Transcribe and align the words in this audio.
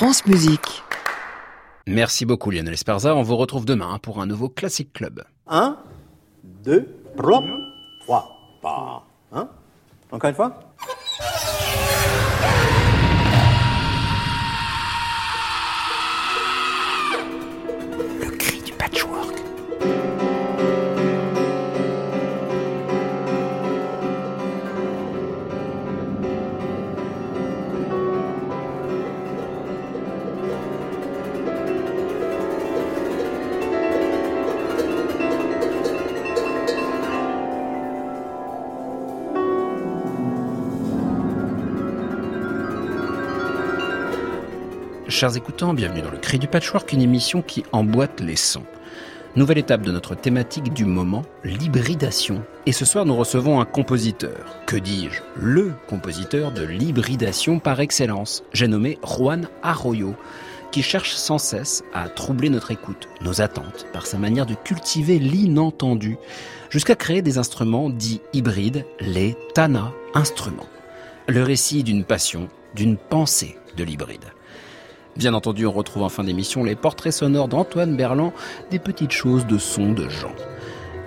France 0.00 0.24
Musique. 0.24 0.82
Merci 1.86 2.24
beaucoup 2.24 2.50
Lionel 2.50 2.72
Esparza. 2.72 3.14
On 3.14 3.20
vous 3.20 3.36
retrouve 3.36 3.66
demain 3.66 3.98
pour 3.98 4.22
un 4.22 4.24
nouveau 4.24 4.48
Classic 4.48 4.90
Club. 4.90 5.22
1, 5.46 5.76
2, 6.64 6.88
3, 7.18 7.44
3, 8.00 8.36
pas. 8.62 9.04
Encore 10.10 10.30
une 10.30 10.34
fois? 10.34 10.69
Chers 45.20 45.36
écoutants, 45.36 45.74
bienvenue 45.74 46.00
dans 46.00 46.10
le 46.10 46.16
Cri 46.16 46.38
du 46.38 46.46
Patchwork, 46.46 46.94
une 46.94 47.02
émission 47.02 47.42
qui 47.42 47.62
emboîte 47.72 48.22
les 48.22 48.36
sons. 48.36 48.64
Nouvelle 49.36 49.58
étape 49.58 49.82
de 49.82 49.92
notre 49.92 50.14
thématique 50.14 50.72
du 50.72 50.86
moment, 50.86 51.26
l'hybridation. 51.44 52.42
Et 52.64 52.72
ce 52.72 52.86
soir, 52.86 53.04
nous 53.04 53.14
recevons 53.14 53.60
un 53.60 53.66
compositeur. 53.66 54.46
Que 54.64 54.76
dis-je? 54.76 55.20
Le 55.36 55.74
compositeur 55.90 56.52
de 56.52 56.62
l'hybridation 56.62 57.58
par 57.58 57.80
excellence. 57.80 58.44
J'ai 58.54 58.66
nommé 58.66 58.98
Juan 59.04 59.50
Arroyo, 59.62 60.14
qui 60.72 60.82
cherche 60.82 61.12
sans 61.12 61.36
cesse 61.36 61.84
à 61.92 62.08
troubler 62.08 62.48
notre 62.48 62.70
écoute, 62.70 63.06
nos 63.20 63.42
attentes, 63.42 63.88
par 63.92 64.06
sa 64.06 64.16
manière 64.16 64.46
de 64.46 64.54
cultiver 64.54 65.18
l'inentendu, 65.18 66.16
jusqu'à 66.70 66.94
créer 66.94 67.20
des 67.20 67.36
instruments 67.36 67.90
dits 67.90 68.22
hybrides, 68.32 68.86
les 69.00 69.36
Tana 69.52 69.92
instruments. 70.14 70.70
Le 71.28 71.42
récit 71.42 71.84
d'une 71.84 72.04
passion, 72.04 72.48
d'une 72.74 72.96
pensée 72.96 73.58
de 73.76 73.84
l'hybride. 73.84 74.24
Bien 75.16 75.34
entendu, 75.34 75.66
on 75.66 75.72
retrouve 75.72 76.02
en 76.02 76.08
fin 76.08 76.24
d'émission 76.24 76.64
les 76.64 76.76
portraits 76.76 77.12
sonores 77.12 77.48
d'Antoine 77.48 77.96
Berland, 77.96 78.32
des 78.70 78.78
petites 78.78 79.12
choses 79.12 79.46
de 79.46 79.58
son 79.58 79.92
de 79.92 80.08
gens. 80.08 80.34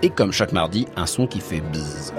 Et 0.01 0.09
comme 0.09 0.31
chaque 0.31 0.51
mardi, 0.51 0.87
un 0.95 1.05
son 1.05 1.27
qui 1.27 1.39
fait 1.39 1.61
bzzz. 1.61 2.13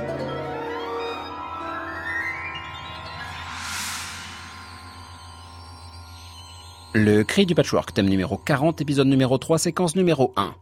Le 6.96 7.24
cri 7.24 7.44
du 7.44 7.56
patchwork, 7.56 7.92
thème 7.92 8.08
numéro 8.08 8.36
40, 8.36 8.80
épisode 8.80 9.08
numéro 9.08 9.36
3, 9.36 9.58
séquence 9.58 9.96
numéro 9.96 10.32
1. 10.36 10.54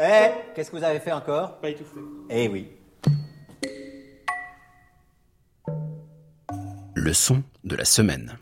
Eh, 0.00 0.30
qu'est-ce 0.54 0.70
que 0.70 0.76
vous 0.76 0.84
avez 0.84 1.00
fait 1.00 1.12
encore? 1.12 1.58
Pas 1.60 1.70
étouffé. 1.70 2.00
Eh 2.30 2.48
oui. 2.48 2.68
Le 6.98 7.12
son 7.12 7.44
de 7.64 7.76
la 7.76 7.84
semaine. 7.84 8.36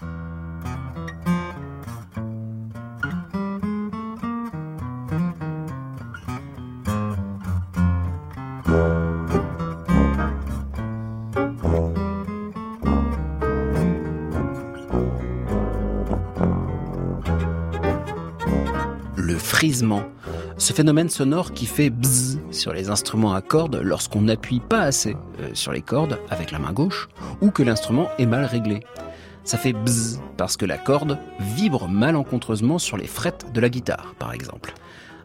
Le 19.17 19.37
frisement 19.37 20.03
ce 20.59 20.73
phénomène 20.73 21.11
sonore 21.11 21.53
qui 21.53 21.67
fait 21.67 21.91
bzzz 21.91 22.41
sur 22.51 22.73
les 22.73 22.89
instruments 22.89 23.35
à 23.35 23.43
cordes 23.43 23.77
lorsqu'on 23.83 24.23
n'appuie 24.23 24.61
pas 24.61 24.81
assez 24.81 25.15
euh, 25.41 25.51
sur 25.53 25.71
les 25.73 25.83
cordes 25.83 26.19
avec 26.31 26.51
la 26.51 26.59
main 26.59 26.73
gauche 26.73 27.09
ou 27.43 27.51
que 27.51 27.63
l'instrument 27.63 28.09
est 28.19 28.27
mal 28.27 28.45
réglé. 28.47 28.81
Ça 29.45 29.59
fait 29.59 29.75
bzzz 29.75 30.21
parce 30.39 30.57
que 30.57 30.65
la 30.65 30.79
corde 30.79 31.19
vibre 31.39 31.89
malencontreusement 31.89 32.79
sur 32.79 32.97
les 32.97 33.07
frettes 33.07 33.53
de 33.53 33.61
la 33.61 33.69
guitare, 33.69 34.15
par 34.19 34.33
exemple. 34.33 34.73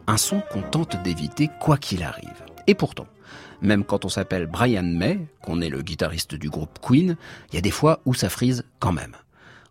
Un 0.06 0.18
son 0.18 0.42
qu'on 0.52 0.62
tente 0.62 1.02
d'éviter 1.02 1.48
quoi 1.60 1.78
qu'il 1.78 2.02
arrive. 2.02 2.44
Et 2.66 2.74
pourtant, 2.74 3.06
même 3.62 3.84
quand 3.84 4.04
on 4.04 4.10
s'appelle 4.10 4.46
Brian 4.46 4.82
May, 4.82 5.26
qu'on 5.40 5.62
est 5.62 5.70
le 5.70 5.80
guitariste 5.80 6.34
du 6.34 6.50
groupe 6.50 6.78
Queen, 6.82 7.16
il 7.50 7.54
y 7.54 7.58
a 7.58 7.62
des 7.62 7.70
fois 7.70 8.00
où 8.04 8.12
ça 8.12 8.28
frise 8.28 8.64
quand 8.80 8.92
même. 8.92 9.16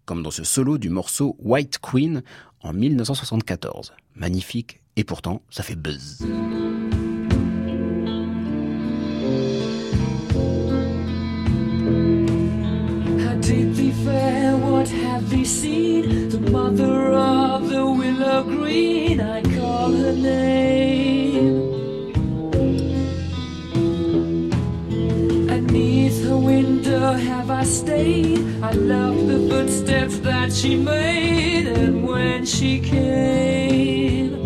Comme 0.06 0.24
dans 0.24 0.32
ce 0.32 0.44
solo 0.44 0.80
du 0.80 0.90
morceau 0.90 1.36
White 1.40 1.78
Queen 1.80 2.24
en 2.62 2.74
1974. 2.74 3.94
Magnifique 4.16 4.81
et 4.96 5.04
pourtant, 5.04 5.42
ça 5.50 5.64
fait 5.64 5.76
buzz. 5.76 6.20
Did 13.42 13.76
they 13.76 13.92
fare? 14.06 14.56
What 14.58 14.88
have 14.88 15.30
they 15.30 15.44
seen? 15.44 16.30
The 16.30 16.40
mother 16.52 17.12
of 17.12 17.70
the 17.70 17.84
willow 17.86 18.44
green, 18.44 19.20
I 19.20 19.42
call 19.42 19.92
her 19.92 20.14
name. 20.14 21.72
Beneath 25.48 26.24
her 26.26 26.38
window 26.38 27.14
have 27.14 27.50
I 27.50 27.64
stayed? 27.64 28.40
I 28.62 28.74
love 28.74 29.28
the 29.28 29.40
footsteps 29.50 30.20
that 30.20 30.54
she 30.54 30.76
made, 30.78 31.68
and 31.68 32.08
when 32.08 32.46
she 32.46 32.80
came. 32.80 34.41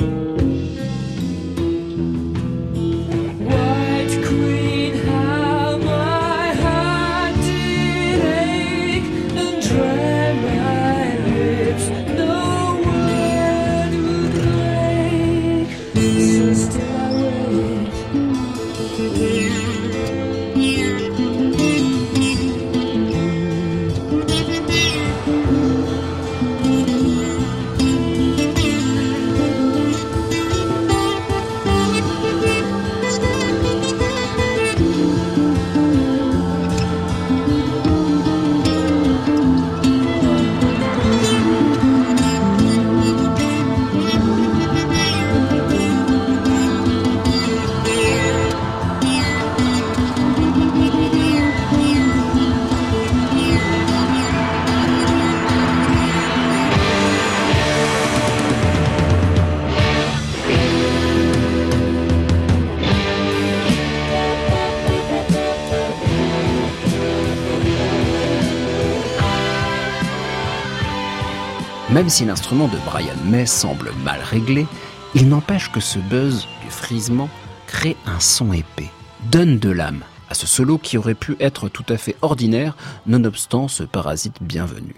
Même 71.96 72.10
si 72.10 72.26
l'instrument 72.26 72.68
de 72.68 72.78
Brian 72.86 73.16
May 73.24 73.46
semble 73.46 73.94
mal 74.04 74.20
réglé, 74.20 74.68
il 75.14 75.30
n'empêche 75.30 75.72
que 75.72 75.80
ce 75.80 75.98
buzz 75.98 76.46
du 76.62 76.70
frisement 76.70 77.30
crée 77.68 77.96
un 78.06 78.20
son 78.20 78.52
épais, 78.52 78.90
donne 79.32 79.60
de 79.60 79.70
l'âme 79.70 80.04
à 80.30 80.34
ce 80.34 80.46
solo 80.46 80.78
qui 80.78 80.98
aurait 80.98 81.16
pu 81.16 81.38
être 81.40 81.70
tout 81.70 81.86
à 81.88 81.96
fait 81.96 82.18
ordinaire, 82.22 82.76
nonobstant 83.06 83.70
ce 83.70 83.84
parasite 83.84 84.44
bienvenu. 84.44 84.94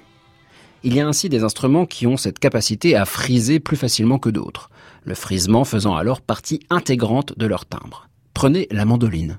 Il 0.82 0.96
y 0.96 1.00
a 1.00 1.08
ainsi 1.08 1.30
des 1.30 1.44
instruments 1.44 1.86
qui 1.86 2.08
ont 2.08 2.18
cette 2.18 2.40
capacité 2.40 2.96
à 2.96 3.06
friser 3.06 3.60
plus 3.60 3.78
facilement 3.78 4.18
que 4.18 4.32
d'autres, 4.32 4.72
le 5.04 5.14
frisement 5.14 5.66
faisant 5.66 5.96
alors 5.96 6.20
partie 6.20 6.62
intégrante 6.72 7.38
de 7.38 7.46
leur 7.46 7.68
timbre. 7.68 8.10
Prenez 8.34 8.68
la 8.72 8.86
mandoline. 8.86 9.38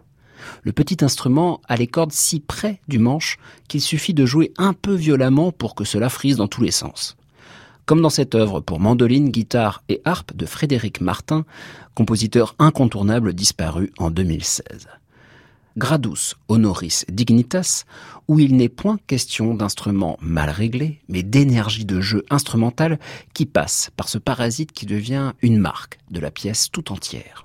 Le 0.62 0.70
petit 0.70 1.04
instrument 1.04 1.60
a 1.66 1.74
les 1.74 1.88
cordes 1.88 2.12
si 2.12 2.38
près 2.38 2.80
du 2.86 3.00
manche 3.00 3.36
qu'il 3.66 3.80
suffit 3.80 4.14
de 4.14 4.26
jouer 4.26 4.52
un 4.58 4.74
peu 4.74 4.94
violemment 4.94 5.50
pour 5.50 5.74
que 5.74 5.82
cela 5.82 6.08
frise 6.08 6.36
dans 6.36 6.46
tous 6.46 6.62
les 6.62 6.70
sens 6.70 7.17
comme 7.88 8.02
dans 8.02 8.10
cette 8.10 8.34
œuvre 8.34 8.60
pour 8.60 8.80
mandoline, 8.80 9.30
guitare 9.30 9.82
et 9.88 10.02
harpe 10.04 10.36
de 10.36 10.44
Frédéric 10.44 11.00
Martin, 11.00 11.46
compositeur 11.94 12.54
incontournable 12.58 13.32
disparu 13.32 13.94
en 13.96 14.10
2016. 14.10 14.88
Gradus 15.78 16.34
Honoris 16.48 17.06
Dignitas, 17.10 17.84
où 18.28 18.40
il 18.40 18.56
n'est 18.56 18.68
point 18.68 18.98
question 19.06 19.54
d'instruments 19.54 20.18
mal 20.20 20.50
réglés, 20.50 21.00
mais 21.08 21.22
d'énergie 21.22 21.86
de 21.86 22.02
jeu 22.02 22.26
instrumentale 22.28 22.98
qui 23.32 23.46
passe 23.46 23.90
par 23.96 24.10
ce 24.10 24.18
parasite 24.18 24.72
qui 24.72 24.84
devient 24.84 25.32
une 25.40 25.56
marque 25.56 25.98
de 26.10 26.20
la 26.20 26.30
pièce 26.30 26.68
tout 26.70 26.92
entière. 26.92 27.42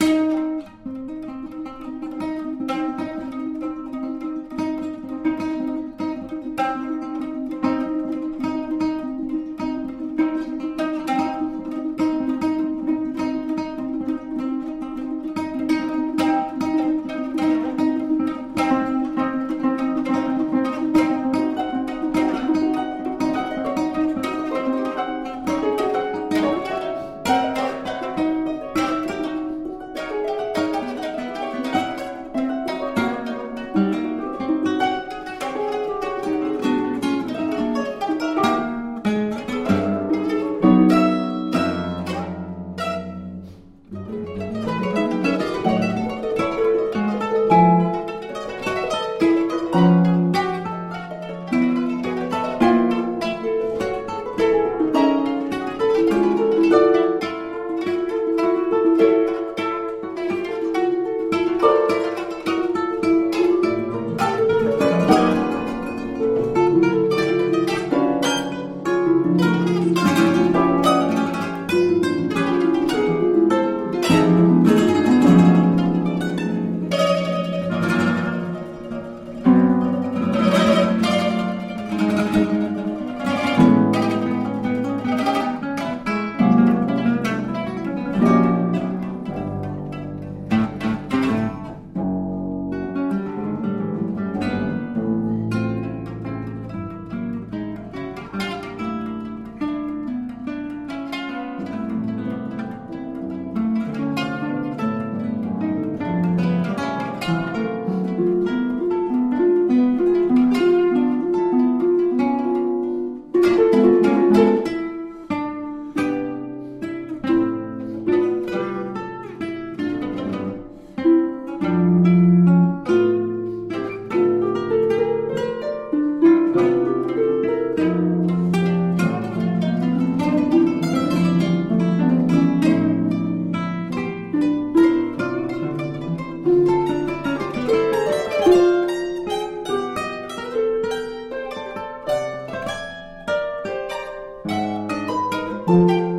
La 145.74 146.13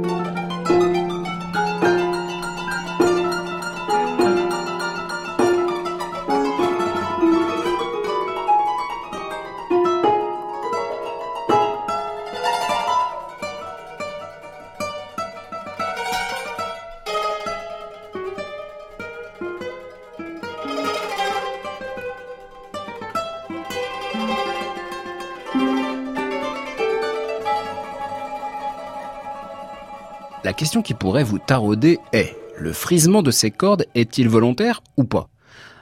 qui 30.83 30.95
pourrait 30.95 31.25
vous 31.25 31.39
tarauder 31.39 31.99
est, 32.13 32.37
le 32.57 32.73
frisement 32.73 33.23
de 33.23 33.31
ces 33.31 33.51
cordes 33.51 33.87
est-il 33.95 34.29
volontaire 34.29 34.83
ou 34.97 35.05
pas? 35.05 35.29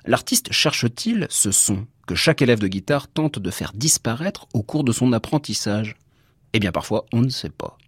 L'artiste 0.04 0.52
cherche-t-il 0.52 1.26
ce 1.30 1.50
son 1.50 1.86
que 2.06 2.14
chaque 2.14 2.42
élève 2.42 2.58
de 2.58 2.68
guitare 2.68 3.08
tente 3.08 3.38
de 3.38 3.50
faire 3.50 3.72
disparaître 3.74 4.46
au 4.54 4.62
cours 4.62 4.84
de 4.84 4.92
son 4.92 5.12
apprentissage? 5.12 5.96
Eh 6.52 6.58
bien 6.58 6.72
parfois, 6.72 7.04
on 7.12 7.20
ne 7.20 7.28
sait 7.28 7.50
pas. 7.50 7.78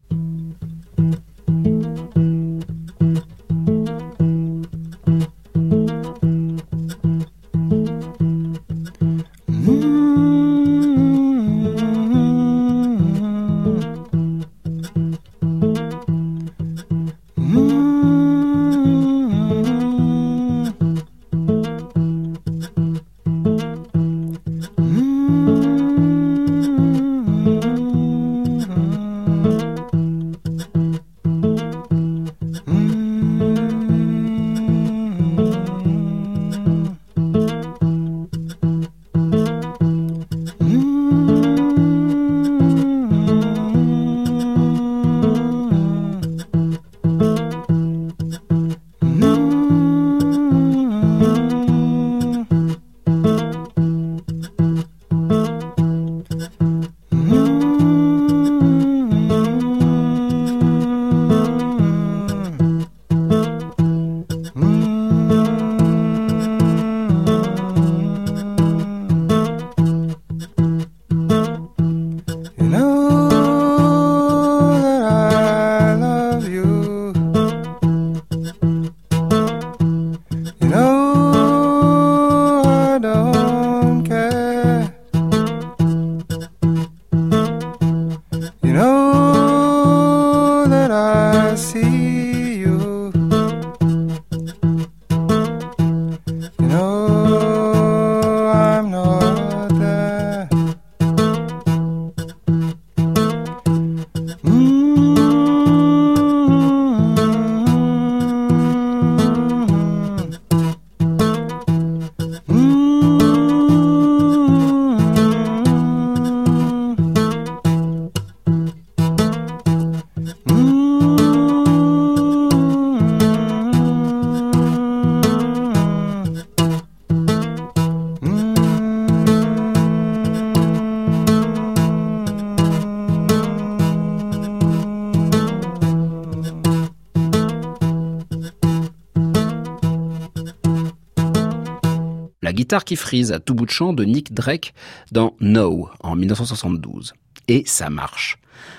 Guitare 142.65 142.87
qui 142.87 142.97
frise 142.97 143.31
à 143.31 143.41
tout 143.41 143.55
bout 143.55 143.67
de 143.67 143.71
champ 143.71 143.93
de 143.93 144.05
Nick 144.05 144.33
Drake 144.33 144.73
dans 145.13 145.37
No 145.39 145.91
en 146.01 146.17
1972. 146.17 147.13
Et 147.47 147.63
ça 147.67 147.91
marche. 147.91 148.39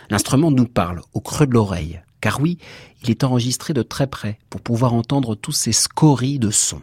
L'instrument 0.10 0.50
nous 0.50 0.66
parle 0.66 1.02
au 1.14 1.22
creux 1.22 1.46
de 1.46 1.54
l'oreille, 1.54 2.02
car 2.20 2.42
oui, 2.42 2.58
il 3.04 3.12
est 3.12 3.24
enregistré 3.24 3.76
de 3.76 3.84
très 3.84 4.08
près 4.08 4.40
pour 4.50 4.62
pouvoir 4.62 4.96
entendre 4.96 5.36
tous 5.36 5.52
ces 5.52 5.72
scories 5.72 6.40
de 6.40 6.50
sons. 6.50 6.82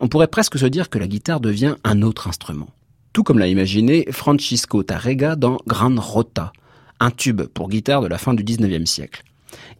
On 0.00 0.08
pourrait 0.08 0.26
presque 0.26 0.58
se 0.58 0.64
dire 0.64 0.88
que 0.88 0.98
la 0.98 1.06
guitare 1.06 1.40
devient 1.40 1.74
un 1.84 2.00
autre 2.00 2.28
instrument. 2.28 2.70
Tout 3.12 3.24
comme 3.24 3.38
l'a 3.38 3.48
imaginé 3.48 4.06
Francisco 4.10 4.82
Tarrega 4.82 5.36
dans 5.36 5.58
Gran 5.66 5.96
Rota, 6.00 6.54
un 6.98 7.10
tube 7.10 7.42
pour 7.42 7.68
guitare 7.68 8.00
de 8.00 8.06
la 8.06 8.16
fin 8.16 8.32
du 8.32 8.42
19e 8.42 8.86
siècle. 8.86 9.22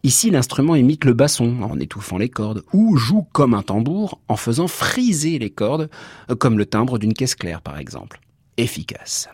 Ici, 0.03 0.29
l'instrument 0.29 0.75
imite 0.75 1.03
le 1.03 1.13
basson 1.13 1.61
en 1.61 1.77
étouffant 1.79 2.17
les 2.17 2.29
cordes, 2.29 2.63
ou 2.73 2.95
joue 2.95 3.27
comme 3.33 3.53
un 3.53 3.63
tambour 3.63 4.21
en 4.27 4.37
faisant 4.37 4.67
friser 4.67 5.39
les 5.39 5.49
cordes, 5.49 5.89
comme 6.39 6.57
le 6.57 6.65
timbre 6.65 6.99
d'une 6.99 7.13
caisse 7.13 7.35
claire 7.35 7.61
par 7.61 7.77
exemple. 7.77 8.19
Efficace. 8.57 9.29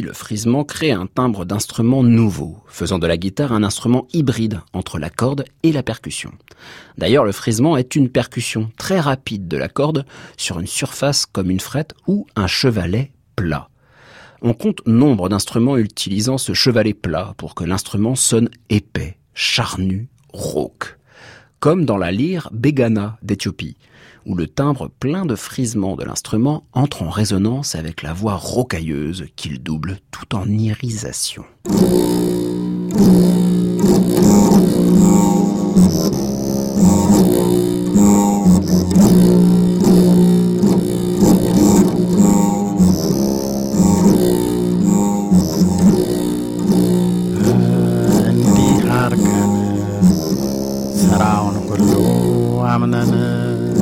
Le 0.00 0.14
frisement 0.14 0.64
crée 0.64 0.90
un 0.90 1.06
timbre 1.06 1.44
d'instrument 1.44 2.02
nouveau, 2.02 2.56
faisant 2.66 2.98
de 2.98 3.06
la 3.06 3.18
guitare 3.18 3.52
un 3.52 3.62
instrument 3.62 4.06
hybride 4.14 4.60
entre 4.72 4.98
la 4.98 5.10
corde 5.10 5.44
et 5.62 5.70
la 5.70 5.82
percussion. 5.82 6.32
D'ailleurs, 6.96 7.26
le 7.26 7.32
frisement 7.32 7.76
est 7.76 7.94
une 7.94 8.08
percussion 8.08 8.70
très 8.78 9.00
rapide 9.00 9.48
de 9.48 9.56
la 9.58 9.68
corde 9.68 10.06
sur 10.38 10.58
une 10.58 10.66
surface 10.66 11.26
comme 11.26 11.50
une 11.50 11.60
frette 11.60 11.94
ou 12.06 12.26
un 12.36 12.46
chevalet 12.46 13.12
plat. 13.36 13.68
On 14.40 14.54
compte 14.54 14.80
nombre 14.86 15.28
d'instruments 15.28 15.76
utilisant 15.76 16.38
ce 16.38 16.54
chevalet 16.54 16.94
plat 16.94 17.34
pour 17.36 17.54
que 17.54 17.64
l'instrument 17.64 18.14
sonne 18.14 18.48
épais, 18.70 19.18
charnu, 19.34 20.08
rauque. 20.32 20.96
Comme 21.60 21.84
dans 21.84 21.98
la 21.98 22.12
lyre 22.12 22.48
Begana 22.52 23.18
d'Éthiopie, 23.22 23.76
où 24.26 24.34
le 24.34 24.46
timbre 24.46 24.90
plein 25.00 25.26
de 25.26 25.34
frisements 25.34 25.96
de 25.96 26.04
l'instrument 26.04 26.64
entre 26.72 27.02
en 27.02 27.10
résonance 27.10 27.74
avec 27.74 28.02
la 28.02 28.12
voix 28.12 28.36
rocailleuse 28.36 29.26
qu'il 29.36 29.62
double 29.62 29.98
tout 30.10 30.34
en 30.34 30.48
irisation. 30.48 31.44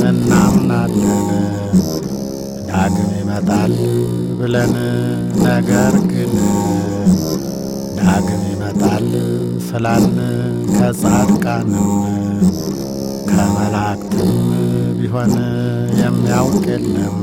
እናምናለን 0.09 1.29
ዳግም 2.69 3.11
ይመጣል 3.19 3.75
ብለን 4.41 4.75
ነገር 5.45 5.95
ግን 6.11 6.35
ዳግም 7.99 8.43
ይመጣል 8.53 9.09
ስላልን 9.69 10.19
ከጻድቃንም 10.73 11.91
ከመላእክትም 13.31 14.33
ቢሆን 14.99 15.35
የሚያውቅ 16.01 16.65
የለም 16.73 17.19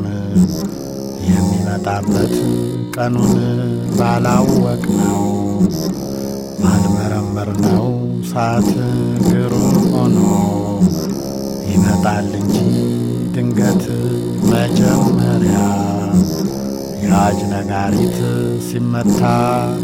የሚመጣበት 1.28 2.36
ቀኑን 2.96 3.34
ባላወቅ 4.00 4.84
ነው። 5.00 5.24
ባልመረመር 6.62 7.50
ነው 7.66 7.88
ሰዓት 8.32 8.70
ግሩም 9.28 9.66
ሆኖ 9.92 10.18
ይመጣል 11.78 12.28
እንጂ 12.38 12.56
ድንገት 13.34 13.84
መጀመሪያ 14.52 15.58
የአዋጅ 17.02 17.40
ነጋሪት 17.52 18.18
ሲመታ 18.68 19.20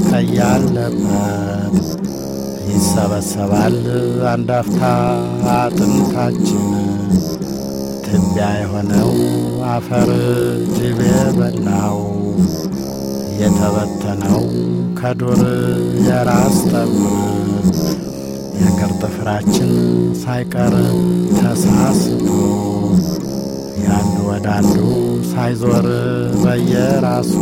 ከያለበት 0.08 1.76
ይሰበሰባል 2.70 3.78
አንድ 4.32 4.50
አፍታ 4.60 4.82
አጥንታችን። 5.56 6.66
ትቢያ 8.06 8.48
የሆነው 8.58 9.12
አፈር 9.74 10.10
ጅብ 10.76 11.00
የበላው 11.10 12.00
የተበተነው 13.42 14.44
ከዱር 15.00 15.42
የራስ 16.08 16.58
ጠጉር 16.72 17.16
የእግር 18.56 18.92
ጥፍራችን 19.02 19.72
ሳይቀር 20.22 20.74
ተሳስቶ 21.38 22.28
ያንዱ 23.86 24.18
ወደ 24.30 24.48
አንዱ 24.58 24.76
ሳይዞር 25.32 25.88
በየራሱ 26.44 27.34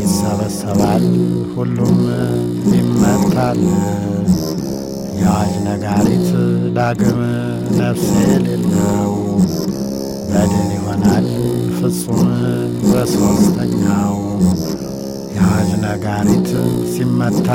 ይሰበሰባል 0.00 1.06
ሁሉም 1.54 1.98
ይመታል። 2.74 3.60
የአዋጅ 5.20 5.54
ነጋሪት 5.66 6.28
ዳግም 6.76 7.20
ነፍስ 7.78 8.06
የሌለው 8.22 9.12
በድን 10.30 10.68
ይሆናል 10.76 11.26
ፍጹም 11.78 12.22
በሦስተኛው 12.90 14.16
የአዋጅ 15.34 15.70
ነጋሪት 15.84 16.48
ሲመታ 16.94 17.48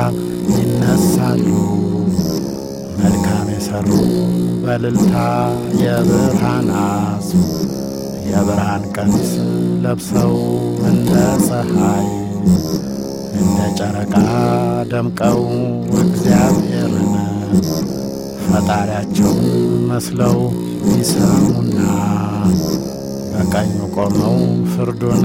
ይነሳሉ 0.54 1.46
መልካም 3.04 3.46
የሰሩ 3.54 3.88
በልልታ 4.64 5.14
የብርሃን 5.82 6.68
አስ 6.82 7.28
የብርሃን 8.28 8.84
ቀሚስ 8.94 9.32
ለብሰው 9.84 10.34
እንደ 10.90 11.12
ፀሐይ 11.46 12.06
እንደ 13.40 13.58
ጨረቃ 13.78 14.14
ደምቀው 14.90 15.40
እግዚአብሔርን 16.02 17.12
ፈጣሪያቸውን 18.46 19.44
መስለው 19.90 20.38
ይሰሙና 20.94 21.78
በቀኙ 23.32 23.76
ቆመው 23.96 24.36
ፍርዱን 24.72 25.24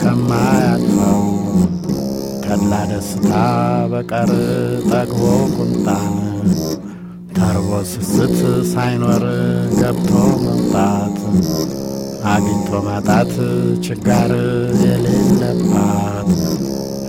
ከማያልፈው 0.00 1.22
ተድላ 2.44 2.74
ደስታ 2.90 3.30
በቀር 3.92 4.32
ጠግቦ 4.90 5.22
ቁምጣን 5.56 6.14
ተርቦ 7.44 7.70
ስስት 7.88 8.36
ሳይኖር 8.70 9.24
ገብቶ 9.78 10.10
መውጣት 10.44 11.16
አግኝቶ 12.30 12.70
ማጣት 12.86 13.32
ችጋር 13.86 14.32
የሌለባት። 14.84 16.30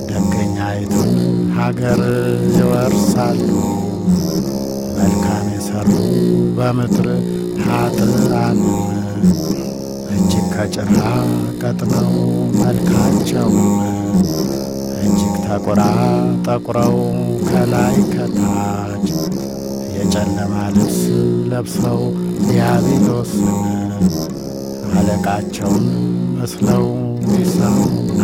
ደገኛይቱን 0.09 1.13
ሀገር 1.57 2.01
ይወርሳሉ 2.57 3.39
መልካም 4.97 5.45
የሰሩ 5.55 5.89
በምድር 6.57 7.07
ኃጥአንም 7.63 8.83
እጅግ 10.15 10.45
ከጭራ 10.55 10.99
ቀጥነው 11.61 12.11
መልካቸውም 12.61 13.79
እጅግ 15.01 15.35
ተቆራ 15.47 15.81
ጠቁረው 16.47 16.97
ከላይ 17.49 17.97
ከታች 18.13 19.09
የጨለማ 20.04 20.54
ልብስ 20.76 21.00
ለብሰው 21.52 22.00
ዲያብሎስን 22.46 23.49
አለቃቸውን 24.99 25.87
መስለው 26.38 26.87
ይሰሙና 27.34 28.22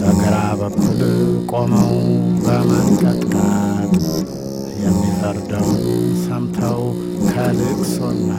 በግራ 0.00 0.34
በኩል 0.60 1.00
ቆመው 1.52 1.94
በመንቀጥቀጥ 2.44 4.04
የሚፈርደውን 4.84 5.82
ሰምተው 6.26 6.82
ከልቅሶና 7.30 8.32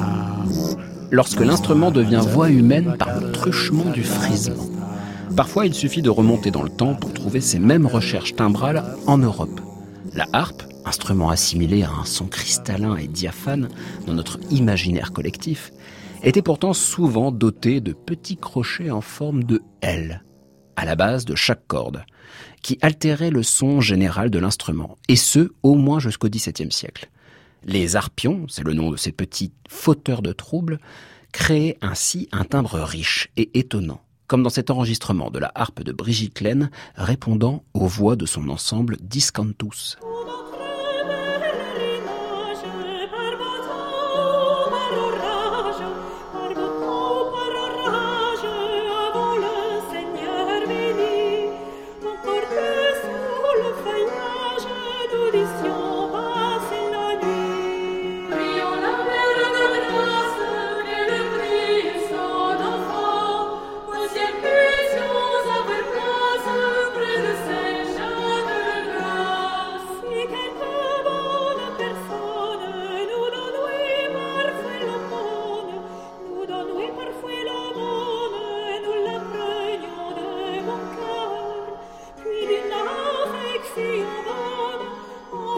Lorsque 1.09 1.39
l'instrument 1.39 1.89
devient 1.89 2.23
voix 2.33 2.49
humaine 2.49 2.95
par 2.99 3.11
le 3.17 3.31
truchement 3.31 3.89
du 3.97 4.03
frisement. 4.03 4.67
Parfois, 5.37 5.65
il 5.65 5.73
suffit 5.73 6.01
de 6.01 6.09
remonter 6.09 6.51
dans 6.51 6.63
le 6.63 6.69
temps 6.69 6.95
pour 6.95 7.13
trouver 7.13 7.39
ces 7.39 7.59
mêmes 7.59 7.87
recherches 7.87 8.35
timbrales 8.35 8.83
en 9.05 9.17
Europe. 9.17 9.61
La 10.13 10.25
harpe, 10.33 10.63
instrument 10.92 11.30
assimilé 11.30 11.84
à 11.84 11.90
un 11.90 12.04
son 12.04 12.26
cristallin 12.26 12.96
et 12.98 13.08
diaphane 13.08 13.70
dans 14.06 14.12
notre 14.12 14.38
imaginaire 14.50 15.14
collectif, 15.14 15.72
était 16.22 16.42
pourtant 16.42 16.74
souvent 16.74 17.32
dotée 17.32 17.80
de 17.80 17.94
petits 17.94 18.36
crochets 18.36 18.90
en 18.90 19.00
forme 19.00 19.42
de 19.42 19.62
L, 19.80 20.22
à 20.76 20.84
la 20.84 20.94
base 20.94 21.24
de 21.24 21.34
chaque 21.34 21.66
corde, 21.66 22.04
qui 22.60 22.76
altéraient 22.82 23.30
le 23.30 23.42
son 23.42 23.80
général 23.80 24.28
de 24.28 24.38
l'instrument, 24.38 24.98
et 25.08 25.16
ce, 25.16 25.52
au 25.62 25.76
moins 25.76 25.98
jusqu'au 25.98 26.28
XVIIe 26.28 26.70
siècle. 26.70 27.08
Les 27.64 27.96
harpions, 27.96 28.44
c'est 28.50 28.64
le 28.64 28.74
nom 28.74 28.90
de 28.90 28.98
ces 28.98 29.12
petits 29.12 29.54
fauteurs 29.70 30.20
de 30.20 30.32
troubles, 30.32 30.78
créaient 31.32 31.78
ainsi 31.80 32.28
un 32.32 32.44
timbre 32.44 32.78
riche 32.80 33.30
et 33.38 33.58
étonnant, 33.58 34.02
comme 34.26 34.42
dans 34.42 34.50
cet 34.50 34.68
enregistrement 34.68 35.30
de 35.30 35.38
la 35.38 35.50
harpe 35.54 35.82
de 35.82 35.92
Brigitte 35.92 36.42
Laine 36.42 36.70
répondant 36.96 37.64
aux 37.72 37.86
voix 37.86 38.14
de 38.14 38.26
son 38.26 38.50
ensemble 38.50 38.98
Discantus. 39.00 39.96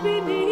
En 0.06 0.43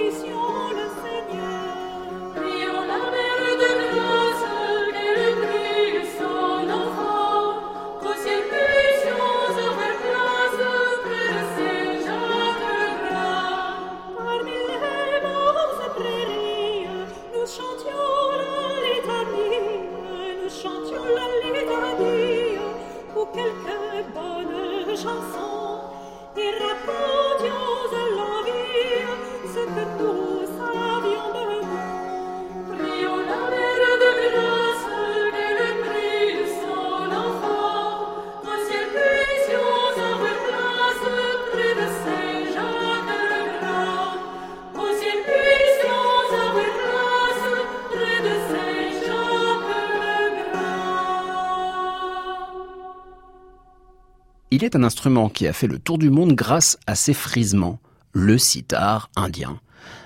Il 54.55 54.65
est 54.65 54.77
un 54.77 54.83
instrument 54.83 55.31
qui 55.31 55.47
a 55.47 55.55
fait 55.55 55.67
le 55.67 55.79
tour 55.79 55.97
du 55.97 56.11
monde 56.11 56.35
grâce 56.35 56.77
à 56.87 56.95
ses 56.95 57.15
frisements, 57.15 57.81
le 58.13 58.37
sitar 58.37 59.11
indien. 59.17 59.59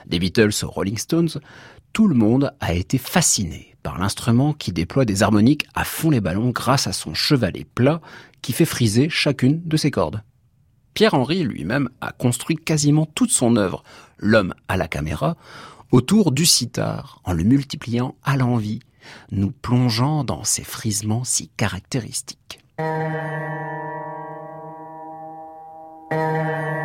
Des 0.06 0.20
Beatles 0.20 0.52
aux 0.62 0.68
Rolling 0.68 0.98
Stones, 0.98 1.40
tout 1.92 2.06
le 2.06 2.14
monde 2.14 2.52
a 2.60 2.72
été 2.72 2.96
fasciné 2.96 3.74
par 3.82 3.98
l'instrument 3.98 4.52
qui 4.52 4.70
déploie 4.70 5.04
des 5.04 5.24
harmoniques 5.24 5.66
à 5.74 5.82
fond 5.82 6.10
les 6.10 6.20
ballons 6.20 6.50
grâce 6.50 6.86
à 6.86 6.92
son 6.92 7.12
chevalet 7.12 7.66
plat 7.74 8.00
qui 8.40 8.52
fait 8.52 8.64
friser 8.64 9.08
chacune 9.10 9.60
de 9.64 9.76
ses 9.76 9.90
cordes. 9.90 10.22
Pierre-Henry 10.94 11.42
lui-même 11.42 11.88
a 12.00 12.12
construit 12.12 12.54
quasiment 12.54 13.04
toute 13.04 13.32
son 13.32 13.56
œuvre, 13.56 13.82
L'homme 14.16 14.54
à 14.68 14.76
la 14.76 14.86
caméra, 14.86 15.36
autour 15.90 16.30
du 16.30 16.46
sitar, 16.46 17.20
en 17.24 17.32
le 17.32 17.42
multipliant 17.42 18.14
à 18.22 18.36
l'envi, 18.36 18.78
nous 19.32 19.50
plongeant 19.50 20.22
dans 20.22 20.44
ses 20.44 20.62
frisements 20.62 21.24
si 21.24 21.48
caractéristiques. 21.48 22.60
Thank 26.10 26.75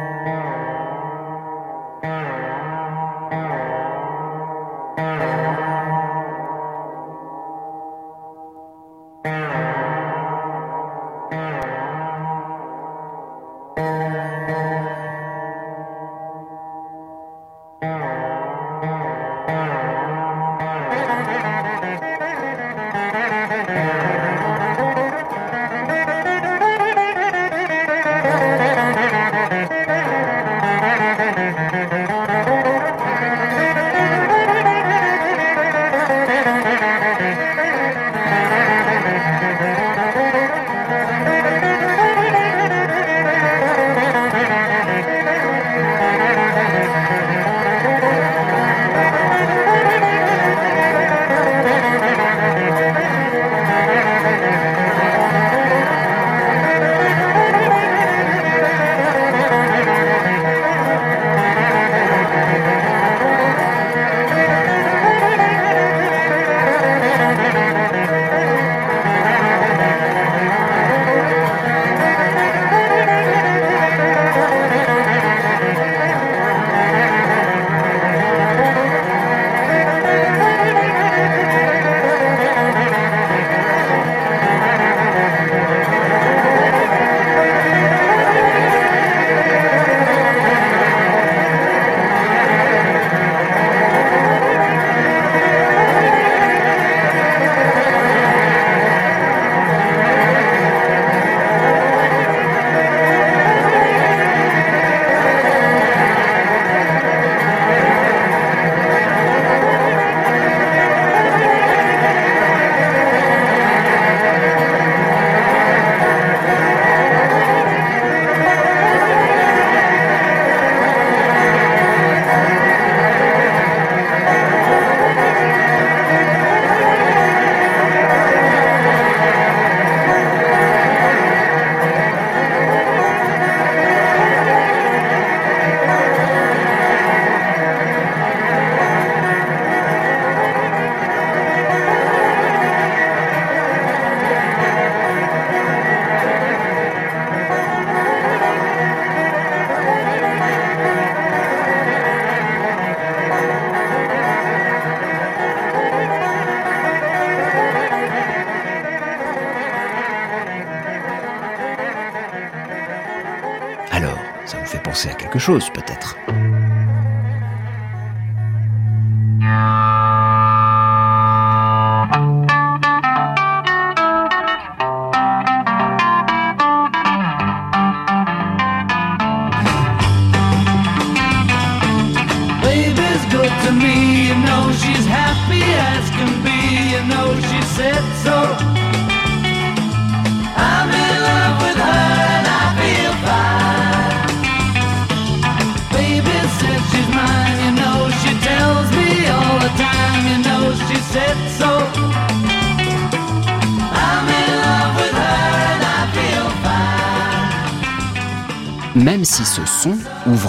chose 165.41 165.71
peut-être. 165.71 166.17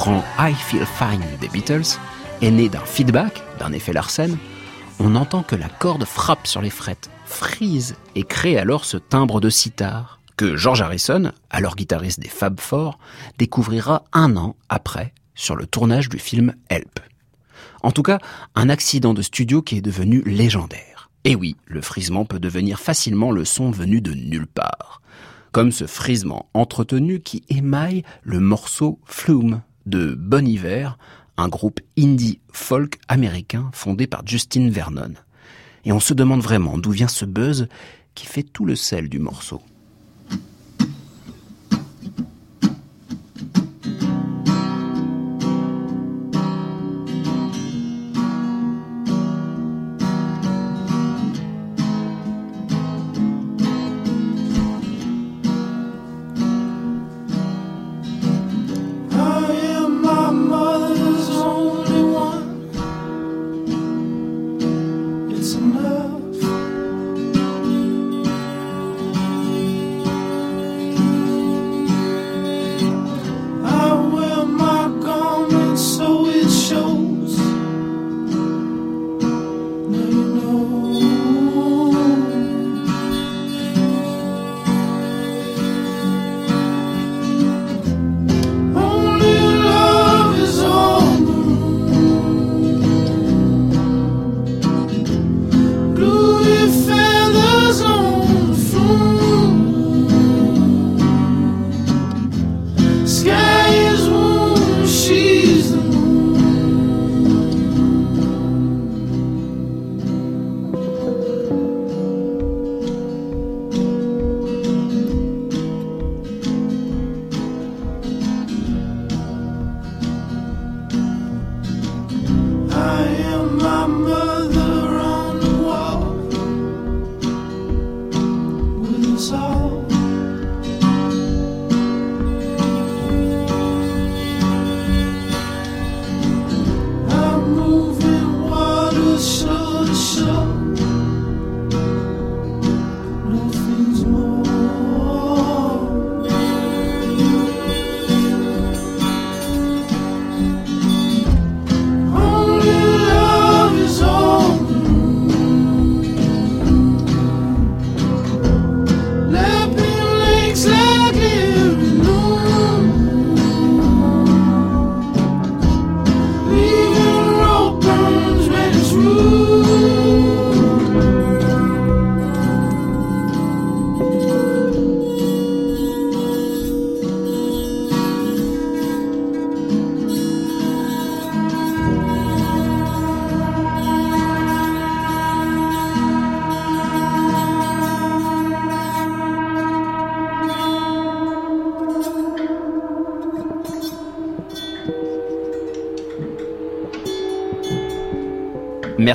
Ouvrant 0.03 0.25
I 0.37 0.53
Feel 0.53 0.85
Fine 0.85 1.23
des 1.41 1.49
Beatles, 1.49 1.97
est 2.41 2.51
né 2.51 2.69
d'un 2.69 2.85
feedback, 2.85 3.41
d'un 3.61 3.73
effet 3.73 3.93
Larsen, 3.93 4.37
on 4.99 5.15
entend 5.15 5.45
que 5.45 5.55
la 5.55 5.69
corde 5.69 6.05
frappe 6.05 6.49
sur 6.49 6.61
les 6.61 6.71
frettes, 6.71 7.09
frise 7.25 7.95
et 8.17 8.25
crée 8.25 8.59
alors 8.59 8.85
ce 8.85 8.97
timbre 8.97 9.41
de 9.41 9.49
sitar 9.49 10.19
que 10.37 10.57
George 10.57 10.83
Harrison, 10.83 11.31
alors 11.51 11.77
guitariste 11.77 12.19
des 12.19 12.29
Fab 12.29 12.59
Four, 12.59 12.99
découvrira 13.39 14.03
un 14.13 14.37
an 14.37 14.57
après 14.69 15.15
sur 15.37 15.55
le 15.55 15.67
tournage 15.67 16.09
du 16.09 16.19
film 16.19 16.53
Help. 16.69 16.99
En 17.85 17.93
tout 17.93 18.03
cas, 18.03 18.19
un 18.57 18.71
accident 18.71 19.15
de 19.15 19.23
studio 19.23 19.63
qui 19.63 19.77
est 19.77 19.83
devenu 19.83 20.23
légendaire. 20.27 21.11
Et 21.23 21.37
oui, 21.37 21.55
le 21.67 21.81
frisement 21.81 22.25
peut 22.25 22.41
devenir 22.41 22.81
facilement 22.81 23.31
le 23.31 23.45
son 23.45 23.71
venu 23.71 24.01
de 24.01 24.15
nulle 24.15 24.49
part. 24.49 25.01
Comme 25.53 25.71
ce 25.71 25.87
frisement 25.87 26.49
entretenu 26.55 27.21
qui 27.21 27.45
émaille 27.49 28.03
le 28.25 28.41
morceau 28.41 28.99
Flume 29.05 29.63
de 29.87 30.15
Bon 30.15 30.47
Hiver, 30.47 30.99
un 31.37 31.49
groupe 31.49 31.81
indie 31.99 32.41
folk 32.53 32.99
américain 33.09 33.71
fondé 33.73 34.07
par 34.07 34.27
Justin 34.27 34.71
Vernon. 34.71 35.15
Et 35.85 35.93
on 35.93 36.01
se 36.01 36.15
demande 36.15 36.43
vraiment 36.43 36.79
d'où 36.79 36.91
vient 36.91 37.09
ce 37.09 37.25
buzz 37.25 37.69
qui 38.15 38.27
fait 38.27 38.43
tout 38.43 38.65
le 38.65 38.77
sel 38.77 39.09
du 39.09 39.19
morceau. 39.19 39.63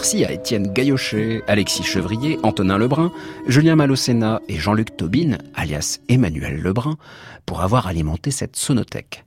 Merci 0.07 0.23
à 0.23 0.31
Étienne 0.31 0.71
Gaillochet, 0.71 1.43
Alexis 1.47 1.83
Chevrier, 1.83 2.39
Antonin 2.41 2.77
Lebrun, 2.77 3.11
Julien 3.45 3.75
Malocena 3.75 4.39
et 4.47 4.55
Jean-Luc 4.55 4.95
Tobin, 4.95 5.37
alias 5.53 5.99
Emmanuel 6.07 6.61
Lebrun, 6.61 6.95
pour 7.45 7.59
avoir 7.59 7.87
alimenté 7.87 8.31
cette 8.31 8.55
sonothèque. 8.55 9.25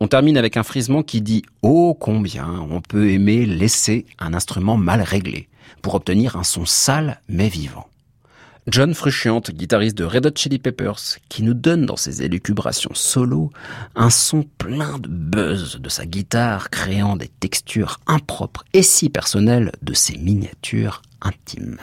On 0.00 0.08
termine 0.08 0.38
avec 0.38 0.56
un 0.56 0.62
frisement 0.62 1.02
qui 1.02 1.20
dit 1.20 1.42
«Oh 1.62 1.92
combien 1.92 2.48
on 2.70 2.80
peut 2.80 3.10
aimer 3.10 3.44
laisser 3.44 4.06
un 4.18 4.32
instrument 4.32 4.78
mal 4.78 5.02
réglé 5.02 5.46
pour 5.82 5.94
obtenir 5.94 6.36
un 6.36 6.42
son 6.42 6.64
sale 6.64 7.20
mais 7.28 7.50
vivant». 7.50 7.86
John 8.66 8.94
Frusciante, 8.94 9.50
guitariste 9.50 9.98
de 9.98 10.04
Red 10.04 10.26
Hot 10.26 10.32
Chili 10.36 10.58
Peppers, 10.58 11.18
qui 11.28 11.42
nous 11.42 11.54
donne 11.54 11.84
dans 11.84 11.96
ses 11.96 12.22
élucubrations 12.22 12.94
solo 12.94 13.50
un 13.94 14.10
son 14.10 14.44
plein 14.58 14.98
de 14.98 15.08
buzz 15.08 15.78
de 15.80 15.88
sa 15.88 16.06
guitare, 16.06 16.70
créant 16.70 17.16
des 17.16 17.28
textures 17.28 18.00
impropres 18.06 18.64
et 18.72 18.82
si 18.82 19.10
personnelles 19.10 19.72
de 19.82 19.92
ses 19.92 20.16
miniatures 20.16 21.02
intimes. 21.20 21.78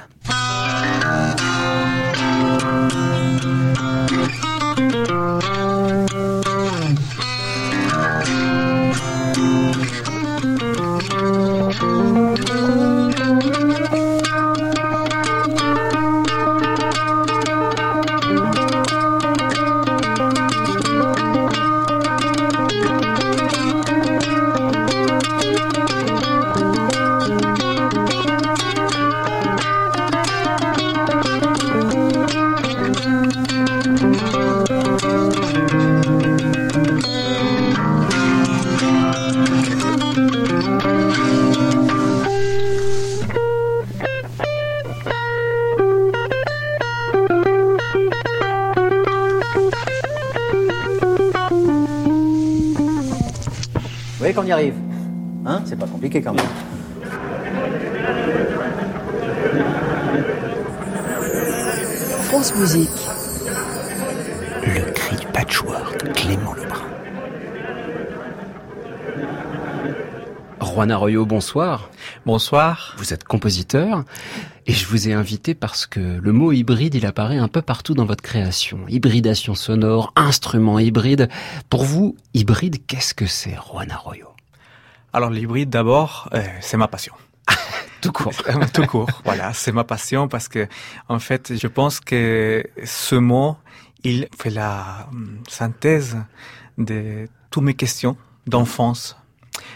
Qu'on 54.41 54.47
y 54.47 54.51
arrive 54.51 54.73
Hein? 55.45 55.61
C'est 55.65 55.77
pas 55.77 55.87
compliqué 55.87 56.21
quand 56.21 56.33
même. 56.33 56.45
France 62.25 62.55
Musique. 62.55 62.89
Le 64.63 64.91
cri 64.91 65.15
du 65.17 65.25
patchwork, 65.27 66.13
Clément 66.13 66.53
Lebrun. 66.53 66.85
Juan 70.61 70.91
Arroyo, 70.91 71.25
bonsoir. 71.25 71.89
Bonsoir. 72.25 72.95
Vous 72.97 73.13
êtes 73.13 73.23
compositeur 73.23 74.03
et 74.67 74.73
je 74.73 74.85
vous 74.87 75.09
ai 75.09 75.13
invité 75.13 75.55
parce 75.55 75.85
que 75.87 75.99
le 75.99 76.31
mot 76.31 76.51
hybride, 76.51 76.95
il 76.95 77.05
apparaît 77.05 77.37
un 77.37 77.47
peu 77.47 77.61
partout 77.61 77.93
dans 77.93 78.05
votre 78.05 78.21
création. 78.23 78.79
Hybridation 78.87 79.55
sonore, 79.55 80.13
instrument 80.15 80.79
hybride. 80.79 81.29
Pour 81.69 81.83
vous, 81.83 82.15
hybride, 82.33 82.85
qu'est-ce 82.85 83.13
que 83.13 83.25
c'est, 83.25 83.55
Juan 83.55 83.89
Arroyo? 83.89 84.30
Alors 85.13 85.29
l'hybride 85.29 85.69
d'abord, 85.69 86.29
euh, 86.33 86.41
c'est 86.61 86.77
ma 86.77 86.87
passion. 86.87 87.13
Tout 88.01 88.11
court. 88.11 88.33
Tout 88.73 88.85
court. 88.85 89.09
voilà, 89.25 89.53
c'est 89.53 89.71
ma 89.71 89.83
passion 89.83 90.27
parce 90.27 90.47
que 90.47 90.67
en 91.09 91.19
fait, 91.19 91.55
je 91.57 91.67
pense 91.67 91.99
que 91.99 92.63
ce 92.83 93.15
mot, 93.15 93.57
il 94.03 94.27
fait 94.37 94.49
la 94.49 95.07
hum, 95.11 95.39
synthèse 95.49 96.17
de 96.77 97.27
toutes 97.49 97.63
mes 97.63 97.73
questions 97.73 98.15
d'enfance. 98.47 99.17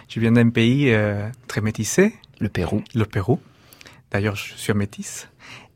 Je 0.07 0.19
viens 0.19 0.31
d'un 0.31 0.49
pays 0.49 0.91
euh, 0.91 1.29
très 1.47 1.61
métissé, 1.61 2.15
Le 2.39 2.49
Pérou. 2.49 2.83
le 2.93 3.05
Pérou. 3.05 3.39
D'ailleurs, 4.11 4.35
je 4.35 4.53
suis 4.55 4.73
métisse. 4.73 5.27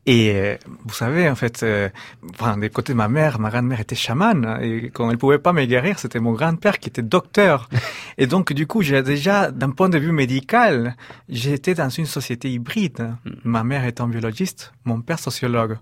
Et 0.06 0.32
euh, 0.34 0.56
vous 0.86 0.94
savez, 0.94 1.28
en 1.28 1.34
fait, 1.34 1.62
euh, 1.62 1.88
enfin, 2.32 2.56
des 2.56 2.70
côtés 2.70 2.92
de 2.94 2.96
ma 2.98 3.08
mère, 3.08 3.38
ma 3.38 3.50
grand-mère 3.50 3.80
était 3.80 3.94
chamane. 3.94 4.44
hein, 4.46 4.58
Et 4.62 4.90
quand 4.92 5.10
elle 5.10 5.18
pouvait 5.18 5.38
pas 5.38 5.52
me 5.52 5.64
guérir, 5.66 5.98
c'était 5.98 6.20
mon 6.20 6.32
grand-père 6.32 6.78
qui 6.78 6.88
était 6.88 7.02
docteur. 7.02 7.68
et 8.18 8.26
donc, 8.26 8.52
du 8.52 8.66
coup, 8.66 8.80
j'ai 8.82 9.02
déjà, 9.02 9.50
d'un 9.50 9.70
point 9.70 9.88
de 9.90 9.98
vue 9.98 10.12
médical, 10.12 10.96
j'étais 11.28 11.74
dans 11.74 11.90
une 11.90 12.06
société 12.06 12.50
hybride. 12.50 13.14
Ma 13.44 13.62
mère 13.62 13.84
étant 13.84 14.08
biologiste, 14.08 14.72
mon 14.84 15.00
père 15.02 15.18
sociologue. 15.18 15.76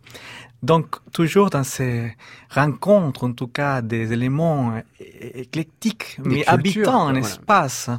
Donc, 0.65 0.97
toujours 1.13 1.51
dans 1.51 1.63
ces 1.63 2.17
rencontres, 2.51 3.23
en 3.25 3.33
tout 3.33 3.47
cas, 3.47 3.81
des 3.81 4.13
éléments 4.13 4.75
éclectiques, 5.35 6.19
Des 6.25 6.29
mais 6.29 6.47
habitant 6.49 7.03
un 7.07 7.13
voilà. 7.13 7.21
espace. 7.21 7.91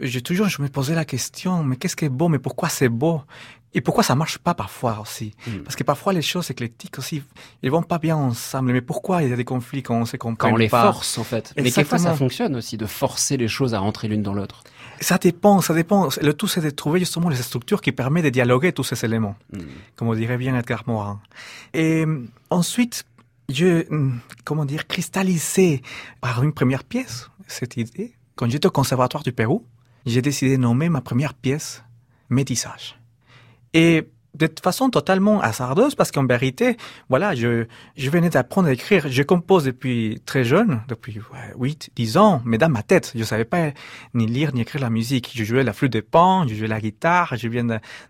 J'ai 0.00 0.20
toujours, 0.20 0.48
je 0.48 0.60
me 0.60 0.68
posais 0.68 0.94
la 0.94 1.06
question, 1.06 1.64
mais 1.64 1.76
qu'est-ce 1.76 1.96
qui 1.96 2.04
est 2.04 2.10
beau, 2.10 2.28
mais 2.28 2.38
pourquoi 2.38 2.68
c'est 2.68 2.90
beau? 2.90 3.22
Et 3.74 3.80
pourquoi 3.80 4.02
ça 4.04 4.14
marche 4.14 4.38
pas 4.38 4.54
parfois 4.54 5.00
aussi 5.00 5.34
Mm. 5.46 5.58
Parce 5.64 5.74
que 5.76 5.82
parfois 5.84 6.12
les 6.12 6.22
choses 6.22 6.50
éclectiques 6.50 6.98
aussi, 6.98 7.22
ils 7.62 7.70
vont 7.70 7.82
pas 7.82 7.98
bien 7.98 8.16
ensemble. 8.16 8.72
Mais 8.72 8.80
pourquoi 8.80 9.22
il 9.22 9.30
y 9.30 9.32
a 9.32 9.36
des 9.36 9.44
conflits 9.44 9.82
quand 9.82 9.96
on 9.96 10.04
se 10.06 10.16
comprend 10.16 10.48
Quand 10.48 10.54
on 10.54 10.56
les 10.56 10.68
pas 10.68 10.82
force, 10.82 11.18
en 11.18 11.24
fait. 11.24 11.52
Mais 11.56 11.70
quelquefois, 11.70 11.98
ça 11.98 12.14
fonctionne 12.14 12.54
aussi 12.56 12.76
de 12.76 12.86
forcer 12.86 13.36
les 13.36 13.48
choses 13.48 13.74
à 13.74 13.80
rentrer 13.80 14.08
l'une 14.08 14.22
dans 14.22 14.34
l'autre. 14.34 14.62
Ça 15.00 15.18
dépend, 15.18 15.60
ça 15.60 15.74
dépend. 15.74 16.08
Le 16.22 16.32
tout, 16.34 16.46
c'est 16.46 16.60
de 16.60 16.70
trouver 16.70 17.00
justement 17.00 17.28
les 17.28 17.36
structures 17.36 17.80
qui 17.80 17.90
permettent 17.92 18.24
de 18.24 18.30
dialoguer 18.30 18.72
tous 18.72 18.84
ces 18.84 19.04
éléments, 19.04 19.36
Mm. 19.52 19.58
comme 19.96 20.08
on 20.08 20.14
dirait 20.14 20.36
bien 20.38 20.56
Edgar 20.58 20.84
Morin. 20.86 21.20
Et 21.74 22.04
euh, 22.06 22.24
ensuite, 22.50 23.04
je, 23.48 23.86
hum, 23.90 24.20
comment 24.44 24.64
dire, 24.64 24.86
cristallisé 24.86 25.82
par 26.20 26.42
une 26.44 26.52
première 26.52 26.84
pièce 26.84 27.28
cette 27.48 27.76
idée. 27.76 28.14
Quand 28.36 28.48
j'étais 28.48 28.66
au 28.66 28.70
Conservatoire 28.70 29.22
du 29.22 29.32
Pérou, 29.32 29.66
j'ai 30.06 30.22
décidé 30.22 30.56
de 30.56 30.62
nommer 30.62 30.88
ma 30.88 31.00
première 31.00 31.34
pièce 31.34 31.82
Métissage. 32.30 32.96
Et 33.74 34.08
de 34.36 34.50
façon 34.64 34.90
totalement 34.90 35.40
hasardeuse, 35.40 35.94
parce 35.94 36.10
qu'en 36.10 36.26
vérité, 36.26 36.76
voilà, 37.08 37.36
je, 37.36 37.66
je 37.96 38.10
venais 38.10 38.30
d'apprendre 38.30 38.66
à 38.66 38.72
écrire. 38.72 39.06
Je 39.08 39.22
compose 39.22 39.62
depuis 39.62 40.20
très 40.26 40.42
jeune, 40.42 40.80
depuis 40.88 41.18
ouais, 41.32 41.54
8, 41.56 41.90
10 41.94 42.16
ans, 42.16 42.42
mais 42.44 42.58
dans 42.58 42.68
ma 42.68 42.82
tête, 42.82 43.12
je 43.14 43.22
savais 43.22 43.44
pas 43.44 43.70
ni 44.12 44.26
lire 44.26 44.52
ni 44.52 44.62
écrire 44.62 44.82
la 44.82 44.90
musique. 44.90 45.30
Je 45.36 45.44
jouais 45.44 45.62
la 45.62 45.72
flûte 45.72 45.92
de 45.92 46.00
pan, 46.00 46.48
je 46.48 46.54
jouais 46.56 46.66
la 46.66 46.80
guitare, 46.80 47.36
je 47.36 47.46
viens 47.46 47.62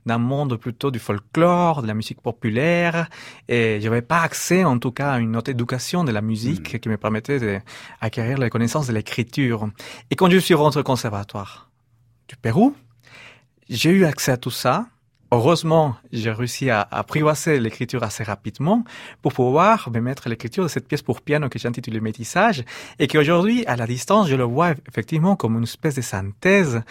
d'un- 0.07 0.19
monde 0.19 0.57
plutôt 0.57 0.91
du 0.91 0.99
folklore, 0.99 1.83
de 1.83 1.87
la 1.87 1.93
musique 1.95 2.23
populaire, 2.23 3.11
et 3.49 3.79
je 3.83 3.85
n'avais 3.91 4.01
pas 4.01 4.23
accès, 4.23 4.65
en 4.65 4.79
tout 4.79 4.93
cas, 4.93 5.13
à 5.13 5.19
une 5.19 5.37
autre 5.37 5.51
éducation 5.51 6.05
de 6.05 6.11
la 6.13 6.23
musique 6.23 6.81
qui 6.81 6.89
me 6.89 6.97
permettait 6.97 7.61
d'acquérir 8.01 8.39
les 8.39 8.49
connaissances 8.49 8.87
de 8.87 8.95
l'écriture. 8.95 9.69
Et 10.11 10.17
quand 10.17 10.31
je 10.31 10.39
suis 10.39 10.55
rentré 10.55 10.81
au 10.81 10.85
conservatoire 10.85 11.69
du 12.29 12.37
Pérou, 12.37 12.75
j'ai 13.69 13.91
eu 13.91 14.07
accès 14.07 14.33
à 14.33 14.39
tout 14.39 14.51
ça. 14.51 14.87
Heureusement, 15.37 15.97
j'ai 16.13 16.31
réussi 16.31 16.71
à 16.71 16.87
apprivoiser 16.93 17.59
l'écriture 17.59 18.05
assez 18.05 18.23
rapidement 18.23 18.85
pour 19.21 19.33
pouvoir 19.33 19.91
me 19.91 19.99
mettre 19.99 20.29
l'écriture 20.29 20.63
de 20.63 20.69
cette 20.69 20.87
pièce 20.87 21.03
pour 21.03 21.23
piano 21.23 21.49
que 21.49 21.59
j'ai 21.59 21.67
intitulée 21.67 21.99
Métissage 21.99 22.63
et 23.01 23.09
qu'aujourd'hui, 23.09 23.67
à 23.67 23.75
la 23.75 23.89
distance, 23.89 24.29
je 24.29 24.37
le 24.37 24.45
vois 24.45 24.75
effectivement 24.89 25.35
comme 25.35 25.57
une 25.57 25.65
espèce 25.65 25.97
de 25.97 26.03
synthèse. 26.03 26.83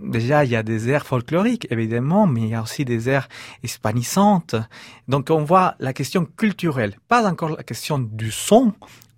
Déjà, 0.00 0.44
il 0.44 0.50
y 0.50 0.56
a 0.56 0.64
des 0.64 0.88
airs 0.88 1.06
folkloriques, 1.06 1.68
évidemment, 1.70 2.26
mais 2.26 2.40
il 2.40 2.48
y 2.48 2.54
a 2.56 2.62
aussi 2.62 2.84
des 2.84 3.08
airs 3.08 3.28
hispanisantes. 3.62 4.56
Donc, 5.06 5.30
on 5.30 5.44
voit 5.44 5.76
la 5.78 5.92
question 5.92 6.24
culturelle, 6.24 6.96
pas 7.06 7.24
encore 7.30 7.50
la 7.50 7.62
question 7.62 8.00
du 8.00 8.32
son 8.32 8.72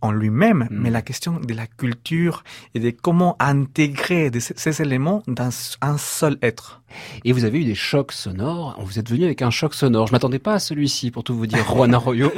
en 0.04 0.12
lui-même, 0.12 0.68
mais 0.70 0.90
la 0.90 1.00
question 1.02 1.40
de 1.40 1.54
la 1.54 1.66
culture 1.66 2.44
et 2.74 2.80
de 2.80 2.90
comment 2.90 3.36
intégrer 3.40 4.30
de 4.30 4.38
ces- 4.38 4.82
éléments 4.82 5.22
dans 5.26 5.48
un 5.80 5.96
seul 5.98 6.36
être. 6.42 6.82
Et 7.24 7.32
vous 7.32 7.44
avez 7.44 7.60
eu 7.60 7.64
des 7.64 7.74
chocs 7.74 8.12
sonores. 8.12 8.76
Vous 8.84 8.98
êtes 8.98 9.08
venu 9.08 9.24
avec 9.24 9.40
un 9.42 9.50
choc 9.50 9.72
sonore. 9.74 10.06
Je 10.06 10.12
m'attendais 10.12 10.38
pas 10.38 10.54
à 10.54 10.58
celui-ci, 10.58 11.10
pour 11.10 11.24
tout 11.24 11.34
vous 11.34 11.46
dire, 11.46 11.64
Juan 11.64 11.92
Arroyo. 11.94 12.30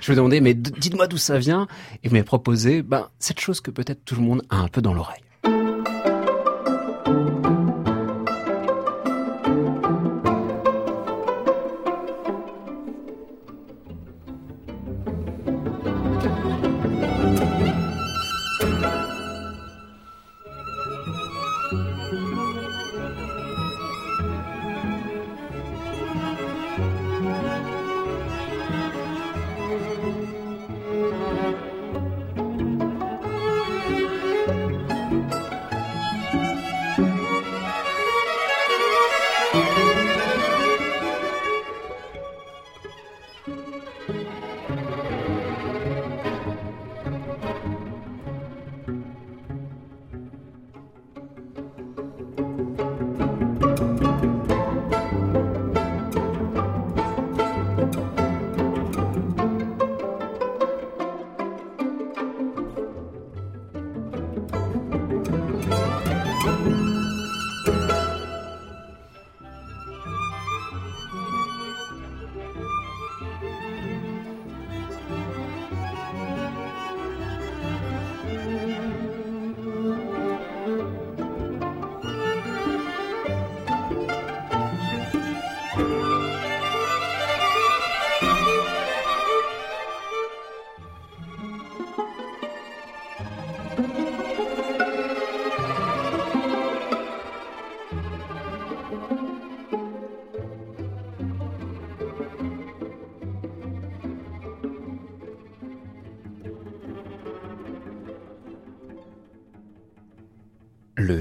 Je 0.00 0.06
vous 0.12 0.16
demandais, 0.16 0.40
mais 0.40 0.54
dites-moi 0.54 1.06
d'où 1.08 1.16
ça 1.18 1.38
vient. 1.38 1.66
Et 2.04 2.08
vous 2.08 2.14
m'avez 2.14 2.24
proposé, 2.24 2.82
ben, 2.82 3.08
cette 3.18 3.40
chose 3.40 3.60
que 3.60 3.70
peut-être 3.70 4.04
tout 4.04 4.14
le 4.14 4.22
monde 4.22 4.42
a 4.48 4.56
un 4.56 4.68
peu 4.68 4.80
dans 4.80 4.94
l'oreille. 4.94 5.22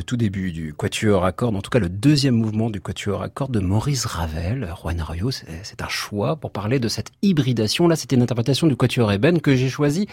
Tout 0.10 0.18
début 0.18 0.52
du 0.52 0.74
quatuor 0.74 1.24
à 1.24 1.32
cordes, 1.32 1.56
en 1.56 1.62
tout 1.62 1.70
cas 1.70 1.78
le 1.78 1.88
deuxième 1.88 2.34
mouvement 2.34 2.72
du 2.72 2.82
quatuor 2.82 3.22
à 3.22 3.30
cordes 3.30 3.52
de 3.52 3.60
Maurice 3.60 4.08
Ravel, 4.08 4.74
Juan 4.82 5.00
Arroyo, 5.00 5.30
c'est 5.30 5.84
un 5.84 5.88
choix 5.88 6.36
pour 6.36 6.52
parler 6.52 6.80
de 6.80 6.88
cette 6.88 7.12
hybridation. 7.22 7.88
Là, 7.88 7.96
c'était 7.96 8.16
une 8.16 8.24
interprétation 8.24 8.66
du 8.66 8.76
quatuor 8.76 9.12
ébène 9.12 9.40
que 9.40 9.56
j'ai 9.56 9.70
choisi 9.70 10.08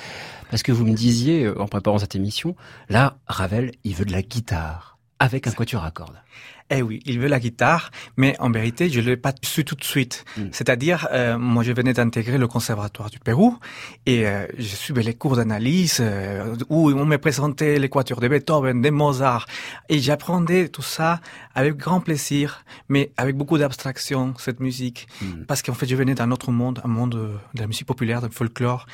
parce 0.50 0.62
que 0.62 0.70
vous 0.70 0.85
me 0.85 0.92
disiez, 0.92 1.44
euh, 1.44 1.59
en 1.59 1.66
préparant 1.66 1.96
cette 1.96 2.14
émission, 2.14 2.56
là, 2.90 3.16
Ravel, 3.26 3.72
il 3.85 3.94
veut 3.94 4.04
de 4.04 4.12
la 4.12 4.20
guitare. 4.20 4.95
Avec 5.18 5.46
un 5.46 5.52
quatuor 5.52 5.85
à 5.85 5.90
cordes. 5.90 6.20
Eh 6.68 6.83
oui, 6.83 7.00
il 7.07 7.20
veut 7.20 7.29
la 7.29 7.38
guitare, 7.38 7.92
mais 8.16 8.35
en 8.40 8.50
vérité, 8.50 8.90
je 8.90 9.00
l'ai 9.00 9.16
pas 9.16 9.33
su 9.42 9.64
tout 9.64 9.76
de 9.76 9.85
suite. 9.85 10.24
Mm. 10.37 10.42
C'est-à-dire, 10.50 11.07
euh, 11.12 11.38
moi, 11.38 11.62
je 11.62 11.70
venais 11.70 11.92
d'intégrer 11.92 12.38
le 12.38 12.48
conservatoire 12.48 13.09
du 13.09 13.20
Pérou 13.20 13.57
et 14.05 14.26
euh, 14.26 14.48
je 14.59 14.74
suivais 14.74 15.05
les 15.05 15.14
cours 15.14 15.37
d'analyse 15.37 15.98
euh, 16.00 16.57
où 16.68 16.90
on 16.90 17.07
me 17.07 17.18
présentait 17.18 17.79
les 17.79 17.88
quatuors 17.88 18.20
de 18.20 18.26
Beethoven, 18.26 18.83
de 18.83 18.90
Mozart, 18.90 19.46
et 19.88 20.00
j'apprenais 20.00 20.68
tout 20.68 20.83
ça 20.83 21.20
avec 21.55 21.76
grand 21.76 22.00
plaisir, 22.00 22.64
mais 22.88 23.12
avec 23.16 23.37
beaucoup 23.37 23.59
d'abstraction 23.59 24.35
cette 24.38 24.59
musique, 24.59 25.07
Mm. 25.22 25.44
parce 25.46 25.62
qu'en 25.62 25.74
fait, 25.74 25.87
je 25.87 25.96
venais 25.96 26.14
d'un 26.14 26.31
autre 26.31 26.50
monde, 26.50 26.81
un 26.85 26.88
monde 26.88 27.38
de 27.55 27.61
la 27.61 27.66
musique 27.66 27.87
populaire, 27.87 28.20
du 28.26 28.35
folklore, 28.35 28.87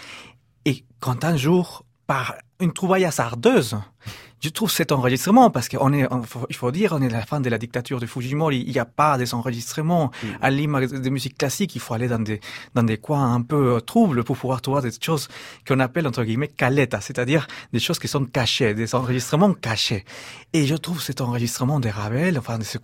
et 0.65 0.85
quand 1.01 1.25
un 1.25 1.37
jour, 1.37 1.85
par 2.07 2.35
une 2.61 2.73
trouvaille 2.73 3.05
hasardeuse, 3.05 3.79
je 4.43 4.49
trouve 4.49 4.71
cet 4.71 4.91
enregistrement, 4.93 5.51
parce 5.51 5.69
qu'on 5.69 5.93
est, 5.93 6.13
on- 6.13 6.23
il 6.51 6.57
faut 6.57 6.71
dire, 6.73 6.93
on 6.93 7.03
est 7.03 7.07
à 7.07 7.19
la 7.19 7.23
fin 7.27 7.41
de 7.41 7.49
la 7.49 7.59
dictature 7.59 8.01
de 8.01 8.07
Fujimori, 8.07 8.65
il 8.67 8.73
n'y 8.73 8.79
a 8.79 8.85
pas 8.85 9.17
des 9.17 9.35
enregistrements. 9.35 10.11
À 10.41 10.51
l'image 10.51 10.89
de 10.89 11.11
musique 11.11 11.39
classique, 11.39 11.75
il 11.77 11.81
faut 11.81 11.95
aller 11.95 12.09
dans 12.09 12.19
des, 12.19 12.41
dans 12.75 12.83
des 12.83 12.99
coins 12.99 13.35
un 13.35 13.43
peu 13.43 13.77
euh, 13.77 13.81
troubles 13.81 14.25
pour 14.25 14.37
pouvoir 14.37 14.61
trouver 14.61 14.83
des 14.83 14.91
choses 15.01 15.29
qu'on 15.67 15.79
appelle, 15.81 16.07
entre 16.07 16.25
guillemets, 16.25 16.49
caleta, 16.49 17.01
c'est-à-dire 17.01 17.47
des 17.73 17.79
choses 17.81 17.99
qui 17.99 18.09
sont 18.09 18.25
cachées, 18.25 18.75
des 18.75 18.95
enregistrements 18.95 19.55
cachés. 19.55 20.05
Et 20.53 20.67
je 20.67 20.75
trouve 20.75 21.01
cet 21.01 21.21
enregistrement 21.21 21.79
de 21.81 21.89
Ravel, 21.89 22.37
enfin 22.39 22.59
de 22.59 22.65
ce 22.65 22.79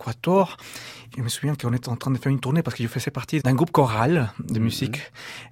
je 1.17 1.21
me 1.23 1.29
souviens 1.29 1.55
qu'on 1.55 1.73
était 1.73 1.89
en 1.89 1.95
train 1.95 2.11
de 2.11 2.17
faire 2.17 2.31
une 2.31 2.39
tournée 2.39 2.61
parce 2.63 2.75
que 2.77 2.83
je 2.83 2.87
faisais 2.87 3.11
partie 3.11 3.39
d'un 3.39 3.53
groupe 3.55 3.71
choral 3.71 4.31
de 4.39 4.59
musique. 4.59 5.01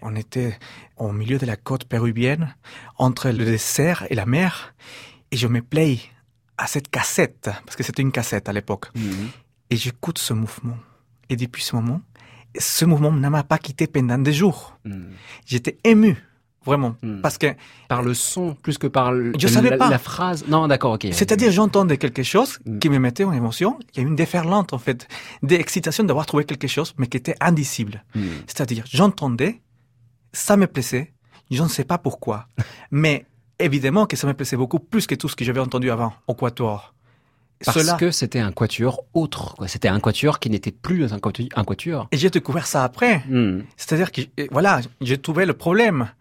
On 0.01 0.15
était 0.15 0.57
au 0.97 1.11
milieu 1.11 1.37
de 1.37 1.45
la 1.45 1.55
côte 1.55 1.85
péruvienne, 1.85 2.55
entre 2.97 3.29
le 3.29 3.43
désert 3.43 4.05
et 4.09 4.15
la 4.15 4.25
mer, 4.25 4.73
et 5.31 5.37
je 5.37 5.47
me 5.47 5.61
play 5.61 5.99
à 6.57 6.67
cette 6.67 6.89
cassette, 6.89 7.49
parce 7.65 7.75
que 7.75 7.83
c'était 7.83 8.01
une 8.01 8.11
cassette 8.11 8.49
à 8.49 8.53
l'époque, 8.53 8.87
Mhm. 8.95 9.27
et 9.69 9.75
j'écoute 9.75 10.17
ce 10.17 10.33
mouvement. 10.33 10.77
Et 11.29 11.35
depuis 11.35 11.63
ce 11.63 11.75
moment, 11.75 12.01
ce 12.57 12.85
mouvement 12.85 13.11
ne 13.11 13.29
m'a 13.29 13.43
pas 13.43 13.57
quitté 13.59 13.85
pendant 13.87 14.17
des 14.17 14.33
jours. 14.33 14.77
Mhm. 14.85 15.09
J'étais 15.45 15.77
ému, 15.83 16.15
vraiment, 16.65 16.95
Mm. 17.03 17.21
parce 17.21 17.37
que, 17.37 17.53
Par 17.87 18.01
le 18.01 18.13
son, 18.13 18.55
plus 18.55 18.77
que 18.77 18.87
par 18.87 19.11
le- 19.11 19.33
Je 19.37 19.47
savais 19.47 19.69
la, 19.69 19.77
pas. 19.77 19.89
la 19.89 19.99
phrase. 19.99 20.45
Non, 20.47 20.67
d'accord, 20.67 20.93
ok. 20.93 21.07
c'est-à-dire, 21.11 21.51
j'entendais 21.51 21.97
quelque 21.97 22.23
chose 22.23 22.59
qui 22.81 22.89
me 22.89 22.97
mettait 22.99 23.23
en 23.23 23.31
émotion. 23.33 23.77
Il 23.93 23.97
y 24.01 24.05
a 24.05 24.07
une 24.07 24.15
déferlante, 24.15 24.73
en 24.73 24.77
fait, 24.79 25.07
d'excitation 25.43 26.03
d'avoir 26.03 26.25
trouvé 26.25 26.43
quelque 26.45 26.67
chose, 26.67 26.93
mais 26.97 27.07
qui 27.07 27.17
était 27.17 27.35
indicible. 27.39 28.03
Mhm. 28.15 28.29
C'est-à-dire, 28.47 28.83
j'entendais, 28.89 29.61
ça 30.33 30.57
me 30.57 30.65
plaisait, 30.67 31.13
je 31.51 31.61
ne 31.63 31.69
sais 31.69 31.85
pas 31.85 31.97
pourquoi. 31.99 32.47
Mais 32.91 33.25
évidemment 33.59 34.05
que 34.05 34.15
ça 34.15 34.27
me 34.27 34.33
plaisait 34.33 34.57
beaucoup 34.57 34.79
plus 34.79 35.07
que 35.07 35.15
tout 35.15 35.27
ce 35.29 35.35
que 35.35 35.43
j'avais 35.45 35.59
entendu 35.59 35.89
avant 35.91 36.13
au 36.27 36.33
Quatuor. 36.33 36.93
Parce 37.65 37.79
Cela, 37.79 37.93
que 37.97 38.11
c'était 38.11 38.39
un 38.39 38.51
quatuor 38.51 39.03
autre. 39.15 39.55
C'était 39.65 39.87
un 39.87 39.99
quatuor 39.99 40.37
qui 40.39 40.51
n'était 40.51 40.71
plus 40.71 41.11
un 41.11 41.17
quatu- 41.17 41.49
un 41.55 41.63
quatuor. 41.63 42.07
et 42.11 42.17
j'ai 42.17 42.29
découvert 42.29 42.67
ça 42.67 42.83
après. 42.83 43.23
Mhm. 43.27 43.63
C'est-à-dire 43.75 44.11
que, 44.11 44.21
voilà, 44.51 44.81
j'ai 45.01 45.17
trouvé 45.17 45.47
le 45.47 45.53
problème. 45.53 46.11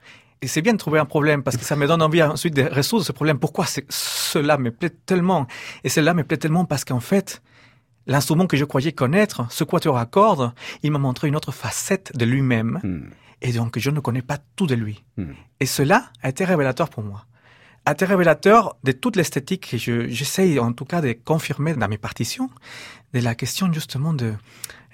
Et 0.40 0.46
c'est 0.48 0.62
bien 0.62 0.72
de 0.72 0.78
trouver 0.78 0.98
un 0.98 1.04
problème 1.04 1.42
parce 1.42 1.58
que 1.58 1.64
ça 1.64 1.76
me 1.76 1.86
donne 1.86 2.00
envie 2.00 2.22
ensuite 2.22 2.54
de 2.54 2.62
résoudre 2.62 3.04
ce 3.04 3.12
problème. 3.12 3.38
Pourquoi 3.38 3.66
cela 3.90 4.56
me 4.56 4.70
plaît 4.70 4.88
tellement? 5.04 5.46
Et 5.84 5.90
cela 5.90 6.14
me 6.14 6.24
plaît 6.24 6.38
tellement 6.38 6.64
parce 6.64 6.86
qu'en 6.86 7.00
fait, 7.00 7.42
l'instrument 8.06 8.46
que 8.46 8.56
je 8.56 8.64
croyais 8.64 8.92
connaître, 8.92 9.44
ce 9.50 9.62
quatuor 9.64 9.98
à 9.98 10.06
cordes, 10.06 10.52
il 10.82 10.90
m'a 10.90 10.98
montré 10.98 11.28
une 11.28 11.36
autre 11.36 11.52
facette 11.52 12.16
de 12.16 12.24
lui-même. 12.24 12.80
Mhm. 12.82 13.10
Et 13.42 13.52
donc, 13.52 13.78
je 13.78 13.90
ne 13.90 14.00
connais 14.00 14.22
pas 14.22 14.38
tout 14.56 14.66
de 14.66 14.74
lui. 14.74 15.04
Mhm. 15.16 15.34
Et 15.60 15.66
cela 15.66 16.10
a 16.22 16.28
été 16.30 16.44
révélateur 16.44 16.88
pour 16.88 17.02
moi. 17.04 17.26
A 17.84 17.92
été 17.92 18.04
révélateur 18.04 18.76
de 18.82 18.92
toute 18.92 19.14
l'esthétique 19.16 19.68
que 19.70 19.78
je- 19.78 20.08
j'essaye 20.08 20.58
en 20.58 20.72
tout 20.72 20.84
cas 20.84 21.00
de 21.00 21.12
confirmer 21.12 21.74
dans 21.74 21.88
mes 21.88 21.98
partitions, 21.98 22.50
de 23.12 23.20
la 23.20 23.34
question 23.34 23.72
justement 23.72 24.12
de 24.12 24.34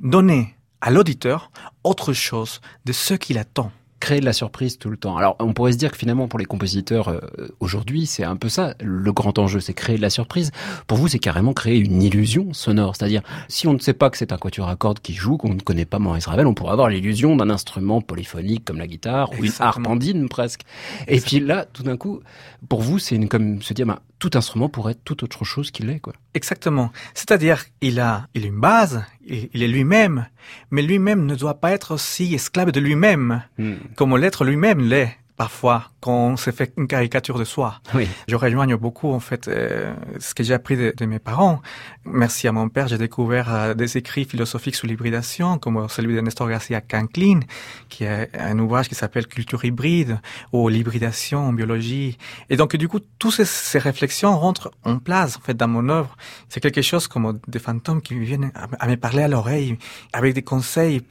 donner 0.01 0.55
à 0.81 0.91
l'auditeur 0.91 1.51
autre 1.85 2.13
chose 2.13 2.61
de 2.85 2.93
ce 2.93 3.15
qu'il 3.15 3.39
attend. 3.39 3.73
Créer 4.03 4.19
de 4.19 4.25
la 4.25 4.33
surprise 4.33 4.79
tout 4.79 4.91
le 4.91 4.97
temps. 4.97 5.17
Alors, 5.17 5.37
on 5.39 5.53
pourrait 5.53 5.71
se 5.71 5.79
dire 5.79 5.93
que 5.93 5.97
finalement, 5.97 6.27
pour 6.27 6.41
les 6.41 6.45
compositeurs 6.45 7.07
euh, 7.07 7.21
aujourd'hui, 7.61 8.07
c'est 8.07 8.25
un 8.25 8.35
peu 8.35 8.49
ça. 8.49 8.75
Le 8.81 9.13
grand 9.13 9.39
enjeu, 9.39 9.61
c'est 9.61 9.75
créer 9.75 9.97
de 9.97 10.03
la 10.03 10.11
surprise. 10.11 10.51
Pour 10.89 10.99
vous, 10.99 11.07
c'est 11.07 11.21
carrément 11.21 11.53
créer 11.53 11.79
une 11.79 12.03
illusion 12.03 12.53
sonore. 12.53 12.97
C'est-à-dire, 12.97 13.23
si 13.47 13.69
on 13.69 13.75
ne 13.75 13.79
sait 13.79 13.93
pas 13.93 14.11
que 14.11 14.19
c'est 14.19 14.33
un 14.33 14.39
quatuor 14.39 14.69
à 14.69 14.75
cordes 14.75 14.99
qui 14.99 15.15
joue, 15.15 15.37
qu'on 15.37 15.55
ne 15.55 15.61
connaît 15.61 15.85
pas 15.85 16.01
Maurice 16.01 16.27
Ravel, 16.27 16.49
on 16.49 16.55
pourrait 16.55 16.73
avoir 16.73 16.89
l'illusion 16.89 17.37
d'un 17.37 17.49
instrument 17.49 18.01
polyphonique 18.01 18.65
comme 18.65 18.79
la 18.79 18.89
guitare 18.89 19.31
ou 19.39 19.45
une 19.45 19.53
harpandine 19.61 20.29
presque. 20.29 20.63
Et 21.07 21.21
puis 21.21 21.39
là, 21.39 21.65
tout 21.73 21.85
d'un 21.85 21.97
coup, 21.97 22.23
pour 22.69 22.83
vous, 22.83 22.99
c'est 22.99 23.15
une, 23.15 23.29
comme 23.29 23.63
se 23.63 23.73
dire, 23.73 23.87
bah, 23.87 24.01
tout 24.23 24.39
instrument 24.39 24.69
pourrait 24.69 24.93
être 24.93 25.03
tout 25.03 25.25
autre 25.25 25.45
chose 25.45 25.73
qu'il 25.73 25.91
est, 25.91 25.99
quoi. 25.99 26.13
Exactement. 26.35 26.93
C'est-à-dire, 27.13 27.65
il 27.81 27.99
a, 27.99 28.29
il 28.35 28.45
a 28.45 28.47
une 28.47 28.61
base, 28.61 29.05
il, 29.27 29.49
il 29.53 29.65
est 29.65 29.69
lui-même, 29.69 30.29
mais 30.71 30.83
lui-même 30.83 31.27
ne 31.27 31.35
doit 31.35 31.55
pas 31.61 31.73
être 31.73 31.95
aussi 31.95 32.33
esclave 32.33 32.71
de 32.71 32.79
lui-même, 32.79 33.43
Hmm. 33.59 33.75
comme 33.97 34.17
l'être 34.17 34.45
lui-même 34.45 34.81
l'est 34.81 35.19
parfois 35.37 35.91
quand 36.01 36.13
on 36.13 36.37
se 36.37 36.51
fait 36.51 36.73
une 36.77 36.87
caricature 36.87 37.39
de 37.39 37.45
soi. 37.45 37.81
Oui. 37.95 38.09
Je 38.29 38.37
rejoigne 38.37 38.77
beaucoup 38.77 39.13
en 39.13 39.21
fait 39.21 39.49
euh, 39.49 39.95
ce 40.19 40.35
que 40.35 40.43
j'ai 40.43 40.55
appris 40.55 40.77
de, 40.77 40.93
de 40.97 41.07
mes 41.07 41.19
parents. 41.19 41.61
Merci 42.05 42.49
à 42.49 42.53
mon 42.53 42.69
père, 42.69 42.89
j'ai 42.89 42.99
découvert 42.99 43.55
euh, 43.55 43.75
des 43.75 43.97
écrits 43.97 44.25
philosophiques 44.25 44.75
sur 44.75 44.87
l'hybridation, 44.87 45.59
comme 45.59 45.89
celui 45.89 46.15
de 46.15 46.21
Nestor 46.21 46.49
Garcia 46.49 46.81
Canklin, 46.81 47.41
qui 47.89 48.05
est 48.05 48.31
un 48.39 48.59
ouvrage 48.59 48.89
qui 48.89 48.95
s'appelle 48.95 49.27
Culture 49.27 49.65
hybride 49.65 50.21
ou 50.53 50.69
l'hybridation 50.69 51.41
en 51.49 51.53
biologie. 51.53 52.19
Et 52.51 52.57
donc 52.57 52.75
du 52.77 52.89
coup, 52.89 53.01
toutes 53.19 53.35
ces, 53.35 53.45
ces 53.45 53.79
réflexions 53.79 54.39
rentrent 54.39 54.71
en 54.85 54.99
place 54.99 55.37
en 55.37 55.41
fait 55.41 55.55
dans 55.55 55.69
mon 55.69 55.89
œuvre. 55.89 56.17
C'est 56.49 56.61
quelque 56.61 56.83
chose 56.83 57.09
comme 57.09 57.41
des 57.47 57.59
fantômes 57.59 58.03
qui 58.03 58.19
viennent 58.19 58.53
à, 58.55 58.85
à 58.85 58.89
me 58.89 58.97
parler 58.97 59.23
à 59.23 59.29
l'oreille 59.29 59.79
avec 60.13 60.35
des 60.35 60.43
conseils. 60.43 61.03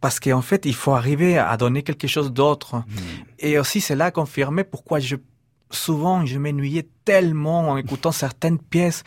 Parce 0.00 0.20
qu'en 0.20 0.42
fait, 0.42 0.66
il 0.66 0.74
faut 0.74 0.92
arriver 0.92 1.38
à 1.38 1.56
donner 1.56 1.82
quelque 1.82 2.06
chose 2.06 2.32
d'autre. 2.32 2.82
Et 3.38 3.58
aussi, 3.58 3.80
c'est 3.80 3.96
là 3.96 4.10
confirmé 4.10 4.62
pourquoi 4.64 4.98
je 5.00 5.16
souvent 5.68 6.24
je 6.24 6.38
m'ennuyais 6.38 6.86
tellement 7.04 7.70
en 7.70 7.76
écoutant 7.76 8.12
certaines 8.24 8.58
pièces 8.58 9.02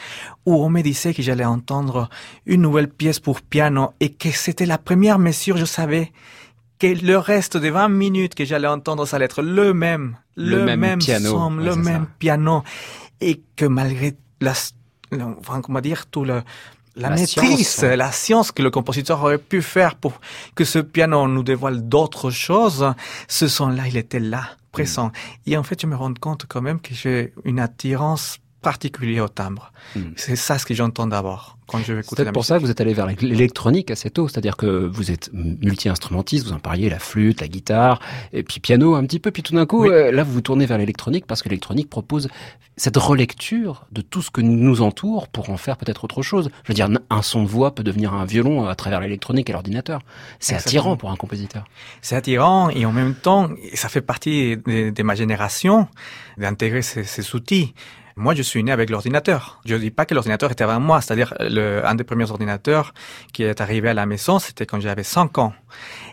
où 0.45 0.55
on 0.61 0.69
me 0.69 0.81
disait 0.81 1.13
que 1.13 1.21
j'allais 1.21 1.45
entendre 1.45 2.09
une 2.45 2.61
nouvelle 2.61 2.89
pièce 2.89 3.19
pour 3.21 3.41
piano 3.41 3.91
et 4.01 4.09
que 4.13 4.29
c'était 4.31 4.65
la 4.65 4.77
première 4.77 5.19
mesure, 5.19 5.55
je 5.55 5.63
savais 5.63 6.11
que 6.77 6.87
le 6.87 7.17
reste 7.17 7.55
des 7.55 7.69
20 7.69 7.87
minutes 7.89 8.35
que 8.35 8.43
j'allais 8.43 8.67
entendre, 8.67 9.05
ça 9.05 9.15
allait 9.15 9.25
être 9.25 9.41
le 9.41 9.73
même, 9.73 10.17
Le 10.35 10.75
même 10.75 10.99
piano. 10.99 11.29
son, 11.29 11.57
Ouais, 11.57 11.65
le 11.65 11.75
même 11.75 12.03
ça. 12.03 12.09
piano. 12.19 12.63
Et 13.21 13.41
que 13.55 13.65
malgré 13.65 14.15
la, 14.41 14.53
comment 15.61 15.81
dire, 15.81 16.07
tout 16.07 16.23
le, 16.25 16.41
la, 17.00 17.10
La 17.10 17.16
maîtrise, 17.16 17.68
science, 17.68 17.84
la 17.84 18.12
science 18.12 18.52
que 18.52 18.62
le 18.62 18.70
compositeur 18.70 19.22
aurait 19.24 19.38
pu 19.38 19.62
faire 19.62 19.95
pour 19.95 20.20
que 20.56 20.66
ce 20.66 20.80
piano 20.80 21.28
nous 21.28 21.43
dévoile 21.43 21.88
d'autres 21.88 22.30
choses, 22.30 22.93
ce 23.28 23.47
son-là, 23.47 23.88
il 23.88 23.97
était 23.97 24.20
là, 24.20 24.50
présent. 24.72 25.08
Mm. 25.08 25.12
Et 25.52 25.58
en 25.58 25.64
fait, 25.64 25.82
je 25.82 25.88
me 25.88 25.95
rends 25.95 26.14
compte 26.14 26.45
quand 26.47 26.62
même 26.62 26.80
que 26.80 26.93
j'ai 26.93 27.34
une 27.45 27.60
attirance 27.60 28.39
particulière 28.62 29.26
au 29.26 29.30
timbre. 29.30 29.72
Mm. 29.95 30.02
C'est 30.16 30.36
ça 30.36 30.58
ce 30.58 30.66
que 30.66 30.74
j'entends 30.74 31.08
d'abord 31.08 31.59
quand 31.70 31.78
je 31.80 31.93
vais 31.93 32.01
C'est 32.01 32.07
écouter 32.07 32.24
peut-être 32.24 32.34
pour 32.34 32.41
musique. 32.41 32.47
ça 32.49 32.57
que 32.57 32.63
vous 32.63 32.72
êtes 32.72 32.82
allé 32.82 32.93
vers 32.93 33.07
l'électronique 33.07 33.91
assez 33.91 34.09
tôt, 34.09 34.28
c'est-à-dire 34.28 34.57
que 34.57 34.65
vous 34.88 35.11
êtes 35.11 35.30
multi-instrumentiste, 35.34 36.45
vous 36.47 36.53
en 36.53 36.59
parliez, 36.59 36.89
la 36.89 36.99
flûte, 36.99 37.41
la 37.41 37.47
guitare, 37.47 37.99
et 38.34 38.43
puis 38.43 38.59
piano 38.59 38.95
un 38.95 39.05
petit 39.05 39.20
peu, 39.20 39.32
puis 39.32 39.43
tout 39.43 39.53
d'un 39.53 39.65
coup, 39.65 39.84
Oui. 39.84 39.89
euh, 39.89 40.11
là 40.11 40.24
vous 40.24 40.34
vous 40.34 40.41
tournez 40.41 40.65
vers 40.65 40.78
l'électronique 40.78 41.26
parce 41.26 41.41
que 41.41 41.49
l'électronique 41.49 41.89
propose 41.89 42.28
cette 42.78 42.97
relecture 42.97 43.86
de 43.91 44.01
tout 44.01 44.22
ce 44.22 44.32
que 44.32 44.41
nous 44.41 44.82
entoure 44.82 45.28
pour 45.28 45.49
en 45.49 45.57
faire 45.57 45.76
peut-être 45.78 46.03
autre 46.05 46.22
chose. 46.22 46.49
Je 46.63 46.70
veux 46.70 46.74
dire, 46.74 46.88
un 47.09 47.22
son 47.22 47.43
de 47.43 47.47
voix 47.49 47.76
peut 47.76 47.84
devenir 47.84 48.13
un 48.13 48.26
violon 48.26 48.67
à 48.67 48.76
travers 48.76 49.01
l'électronique 49.01 49.49
et 49.49 49.53
l'ordinateur. 49.53 50.01
C'est 50.39 50.55
attirant 50.55 50.95
pour 50.95 51.11
un 51.11 51.17
compositeur. 51.17 51.65
C'est 52.01 52.15
attirant 52.15 52.70
et 52.70 52.86
en 52.86 52.93
même 52.93 53.15
temps, 53.15 53.49
ça 53.74 53.89
fait 53.89 54.01
partie 54.01 54.55
de, 54.57 54.91
de 54.91 55.03
ma 55.03 55.15
génération 55.15 55.88
d'intégrer 56.38 56.82
ces, 56.82 57.03
ces 57.03 57.36
outils. 57.36 57.74
Moi, 58.15 58.36
je 58.36 58.41
suis 58.41 58.61
né 58.63 58.72
avec 58.72 58.89
l'ordinateur. 58.89 59.61
Je 59.65 59.76
ne 59.76 59.80
dis 59.80 59.91
pas 59.91 60.05
que 60.05 60.13
l'ordinateur 60.13 60.51
était 60.51 60.63
avant 60.65 60.80
moi, 60.82 60.99
c'est-à-dire 60.99 61.34
le, 61.60 61.86
un 61.86 61.95
des 61.95 62.03
premiers 62.03 62.30
ordinateurs 62.32 62.93
qui 63.34 63.43
est 63.43 63.60
arrivé 63.62 63.88
à 63.89 63.93
la 63.93 64.05
maison, 64.05 64.39
c'était 64.39 64.66
quand 64.66 64.80
j'avais 64.80 65.03
5 65.03 65.38
ans. 65.38 65.53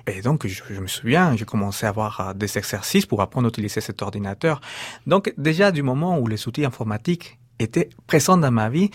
Et 0.07 0.21
donc, 0.23 0.47
je, 0.47 0.63
je 0.77 0.81
me 0.81 0.87
souviens, 0.87 1.37
j'ai 1.37 1.45
commencé 1.45 1.87
à 1.87 1.91
avoir 1.91 2.13
euh, 2.21 2.33
des 2.35 2.59
exercices 2.59 3.07
pour 3.07 3.21
apprendre 3.23 3.47
à 3.47 3.51
utiliser 3.55 3.81
cet 3.81 4.03
ordinateur. 4.03 4.61
Donc, 5.07 5.33
déjà 5.39 5.71
du 5.71 5.83
moment 5.83 6.19
où 6.19 6.27
les 6.27 6.41
outils 6.49 6.65
informatiques 6.65 7.39
étaient 7.59 7.91
présents 8.07 8.37
dans 8.37 8.51
ma 8.51 8.69
vie, 8.69 8.91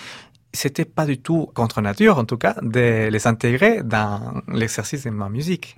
c'était 0.54 0.86
pas 0.86 1.06
du 1.06 1.18
tout 1.18 1.50
contre 1.54 1.82
nature, 1.82 2.18
en 2.18 2.26
tout 2.26 2.38
cas, 2.38 2.56
de 2.62 3.10
les 3.10 3.28
intégrer 3.28 3.84
dans 3.84 4.42
l'exercice 4.48 5.04
de 5.06 5.10
ma 5.10 5.30
musique. 5.30 5.76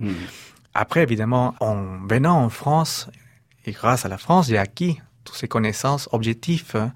Après, 0.74 1.02
évidemment, 1.02 1.54
en 1.60 1.76
venant 2.06 2.42
en 2.42 2.48
France, 2.48 3.08
et 3.66 3.72
grâce 3.72 4.04
à 4.04 4.08
la 4.08 4.18
France, 4.18 4.48
j'ai 4.48 4.58
acquis 4.58 5.00
toutes 5.24 5.36
ces 5.36 5.48
connaissances 5.48 6.08
objectives 6.12 6.64
hein, 6.74 6.92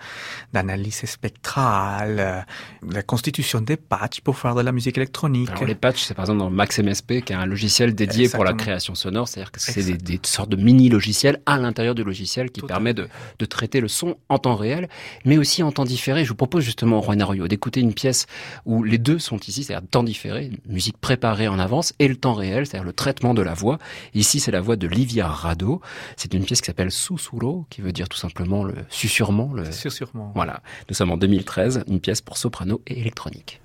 d'analyse 0.53 1.05
spectrale, 1.07 2.16
euh, 2.18 2.41
la 2.89 3.03
constitution 3.03 3.61
des 3.61 3.76
patchs 3.76 4.20
pour 4.20 4.37
faire 4.39 4.55
de 4.55 4.61
la 4.61 4.72
musique 4.72 4.97
électronique. 4.97 5.51
Alors 5.51 5.64
les 5.64 5.74
patchs, 5.74 6.05
c'est 6.05 6.14
par 6.14 6.24
exemple 6.24 6.41
dans 6.41 6.51
Max 6.51 6.79
MSP, 6.79 7.24
qui 7.24 7.33
est 7.33 7.37
un 7.37 7.47
logiciel 7.47 7.95
dédié 7.95 8.29
pour 8.29 8.45
la 8.45 8.53
création 8.53 8.95
sonore, 8.95 9.29
c'est-à-dire 9.29 9.53
que 9.53 9.61
c'est 9.61 9.83
des, 9.83 10.20
sortes 10.24 10.51
de 10.51 10.57
mini-logiciels 10.57 11.41
à 11.47 11.59
l'intérieur 11.59 11.95
du 11.95 12.05
logiciel 12.05 12.51
qui 12.51 12.61
Tout 12.61 12.66
permet 12.66 12.95
de, 12.95 13.09
de 13.39 13.45
traiter 13.47 13.81
le 13.81 13.89
son 13.89 14.16
en 14.29 14.39
temps 14.39 14.57
réel, 14.57 14.89
mais 15.24 15.39
aussi 15.39 15.62
en 15.62 15.72
temps 15.72 15.85
différé. 15.85 16.24
Je 16.24 16.31
vous 16.31 16.35
propose 16.37 16.64
justement, 16.64 17.01
Juan 17.03 17.20
Arroyo, 17.20 17.49
d'écouter 17.49 17.81
une 17.81 17.95
pièce 17.95 18.26
où 18.64 18.83
les 18.83 18.99
deux 18.99 19.18
sont 19.18 19.39
ici, 19.39 19.64
c'est-à-dire 19.64 19.89
temps 19.89 20.03
différé, 20.03 20.51
musique 20.66 20.99
préparée 20.99 21.49
en 21.49 21.59
avance, 21.59 21.95
et 21.99 22.09
le 22.09 22.16
temps 22.16 22.35
réel, 22.35 22.66
c'est-à-dire 22.66 22.85
le 22.85 22.93
traitement 22.93 23.35
de 23.35 23.43
la 23.43 23.55
voix. 23.55 23.79
Ici, 24.14 24.41
c'est 24.41 24.51
la 24.51 24.61
voix 24.61 24.76
de 24.76 24.87
Livia 24.87 25.26
Rado. 25.26 25.81
C'est 26.16 26.35
une 26.35 26.45
pièce 26.45 26.61
qui 26.61 26.66
s'appelle 26.66 26.91
Susurro, 26.91 27.66
qui 27.70 27.81
veut 27.81 27.93
dire 27.93 28.09
tout 28.09 28.18
simplement 28.19 28.64
le 28.64 28.75
susurrement, 28.89 29.53
le, 29.53 29.64
voilà. 30.35 30.61
Nous 30.89 30.95
sommes 30.95 31.11
en 31.11 31.16
2013, 31.16 31.85
une 31.89 32.01
pièce 32.01 32.21
pour 32.21 32.37
soprano 32.37 32.83
et 32.87 33.01
électronique. 33.01 33.61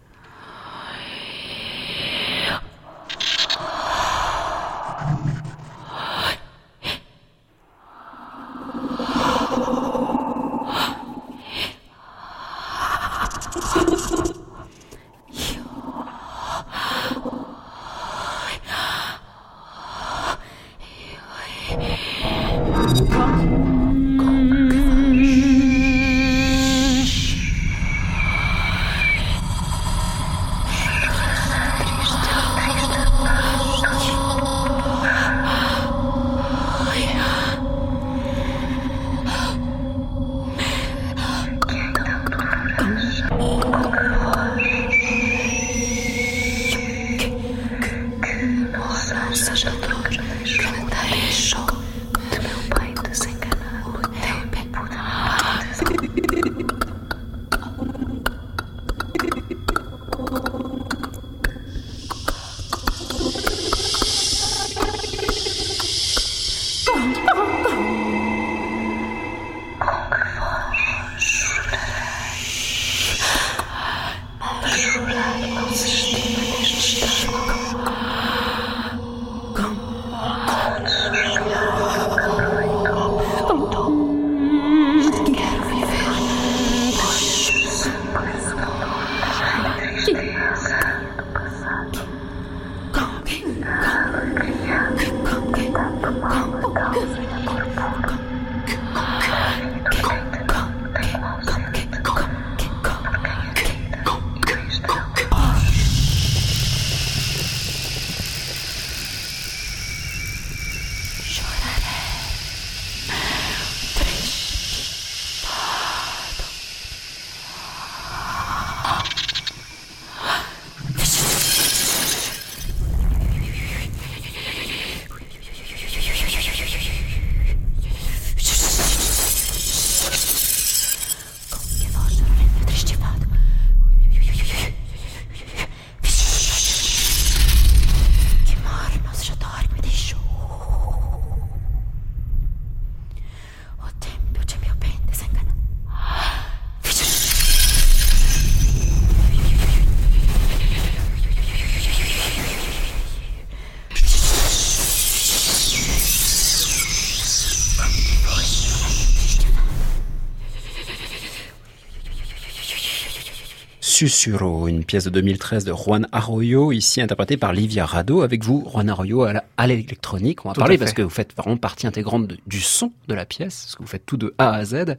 Susurro, 163.93 164.67
une 164.67 164.83
pièce 164.83 165.03
de 165.03 165.11
2013 165.11 165.65
de 165.65 165.71
Juan 165.71 166.07
Arroyo, 166.11 166.71
ici 166.71 166.99
interprétée 166.99 167.37
par 167.37 167.53
Livia 167.53 167.85
Rado, 167.85 168.23
avec 168.23 168.43
vous, 168.43 168.67
Juan 168.73 168.89
Arroyo, 168.89 169.23
à 169.55 169.67
l'électronique. 169.67 170.43
On 170.45 170.49
va 170.49 170.55
Tout 170.55 170.61
parler 170.61 170.79
parce 170.79 170.93
que 170.93 171.03
vous 171.03 171.11
faites 171.11 171.35
vraiment 171.37 171.57
partie 171.57 171.85
intégrante 171.85 172.25
de- 172.25 172.37
du 172.47 172.59
son 172.59 172.91
de 173.07 173.13
la 173.13 173.25
pièce, 173.27 173.61
parce 173.65 173.75
que 173.75 173.83
vous 173.83 173.87
faites 173.87 174.07
tout 174.07 174.17
de 174.17 174.33
A 174.39 174.49
à 174.55 174.65
Z. 174.65 174.95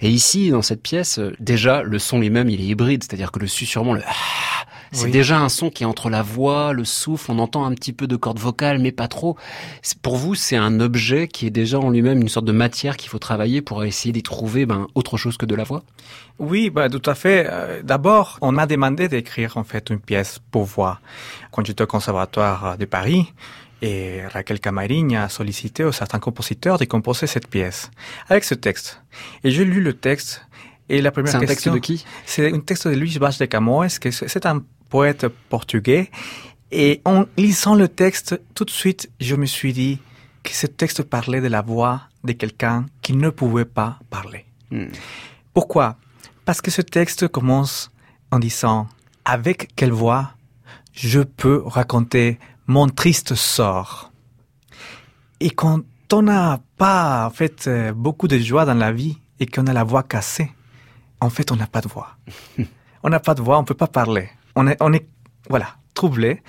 Et 0.00 0.08
ici, 0.08 0.48
dans 0.50 0.62
cette 0.62 0.80
pièce, 0.82 1.18
euh, 1.18 1.34
déjà, 1.38 1.82
le 1.82 1.98
son 1.98 2.18
lui-même, 2.18 2.48
il 2.48 2.62
est 2.62 2.64
hybride, 2.64 3.04
c'est-à-dire 3.04 3.30
que 3.30 3.40
le 3.40 3.46
susurrement, 3.46 3.92
le 3.92 4.00
ah, 4.06 4.66
c'est 4.94 5.04
Oui. 5.06 5.10
déjà 5.10 5.38
un 5.38 5.48
son 5.48 5.68
qui 5.70 5.82
est 5.82 5.86
entre 5.86 6.08
la 6.08 6.22
voix, 6.22 6.72
le 6.72 6.84
souffle, 6.84 7.30
on 7.30 7.38
entend 7.38 7.66
un 7.66 7.74
petit 7.74 7.92
peu 7.92 8.06
de 8.06 8.16
cordes 8.16 8.38
vocales, 8.38 8.78
mais 8.78 8.92
pas 8.92 9.08
trop. 9.08 9.36
Pour 10.02 10.16
vous, 10.16 10.34
c'est 10.34 10.56
un 10.56 10.80
objet 10.80 11.28
qui 11.28 11.46
est 11.46 11.50
déjà 11.50 11.78
en 11.78 11.90
lui-même 11.90 12.20
une 12.22 12.28
sorte 12.28 12.46
de 12.46 12.52
matière 12.52 12.96
qu'il 12.96 13.10
faut 13.10 13.18
travailler 13.18 13.60
pour 13.60 13.84
essayer 13.84 14.12
d'y 14.12 14.22
trouver 14.22 14.64
ben, 14.64 14.86
autre 14.94 15.16
chose 15.16 15.36
que 15.36 15.46
de 15.46 15.54
la 15.54 15.64
voix? 15.64 15.82
Oui, 16.38 16.70
bah, 16.70 16.88
tout 16.88 17.02
à 17.04 17.14
fait. 17.14 17.46
Euh, 17.50 17.82
D'abord, 17.82 18.38
on 18.40 18.52
m'a 18.52 18.66
demandé 18.66 19.08
d'écrire 19.08 19.56
en 19.56 19.64
fait 19.64 19.90
une 19.90 20.00
pièce 20.00 20.38
pour 20.50 20.64
voix. 20.64 21.00
Quand 21.50 21.66
j'étais 21.66 21.82
au 21.84 21.86
Conservatoire 21.86 22.78
de 22.78 22.84
Paris, 22.86 23.32
et 23.82 24.26
Raquel 24.26 24.60
Camarine 24.60 25.14
a 25.14 25.28
sollicité 25.28 25.84
aux 25.84 25.92
certains 25.92 26.18
compositeurs 26.18 26.78
de 26.78 26.86
composer 26.86 27.26
cette 27.26 27.48
pièce 27.48 27.90
avec 28.28 28.44
ce 28.44 28.54
texte. 28.54 29.02
Et 29.42 29.50
j'ai 29.50 29.64
lu 29.64 29.82
le 29.82 29.92
texte. 29.92 30.42
Et 30.88 31.02
la 31.02 31.10
première 31.10 31.32
C'est 31.32 31.36
un 31.36 31.40
texte 31.40 31.54
question, 31.56 31.74
de 31.74 31.78
qui? 31.78 32.04
C'est 32.24 32.52
un 32.52 32.60
texte 32.60 32.88
de 32.88 32.94
Luis 32.94 33.16
Vaz 33.18 33.38
de 33.38 33.44
Camões, 33.46 33.88
que 34.00 34.10
c'est 34.10 34.46
un 34.46 34.62
poète 34.94 35.26
portugais. 35.48 36.08
Et 36.70 37.00
en 37.04 37.24
lisant 37.36 37.74
le 37.74 37.88
texte, 37.88 38.40
tout 38.54 38.64
de 38.64 38.70
suite, 38.70 39.10
je 39.18 39.34
me 39.34 39.44
suis 39.44 39.72
dit 39.72 39.98
que 40.44 40.52
ce 40.52 40.68
texte 40.68 41.02
parlait 41.02 41.40
de 41.40 41.48
la 41.48 41.62
voix 41.62 42.02
de 42.22 42.30
quelqu'un 42.30 42.86
qui 43.02 43.16
ne 43.16 43.30
pouvait 43.30 43.64
pas 43.64 43.98
parler. 44.08 44.44
Hmm. 44.70 44.92
Pourquoi? 45.52 45.96
Parce 46.44 46.60
que 46.60 46.70
ce 46.70 46.80
texte 46.80 47.26
commence 47.26 47.90
en 48.30 48.38
disant 48.38 48.86
Avec 49.24 49.74
quelle 49.74 49.90
voix 49.90 50.30
je 50.92 51.22
peux 51.22 51.60
raconter 51.66 52.38
mon 52.68 52.86
triste 52.88 53.34
sort? 53.34 54.12
Et 55.40 55.50
quand 55.50 55.80
on 56.12 56.22
n'a 56.22 56.60
pas 56.76 57.26
en 57.26 57.30
fait 57.30 57.66
euh, 57.66 57.92
beaucoup 57.92 58.28
de 58.28 58.38
joie 58.38 58.64
dans 58.64 58.74
la 58.74 58.92
vie 58.92 59.18
et 59.40 59.46
qu'on 59.46 59.66
a 59.66 59.72
la 59.72 59.82
voix 59.82 60.04
cassée, 60.04 60.52
en 61.20 61.30
fait 61.30 61.50
on 61.50 61.56
n'a 61.56 61.66
pas 61.66 61.80
de 61.80 61.88
voix. 61.88 62.16
on 63.02 63.08
n'a 63.08 63.18
pas 63.18 63.34
de 63.34 63.42
voix, 63.42 63.58
on 63.58 63.64
peut 63.64 63.74
pas 63.74 63.88
parler. 63.88 64.30
On 64.56 64.66
est, 64.66 64.76
on 64.80 64.92
est 64.92 65.06
voilà, 65.48 65.76
troublé. 65.94 66.42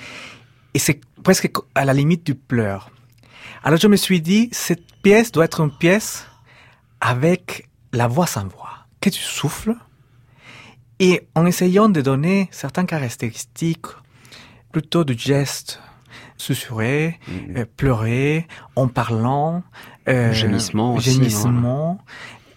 Et 0.74 0.80
c'est 0.80 1.00
presque 1.24 1.52
à 1.74 1.86
la 1.86 1.94
limite 1.94 2.26
du 2.26 2.36
pleur. 2.36 2.92
Alors 3.64 3.80
je 3.80 3.88
me 3.88 3.96
suis 3.96 4.22
dit, 4.22 4.50
cette 4.52 4.86
pièce 5.02 5.32
doit 5.32 5.46
être 5.46 5.62
une 5.62 5.76
pièce 5.76 6.28
avec 7.02 7.70
la 7.94 8.08
voix 8.08 8.28
sans 8.28 8.48
voix, 8.48 8.86
que 9.02 9.10
tu 9.10 9.22
souffles, 9.22 9.76
et 11.00 11.28
en 11.36 11.46
essayant 11.46 11.90
de 11.90 12.02
donner 12.02 12.48
certaines 12.52 12.86
caractéristiques 12.86 13.88
plutôt 14.72 15.04
du 15.04 15.18
geste, 15.18 15.82
susurrer, 16.38 17.20
euh, 17.56 17.66
pleurer, 17.78 18.48
en 18.76 18.88
parlant, 18.88 19.64
euh, 20.08 20.34
Gémissement 20.34 20.96
aussi, 20.96 21.14
gémissement, 21.14 22.00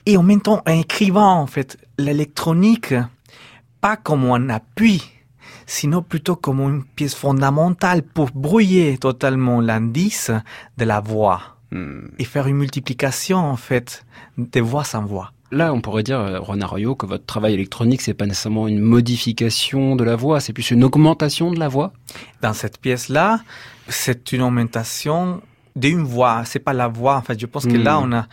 Et 0.04 0.16
en 0.16 0.22
même 0.22 0.40
temps, 0.40 0.62
en 0.66 0.72
écrivant, 0.72 1.40
en 1.40 1.46
fait, 1.46 1.78
l'électronique, 1.98 2.94
pas 3.80 3.96
comme 3.96 4.30
un 4.30 4.48
appui, 4.50 5.10
sinon 5.68 6.02
plutôt 6.02 6.34
comme 6.34 6.60
une 6.60 6.82
pièce 6.82 7.14
fondamentale 7.14 8.02
pour 8.02 8.30
brouiller 8.34 8.98
totalement 8.98 9.60
l'indice 9.60 10.30
de 10.78 10.84
la 10.84 11.00
voix 11.00 11.40
Hmm. 11.70 12.08
et 12.18 12.24
faire 12.24 12.46
une 12.46 12.56
multiplication, 12.56 13.36
en 13.36 13.56
fait, 13.56 14.06
des 14.38 14.62
voix 14.62 14.84
sans 14.84 15.04
voix. 15.04 15.32
Là, 15.50 15.74
on 15.74 15.82
pourrait 15.82 16.02
dire, 16.02 16.18
euh, 16.18 16.40
Arroyo, 16.62 16.94
que 16.94 17.04
votre 17.04 17.26
travail 17.26 17.52
électronique, 17.52 18.00
c'est 18.00 18.14
pas 18.14 18.24
nécessairement 18.24 18.68
une 18.68 18.80
modification 18.80 19.94
de 19.94 20.02
la 20.02 20.16
voix, 20.16 20.40
c'est 20.40 20.54
plus 20.54 20.70
une 20.70 20.82
augmentation 20.82 21.50
de 21.52 21.58
la 21.58 21.68
voix? 21.68 21.92
Dans 22.40 22.54
cette 22.54 22.78
pièce-là, 22.78 23.40
c'est 23.86 24.32
une 24.32 24.40
augmentation 24.40 25.42
d'une 25.76 26.02
voix. 26.04 26.42
C'est 26.46 26.58
pas 26.58 26.72
la 26.72 26.88
voix. 26.88 27.16
En 27.16 27.22
fait, 27.22 27.38
je 27.38 27.44
pense 27.44 27.66
que 27.66 27.76
Mm. 27.76 27.82
là, 27.82 28.00
on 28.02 28.12
a, 28.12 28.26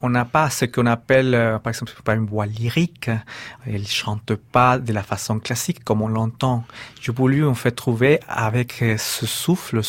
on 0.00 0.10
n'a 0.10 0.24
pas 0.24 0.48
ce 0.50 0.64
qu'on 0.64 0.86
appelle, 0.86 1.34
euh, 1.34 1.58
par 1.58 1.70
exemple, 1.70 1.92
pas 2.04 2.14
une 2.14 2.26
voix 2.26 2.46
lyrique. 2.46 3.10
Elle 3.66 3.86
chante 3.86 4.34
pas 4.34 4.78
de 4.78 4.92
la 4.92 5.02
façon 5.02 5.40
classique 5.40 5.82
comme 5.84 6.02
on 6.02 6.08
l'entend. 6.08 6.64
J'ai 7.00 7.12
voulu, 7.12 7.44
en 7.44 7.54
fait, 7.54 7.72
trouver 7.72 8.20
avec 8.28 8.80
euh, 8.82 8.96
ce 8.96 9.26
souffle, 9.26 9.80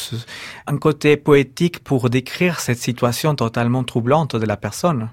un 0.68 0.78
côté 0.78 1.16
poétique 1.18 1.84
pour 1.84 2.10
décrire 2.10 2.60
cette 2.60 2.80
situation 2.80 3.36
totalement 3.36 3.84
troublante 3.84 4.36
de 4.36 4.46
la 4.46 4.58
personne. 4.58 5.10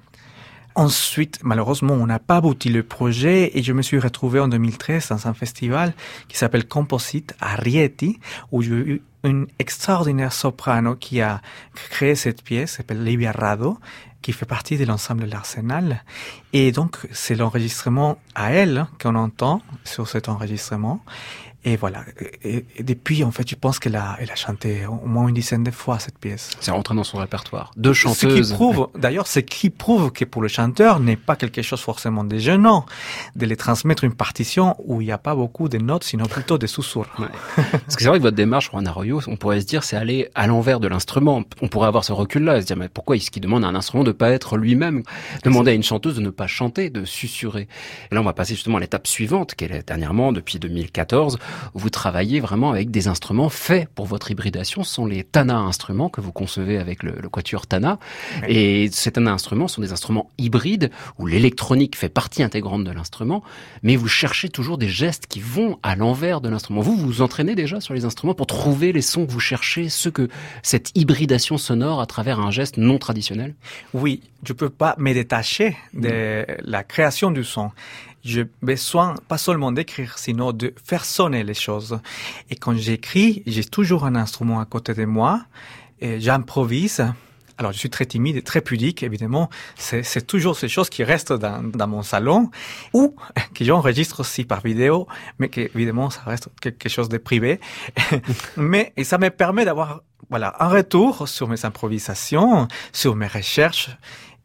Ensuite, 0.77 1.39
malheureusement, 1.43 1.95
on 1.95 2.07
n'a 2.07 2.19
pas 2.19 2.37
abouti 2.37 2.69
le 2.69 2.83
projet 2.83 3.59
et 3.59 3.63
je 3.63 3.73
me 3.73 3.81
suis 3.81 3.99
retrouvé 3.99 4.41
en 4.41 4.49
2013 4.49 5.09
dans 5.09 5.27
un 5.27 5.33
festival 5.33 5.95
qui 6.29 6.37
s'appelle 6.37 6.69
Composite 6.69 7.35
à 7.41 7.57
Rieti, 7.57 8.19
où 8.53 8.61
j'ai 8.61 8.75
eu 8.75 9.03
une 9.25 9.47
extraordinaire 9.59 10.35
soprano 10.35 10.95
qui 10.95 11.23
a 11.23 11.41
créé 11.75 12.15
cette 12.15 12.43
pièce, 12.43 12.73
s'appelle 12.73 13.03
Livia 13.03 13.33
Rado, 13.33 13.79
qui 14.27 14.33
fait 14.33 14.45
partie 14.45 14.77
de 14.77 14.85
l'ensemble 14.85 15.25
de 15.25 15.31
l'Arsenal. 15.31 16.03
Et 16.53 16.73
donc, 16.73 16.97
c'est 17.13 17.37
l'enregistrement 17.37 18.19
à 18.35 18.51
elle 18.51 18.79
hein, 18.79 18.89
qu'on 19.01 19.15
entend 19.15 19.63
sur 19.85 20.09
cet 20.09 20.29
enregistrement. 20.29 21.01
Et 21.67 21.75
voilà. 21.77 22.05
Et, 22.45 22.65
et 22.77 22.83
depuis, 22.85 23.25
en 23.25 23.33
fait, 23.33 23.51
je 23.51 23.57
pense 23.57 23.81
qu'elle 23.81 23.97
a, 23.97 24.17
elle 24.21 24.31
a 24.31 24.37
chanté 24.37 24.87
au 24.87 25.05
moins 25.07 25.27
une 25.27 25.35
dizaine 25.35 25.65
de 25.65 25.73
fois 25.73 25.99
cette 25.99 26.17
pièce. 26.19 26.51
C'est 26.61 26.71
rentré 26.71 26.95
dans 26.95 27.03
son 27.05 27.19
répertoire. 27.19 27.73
Deux 27.77 27.93
Ce 27.93 28.03
chanteuses. 28.03 28.51
qui 28.51 28.55
prouve, 28.55 28.89
d'ailleurs, 28.97 29.27
ce 29.27 29.41
qui 29.41 29.71
prouve 29.71 30.13
que 30.13 30.25
pour 30.25 30.43
le 30.43 30.49
chanteur 30.49 31.01
n'est 31.01 31.17
pas 31.17 31.35
quelque 31.35 31.63
chose 31.63 31.81
forcément 31.81 32.25
gênant 32.39 32.87
de 33.35 33.47
les 33.47 33.57
transmettre 33.57 34.05
une 34.05 34.15
partition 34.15 34.77
où 34.85 35.01
il 35.03 35.07
n'y 35.07 35.13
a 35.13 35.19
pas 35.19 35.35
beaucoup 35.35 35.69
de 35.69 35.79
notes, 35.79 36.05
sinon 36.05 36.27
plutôt 36.27 36.57
des. 36.57 36.67
Ouais. 37.19 37.27
Parce 37.57 37.97
que 37.97 38.03
c'est 38.03 38.09
vrai 38.09 38.19
que 38.19 38.23
votre 38.23 38.37
démarche, 38.37 38.71
Juan 38.71 38.87
Arroyo, 38.87 39.21
on 39.27 39.37
pourrait 39.37 39.61
se 39.61 39.67
dire, 39.67 39.83
c'est 39.83 39.97
aller 39.97 40.29
à 40.35 40.47
l'envers 40.47 40.79
de 40.79 40.87
l'instrument. 40.89 41.43
On 41.63 41.69
pourrait 41.69 41.89
avoir 41.89 42.05
ce 42.05 42.13
recul-là, 42.13 42.59
et 42.59 42.61
se 42.61 42.67
dire, 42.67 42.77
mais 42.77 42.89
pourquoi 42.89 43.17
est-ce 43.17 43.31
qu'il 43.31 43.43
demande 43.43 43.65
à 43.65 43.69
un 43.69 43.75
instrument 43.75 44.05
de 44.05 44.13
pas 44.13 44.31
être 44.31 44.57
lui-même? 44.57 45.03
Demander 45.43 45.73
à 45.73 45.75
une 45.75 45.83
chanteuse 45.83 46.15
de 46.17 46.21
ne 46.21 46.31
pas 46.31 46.47
chanter, 46.47 46.91
de 46.91 47.05
susurrer. 47.05 47.67
Et 48.11 48.15
là, 48.15 48.21
on 48.21 48.25
va 48.25 48.35
passer 48.35 48.55
justement 48.55 48.77
à 48.77 48.81
l'étape 48.81 49.07
suivante, 49.07 49.55
qui 49.55 49.65
est 49.65 49.87
dernièrement, 49.87 50.33
depuis 50.33 50.59
2014, 50.59 51.35
où 51.35 51.39
vous 51.75 51.91
travaillez 51.91 52.41
vraiment 52.41 52.71
avec 52.71 52.91
des 52.91 53.09
instruments 53.09 53.49
faits 53.49 53.89
pour 53.95 54.07
votre 54.07 54.31
hybridation. 54.31 54.83
Ce 54.83 54.95
sont 54.95 55.07
les 55.07 55.25
Tana 55.25 55.59
instruments 55.59 56.09
que 56.09 56.21
vous 56.21 56.33
concevez 56.33 56.79
avec 56.79 57.03
le, 57.03 57.15
le 57.21 57.29
quatuor 57.29 57.67
Tana. 57.67 57.99
Oui. 58.43 58.55
Et 58.57 58.91
ces 58.91 59.13
Tana 59.13 59.33
instruments 59.33 59.69
sont 59.69 59.83
des 59.83 59.93
instruments 59.93 60.31
hybrides, 60.39 60.91
où 61.19 61.27
l'électronique 61.27 61.97
fait 61.97 62.09
partie 62.09 62.43
intégrante 62.43 62.85
de 62.85 62.91
l'instrument, 62.91 63.43
mais 63.83 63.97
vous 63.97 64.09
cherchez 64.09 64.49
toujours 64.49 64.79
des 64.79 64.89
gestes 64.89 65.27
qui 65.27 65.41
vont 65.41 65.79
à 65.83 65.97
l'envers 65.97 66.41
de 66.41 66.49
l'instrument. 66.49 66.81
Vous, 66.81 66.97
vous 66.97 67.07
vous 67.07 67.23
entraînez 67.23 67.55
déjà 67.55 67.81
sur 67.81 67.95
les 67.95 68.05
instruments 68.05 68.35
pour 68.35 68.47
trouver 68.47 68.93
les 68.93 69.03
sons 69.03 69.27
que 69.27 69.33
vous 69.33 69.41
cherchez, 69.41 69.89
ceux 69.89 70.11
que 70.11 70.29
cette 70.63 70.91
hybridation 70.95 71.59
sonore 71.59 72.01
à 72.01 72.07
travers 72.07 72.41
un 72.41 72.51
geste 72.51 72.77
non 72.77 72.99
traditionnel? 72.99 73.55
Oui, 73.95 74.23
je 74.45 74.53
peux 74.53 74.71
pas 74.71 74.95
me 74.99 75.13
détacher 75.13 75.77
de 75.95 76.47
la 76.63 76.85
création 76.85 77.31
du 77.31 77.45
son. 77.45 77.71
J'ai 78.27 78.45
besoin 78.61 79.15
pas 79.29 79.39
seulement 79.39 79.71
d'écrire, 79.71 80.19
sinon 80.19 80.51
de 80.53 80.75
faire 80.85 81.05
sonner 81.05 81.45
les 81.45 81.55
choses. 81.55 82.01
Et 82.51 82.57
quand 82.57 82.75
j'écris, 82.77 83.45
j'ai 83.47 83.63
toujours 83.65 84.05
un 84.05 84.17
instrument 84.17 84.59
à 84.59 84.65
côté 84.65 84.95
de 84.95 85.05
moi 85.05 85.43
et 86.01 86.21
j'improvise. 86.21 87.07
Alors, 87.59 87.73
je 87.73 87.79
suis 87.79 87.89
très 87.89 88.05
timide 88.05 88.37
et 88.37 88.43
très 88.43 88.61
pudique, 88.61 89.05
évidemment. 89.05 89.49
C'est 89.77 90.03
c'est 90.03 90.27
toujours 90.27 90.57
ces 90.57 90.69
choses 90.69 90.91
qui 90.91 91.05
restent 91.05 91.33
dans, 91.33 91.63
dans 91.63 91.87
mon 91.87 92.03
salon 92.03 92.51
ou 92.93 93.15
que 93.55 93.65
j'enregistre 93.65 94.21
aussi 94.21 94.45
par 94.45 94.61
vidéo, 94.61 95.07
mais 95.39 95.49
que, 95.49 95.61
évidemment, 95.61 96.11
ça 96.11 96.23
reste 96.27 96.49
quelque 96.61 96.89
chose 96.89 97.09
de 97.09 97.19
privé. 97.19 97.61
mais, 98.57 98.93
et 98.97 99.05
ça 99.05 99.19
me 99.19 99.31
permet 99.31 99.65
d'avoir, 99.65 100.03
voilà, 100.31 100.55
un 100.59 100.69
retour 100.69 101.29
sur 101.29 101.49
mes 101.49 101.65
improvisations, 101.65 102.67
sur 102.93 103.15
mes 103.15 103.29
recherches 103.29 103.91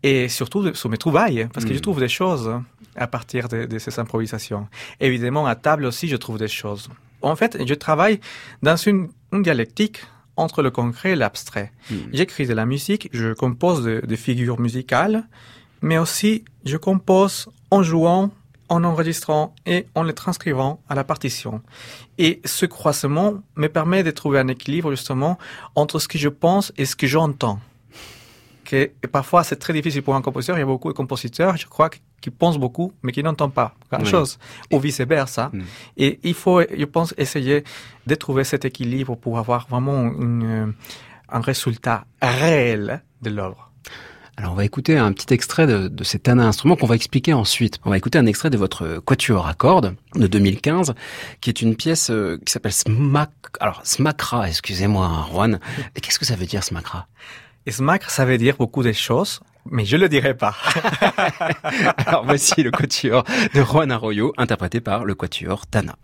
et 0.03 0.29
surtout 0.29 0.73
sur 0.75 0.89
mes 0.89 0.97
trouvailles, 0.97 1.47
parce 1.53 1.65
que 1.65 1.71
Mm. 1.71 1.75
je 1.75 1.79
trouve 1.79 1.99
des 1.99 2.09
choses 2.09 2.49
à 2.95 3.07
partir 3.07 3.47
de, 3.47 3.65
de 3.65 3.79
ces 3.79 3.99
improvisations. 3.99 4.67
Évidemment, 4.99 5.45
à 5.47 5.55
table 5.55 5.85
aussi, 5.85 6.07
je 6.07 6.15
trouve 6.17 6.37
des 6.37 6.47
choses. 6.47 6.89
En 7.21 7.35
fait, 7.35 7.57
je 7.67 7.73
travaille 7.73 8.19
dans 8.63 8.75
une, 8.75 9.09
une 9.31 9.43
dialectique 9.43 9.99
entre 10.37 10.61
le 10.63 10.71
concret 10.71 11.11
et 11.11 11.15
l'abstrait. 11.15 11.71
Mm. 11.89 11.95
J'écris 12.13 12.47
de 12.47 12.53
la 12.53 12.65
musique, 12.65 13.09
je 13.13 13.33
compose 13.33 13.83
de- 13.83 14.01
des 14.05 14.17
figures 14.17 14.59
musicales, 14.59 15.25
mais 15.81 15.97
aussi 15.97 16.43
je 16.65 16.77
compose 16.77 17.49
en 17.69 17.83
jouant, 17.83 18.31
en 18.69 18.83
enregistrant 18.83 19.53
et 19.65 19.85
en 19.95 20.03
les 20.03 20.13
transcrivant 20.13 20.81
à 20.89 20.95
la 20.95 21.03
partition. 21.03 21.61
Et 22.17 22.41
ce 22.45 22.65
croisement 22.65 23.41
me 23.55 23.67
permet 23.67 24.01
de 24.03 24.11
trouver 24.11 24.39
un 24.39 24.47
équilibre 24.47 24.89
justement 24.91 25.37
entre 25.75 25.99
ce 25.99 26.07
que 26.07 26.17
je 26.17 26.29
pense 26.29 26.71
et 26.77 26.85
ce 26.85 26.95
que 26.95 27.05
j'entends. 27.07 27.59
Que 28.63 28.91
et 29.03 29.07
parfois 29.11 29.43
c'est 29.43 29.57
très 29.57 29.73
difficile 29.73 30.01
pour 30.03 30.15
un 30.15 30.21
compositeur. 30.21 30.57
Il 30.57 30.61
y 30.61 30.63
a 30.63 30.65
beaucoup 30.65 30.87
de 30.87 30.97
compositeurs, 30.97 31.57
je 31.57 31.67
crois, 31.67 31.89
qui 32.21 32.29
pensent 32.29 32.57
beaucoup 32.57 32.93
mais 33.03 33.11
qui 33.11 33.23
n'entendent 33.23 33.53
pas 33.53 33.75
grand 33.91 34.01
Oui. 34.03 34.09
chose, 34.09 34.39
ou 34.71 34.79
vice 34.79 35.01
versa. 35.01 35.49
Mm. 35.51 35.61
Et 35.97 36.19
il 36.23 36.33
faut, 36.33 36.61
je 36.61 36.85
pense, 36.85 37.13
essayer 37.17 37.63
de 38.07 38.15
trouver 38.15 38.43
cet 38.43 38.63
équilibre 38.65 39.15
pour 39.15 39.37
avoir 39.37 39.67
vraiment 39.67 40.03
une, 40.11 40.43
euh, 40.69 40.71
un 41.29 41.41
résultat 41.41 42.05
réel 42.21 43.01
de 43.21 43.29
l'œuvre. 43.29 43.69
Alors 44.37 44.53
on 44.53 44.55
va 44.55 44.65
écouter 44.65 44.97
un 44.97 45.11
petit 45.11 45.33
extrait 45.33 45.67
de, 45.67 45.87
de 45.87 46.03
cet 46.03 46.23
Tana 46.23 46.47
instrument 46.47 46.75
qu'on 46.75 46.87
va 46.87 46.95
expliquer 46.95 47.33
ensuite. 47.33 47.79
On 47.83 47.89
va 47.89 47.97
écouter 47.97 48.17
un 48.17 48.25
extrait 48.25 48.49
de 48.49 48.57
votre 48.57 48.97
quatuor 48.99 49.45
à 49.45 49.53
cordes 49.53 49.95
de 50.15 50.25
2015, 50.25 50.93
qui 51.41 51.49
est 51.49 51.61
une 51.61 51.75
pièce 51.75 52.09
euh, 52.09 52.39
qui 52.45 52.51
s'appelle 52.51 52.71
Smack... 52.71 53.29
Alors 53.59 53.81
Smakra, 53.83 54.47
excusez-moi 54.47 55.05
hein, 55.05 55.25
Juan. 55.31 55.59
Et 55.95 56.01
Qu'est-ce 56.01 56.17
que 56.17 56.25
ça 56.25 56.35
veut 56.35 56.45
dire 56.45 56.63
Smakra 56.63 57.07
Et 57.65 57.71
smack, 57.71 58.09
ça 58.09 58.25
veut 58.25 58.37
dire 58.37 58.55
beaucoup 58.57 58.81
de 58.83 58.93
choses, 58.93 59.41
mais 59.65 59.85
je 59.85 59.97
le 59.97 60.09
dirai 60.09 60.35
pas. 60.35 60.55
Alors 62.05 62.25
voici 62.25 62.63
le 62.63 62.71
quatuor 62.71 63.23
de 63.53 63.63
Juan 63.63 63.91
Arroyo, 63.91 64.33
interprété 64.37 64.81
par 64.81 65.05
le 65.05 65.15
quatuor 65.15 65.67
Tana. 65.67 65.95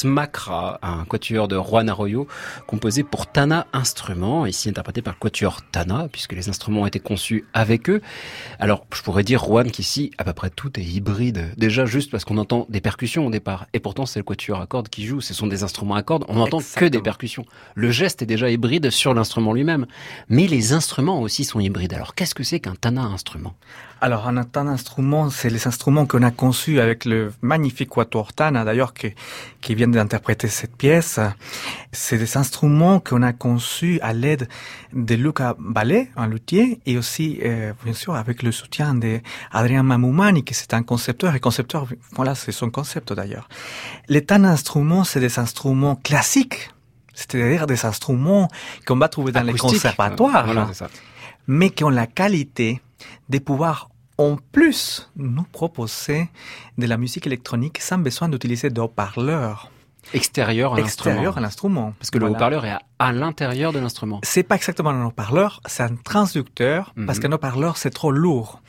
Smakra, 0.00 0.78
un 0.80 1.04
quatuor 1.04 1.46
de 1.46 1.58
Juan 1.58 1.90
Arroyo 1.90 2.26
composé 2.66 3.02
pour 3.02 3.26
Tana 3.26 3.66
Instruments, 3.74 4.46
ici 4.46 4.70
interprété 4.70 5.02
par 5.02 5.12
le 5.12 5.18
quatuor 5.18 5.60
Tana, 5.72 6.08
puisque 6.10 6.32
les 6.32 6.48
instruments 6.48 6.82
ont 6.82 6.86
été 6.86 7.00
conçus 7.00 7.44
avec 7.52 7.90
eux. 7.90 8.00
Alors, 8.58 8.86
je 8.94 9.02
pourrais 9.02 9.24
dire, 9.24 9.44
Juan, 9.44 9.70
qu'ici, 9.70 10.10
à 10.16 10.24
peu 10.24 10.32
près 10.32 10.48
tout 10.48 10.80
est 10.80 10.84
hybride. 10.84 11.50
Déjà, 11.58 11.84
juste 11.84 12.10
parce 12.10 12.24
qu'on 12.24 12.38
entend 12.38 12.64
des 12.70 12.80
percussions 12.80 13.26
au 13.26 13.30
départ. 13.30 13.66
Et 13.74 13.78
pourtant, 13.78 14.06
c'est 14.06 14.18
le 14.18 14.24
quatuor 14.24 14.62
à 14.62 14.66
cordes 14.66 14.88
qui 14.88 15.04
joue. 15.04 15.20
Ce 15.20 15.34
sont 15.34 15.46
des 15.46 15.64
instruments 15.64 15.96
à 15.96 16.02
cordes. 16.02 16.24
On 16.28 16.36
n'entend 16.36 16.60
que 16.76 16.86
des 16.86 17.02
percussions. 17.02 17.44
Le 17.74 17.90
geste 17.90 18.22
est 18.22 18.26
déjà 18.26 18.48
hybride 18.48 18.88
sur 18.88 19.12
l'instrument 19.12 19.52
lui-même. 19.52 19.84
Mais 20.30 20.46
les 20.46 20.72
instruments 20.72 21.20
aussi 21.20 21.44
sont 21.44 21.60
hybrides. 21.60 21.92
Alors, 21.92 22.14
qu'est-ce 22.14 22.34
que 22.34 22.42
c'est 22.42 22.60
qu'un 22.60 22.74
Tana 22.74 23.02
instrument? 23.02 23.54
Alors, 24.02 24.26
un 24.28 24.38
un 24.38 24.66
instrument, 24.66 25.28
c'est 25.28 25.50
les 25.50 25.66
instruments 25.66 26.06
qu'on 26.06 26.22
a 26.22 26.30
conçus 26.30 26.80
avec 26.80 27.04
le 27.04 27.34
magnifique 27.42 27.90
quatuor 27.90 28.32
Tana, 28.32 28.64
d'ailleurs, 28.64 28.94
qui, 28.94 29.14
qui 29.60 29.74
vient 29.74 29.88
d'interpréter 29.88 30.48
cette 30.48 30.74
pièce. 30.74 31.20
C'est 31.92 32.16
des 32.16 32.38
instruments 32.38 32.98
qu'on 32.98 33.22
a 33.22 33.34
conçus 33.34 33.98
à 34.00 34.14
l'aide 34.14 34.48
de 34.94 35.14
Luca 35.16 35.54
Ballet, 35.58 36.10
un 36.16 36.28
luthier, 36.28 36.80
et 36.86 36.96
aussi, 36.96 37.40
euh, 37.44 37.74
bien 37.84 37.92
sûr, 37.92 38.14
avec 38.14 38.42
le 38.42 38.52
soutien 38.52 38.94
de 38.94 39.20
Adrien 39.52 39.82
Mamoumani, 39.82 40.44
qui 40.44 40.54
c'est 40.54 40.72
un 40.72 40.82
concepteur, 40.82 41.34
et 41.34 41.40
concepteur, 41.40 41.86
voilà, 42.12 42.34
c'est 42.34 42.52
son 42.52 42.70
concept 42.70 43.12
d'ailleurs. 43.12 43.50
Les 44.08 44.24
Tana 44.24 44.48
instruments, 44.50 45.04
c'est 45.04 45.20
des 45.20 45.38
instruments 45.38 45.96
classiques. 45.96 46.70
C'est-à-dire 47.12 47.66
des 47.66 47.84
instruments 47.84 48.48
qu'on 48.86 48.96
va 48.96 49.08
trouver 49.10 49.32
dans 49.32 49.42
les 49.42 49.52
conservatoires 49.52 50.46
Voilà, 50.46 50.68
c'est 50.68 50.78
ça. 50.78 50.88
mais 51.46 51.68
qui 51.68 51.84
ont 51.84 51.90
la 51.90 52.06
qualité 52.06 52.80
de 53.28 53.38
pouvoir 53.38 53.89
en 54.20 54.36
plus 54.52 55.10
nous 55.16 55.42
proposer 55.44 56.28
de 56.78 56.86
la 56.86 56.96
musique 56.96 57.26
électronique 57.26 57.78
sans 57.80 57.98
besoin 57.98 58.28
d'utiliser 58.28 58.68
de 58.70 58.80
haut-parleurs 58.80 59.70
Extérieur 60.14 60.72
à 60.74 61.40
l'instrument. 61.40 61.92
Parce 61.98 62.10
que 62.10 62.18
le 62.18 62.26
haut-parleur 62.26 62.64
est 62.64 62.70
à, 62.70 62.80
à 62.98 63.12
l'intérieur 63.12 63.72
de 63.72 63.78
l'instrument. 63.78 64.20
C'est 64.22 64.42
pas 64.42 64.56
exactement 64.56 64.90
un 64.90 65.04
haut-parleur, 65.06 65.60
c'est 65.66 65.82
un 65.82 65.94
transducteur, 65.94 66.92
parce 67.06 67.18
Mhm. 67.18 67.22
qu'un 67.22 67.32
haut-parleur 67.32 67.76
c'est 67.76 67.90
trop 67.90 68.10
lourd. 68.10 68.60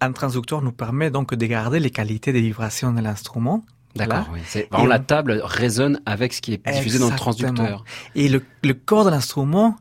Un 0.00 0.12
transducteur 0.12 0.62
nous 0.62 0.72
permet 0.72 1.10
donc 1.10 1.34
de 1.34 1.46
garder 1.46 1.78
les 1.78 1.90
qualités 1.90 2.32
des 2.32 2.40
vibrations 2.40 2.92
de 2.92 3.00
l'instrument. 3.00 3.64
D'accord, 3.94 4.24
Voilà. 4.24 4.32
oui. 4.32 4.40
C'est 4.46 4.68
vraiment 4.70 4.86
Et 4.86 4.88
la 4.88 4.98
table 4.98 5.40
résonne 5.44 6.00
avec 6.06 6.32
ce 6.32 6.40
qui 6.40 6.54
est 6.54 6.62
diffusé 6.72 6.98
dans 6.98 7.10
le 7.10 7.16
transducteur. 7.16 7.84
Et 8.14 8.28
le, 8.28 8.42
le 8.64 8.74
corps 8.74 9.04
de 9.04 9.10
l'instrument 9.10 9.76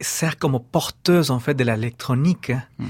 sert 0.00 0.38
comme 0.38 0.58
porteuse 0.60 1.30
en 1.32 1.40
fait 1.40 1.54
de 1.54 1.64
l'électronique. 1.64 2.52
Hmm. 2.78 2.86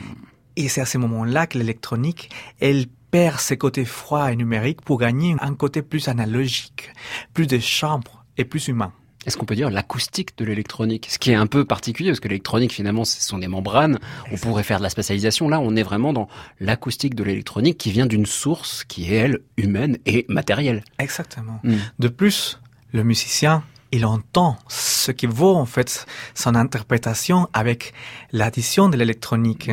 Et 0.59 0.66
c'est 0.66 0.80
à 0.80 0.86
ce 0.86 0.98
moment-là 0.98 1.46
que 1.46 1.56
l'électronique, 1.56 2.30
elle 2.59 2.86
perd 3.12 3.38
ses 3.38 3.56
côtés 3.56 3.84
froids 3.84 4.32
et 4.32 4.36
numériques 4.36 4.82
pour 4.82 4.98
gagner 4.98 5.36
un 5.40 5.54
côté 5.54 5.82
plus 5.82 6.09
analogique, 6.09 6.90
plus 7.32 7.46
de 7.46 7.61
chambre 7.61 8.24
et 8.36 8.44
plus 8.44 8.66
humain. 8.66 8.92
Est-ce 9.24 9.36
qu'on 9.36 9.44
peut 9.44 9.54
dire 9.54 9.70
l'acoustique 9.70 10.36
de 10.36 10.44
l'électronique 10.44 11.06
Ce 11.11 11.20
qui 11.20 11.30
est 11.30 11.36
un 11.36 11.46
peu 11.46 11.64
particulier, 11.64 12.11
parce 12.11 12.18
que 12.18 12.26
l'électronique, 12.26 12.72
finalement, 12.72 13.04
ce 13.04 13.20
sont 13.20 13.38
des 13.38 13.46
membranes. 13.46 14.00
On 14.32 14.36
pourrait 14.36 14.64
faire 14.64 14.78
de 14.78 14.82
la 14.82 14.90
spécialisation. 14.90 15.48
Là, 15.48 15.61
on 15.61 15.76
est 15.76 15.84
vraiment 15.84 16.12
dans 16.12 16.26
l'acoustique 16.59 17.14
de 17.14 17.22
l'électronique 17.22 17.78
qui 17.78 17.92
vient 17.92 18.06
d'une 18.06 18.26
source 18.26 18.82
qui 18.82 19.14
est, 19.14 19.16
elle, 19.16 19.38
humaine 19.59 19.98
et 20.06 20.26
matérielle. 20.28 20.82
Exactement. 20.98 21.61
Mm. 21.62 21.76
De 22.00 22.09
plus, 22.09 22.59
le 22.92 23.04
musicien, 23.04 23.62
il 23.93 24.05
entend 24.05 24.57
ce 24.68 25.12
qui 25.12 25.26
vaut 25.26 25.55
en 25.55 25.66
fait 25.66 26.07
son 26.34 26.55
interprétation 26.55 27.49
avec 27.53 27.93
l'addition 28.32 28.89
de 28.89 28.97
l'électronique. 28.97 29.70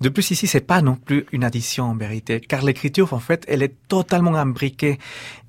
De 0.00 0.08
plus, 0.10 0.30
ici, 0.30 0.46
c'est 0.46 0.60
pas 0.60 0.82
non 0.82 0.96
plus 0.96 1.24
une 1.32 1.44
addition 1.44 1.84
en 1.86 1.94
vérité, 1.94 2.40
car 2.40 2.62
l'écriture, 2.62 3.14
en 3.14 3.18
fait, 3.18 3.44
elle 3.48 3.62
est 3.62 3.74
totalement 3.88 4.34
imbriquée, 4.34 4.98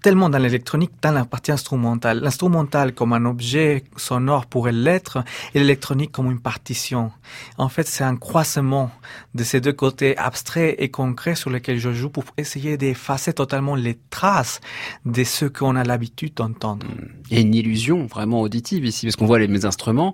tellement 0.01 0.29
dans 0.29 0.37
l'électronique, 0.37 0.91
dans 1.01 1.11
la 1.11 1.25
partie 1.25 1.51
instrumentale. 1.51 2.21
L'instrumental 2.21 2.93
comme 2.93 3.11
un 3.11 3.25
objet 3.25 3.83
sonore 3.97 4.45
pourrait 4.45 4.71
l'être, 4.71 5.23
et 5.53 5.59
l'électronique 5.59 6.13
comme 6.13 6.31
une 6.31 6.39
partition. 6.39 7.11
En 7.57 7.67
fait, 7.67 7.87
c'est 7.87 8.05
un 8.05 8.15
croisement 8.15 8.89
de 9.35 9.43
ces 9.43 9.59
deux 9.59 9.73
côtés 9.73 10.17
abstraits 10.17 10.75
et 10.77 10.89
concrets 10.89 11.35
sur 11.35 11.49
lesquels 11.49 11.79
je 11.79 11.91
joue 11.91 12.09
pour 12.09 12.23
essayer 12.37 12.77
d'effacer 12.77 13.33
totalement 13.33 13.75
les 13.75 13.97
traces 14.09 14.61
de 15.05 15.23
ce 15.25 15.45
qu'on 15.45 15.75
a 15.75 15.83
l'habitude 15.83 16.35
d'entendre. 16.35 16.87
Y 17.29 17.37
a 17.37 17.39
une 17.41 17.53
illusion 17.53 17.96
vraiment 18.05 18.41
auditive 18.41 18.85
ici, 18.85 19.05
parce 19.05 19.15
qu'on 19.15 19.25
voit 19.25 19.39
les 19.39 19.47
mes 19.47 19.65
instruments, 19.65 20.13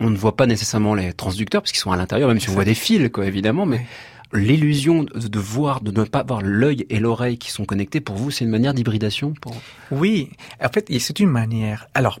on 0.00 0.10
ne 0.10 0.16
voit 0.16 0.36
pas 0.36 0.46
nécessairement 0.46 0.94
les 0.94 1.12
transducteurs, 1.12 1.62
parce 1.62 1.72
qu'ils 1.72 1.80
sont 1.80 1.92
à 1.92 1.96
l'intérieur, 1.96 2.28
même 2.28 2.40
si 2.40 2.50
on 2.50 2.52
voit 2.52 2.64
des 2.64 2.74
fils, 2.74 3.08
quoi, 3.10 3.26
évidemment, 3.26 3.66
mais 3.66 3.86
l'illusion 4.34 5.04
de, 5.04 5.28
de 5.28 5.38
voir, 5.38 5.80
de 5.82 5.90
ne 5.90 6.04
pas 6.04 6.20
avoir 6.20 6.40
l'œil 6.42 6.86
et 6.90 6.98
l'oreille 7.00 7.38
qui 7.38 7.50
sont 7.50 7.64
connectés, 7.64 8.00
pour 8.00 8.16
vous, 8.16 8.30
c'est 8.30 8.44
une 8.44 8.50
manière 8.50 8.74
d'hybridation 8.74 9.34
pour... 9.40 9.54
Oui, 9.90 10.30
en 10.62 10.68
fait, 10.68 10.86
c'est 10.98 11.20
une 11.20 11.28
manière. 11.28 11.86
Alors, 11.94 12.18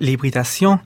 l'hybridation, 0.00 0.80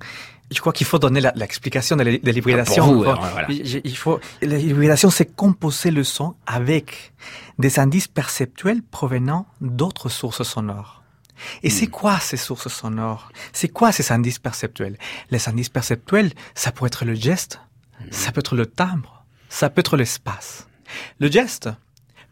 je 0.51 0.61
crois 0.61 0.73
qu'il 0.73 0.87
faut 0.87 0.99
donner 0.99 1.23
l'explication 1.35 1.97
de 1.97 2.03
l'hy- 2.05 2.21
de 2.21 2.31
l'hybridation. 2.31 3.03
Voilà. 3.03 3.47
il 3.49 3.97
faut, 3.97 4.21
l'hybridation, 4.43 5.11
c'est 5.11 5.35
composer 5.35 5.91
le 5.91 6.05
son 6.05 6.35
avec 6.47 7.13
des 7.59 7.79
indices 7.79 8.09
perceptuels 8.09 8.83
provenant 8.83 9.47
d'autres 9.61 10.09
sources 10.09 10.43
sonores. 10.43 10.98
Et 11.63 11.71
c'est 11.71 11.87
quoi 11.87 12.19
ces 12.19 12.37
sources 12.37 12.69
sonores? 12.69 13.31
C'est 13.53 13.69
quoi 13.69 13.93
ces 13.93 14.13
indices 14.13 14.39
perceptuels? 14.39 14.99
Les 15.31 15.49
indices 15.49 15.69
perceptuels, 15.69 16.33
ça 16.55 16.73
peut 16.73 16.87
être 16.87 17.05
le 17.05 17.15
geste, 17.15 17.61
ça 18.11 18.33
peut 18.33 18.41
être 18.41 18.57
le 18.57 18.67
timbre, 18.67 19.25
ça 19.49 19.71
peut 19.71 19.81
être 19.81 19.97
l'espace. 19.97 20.69
Le 21.19 21.31
geste, 21.31 21.69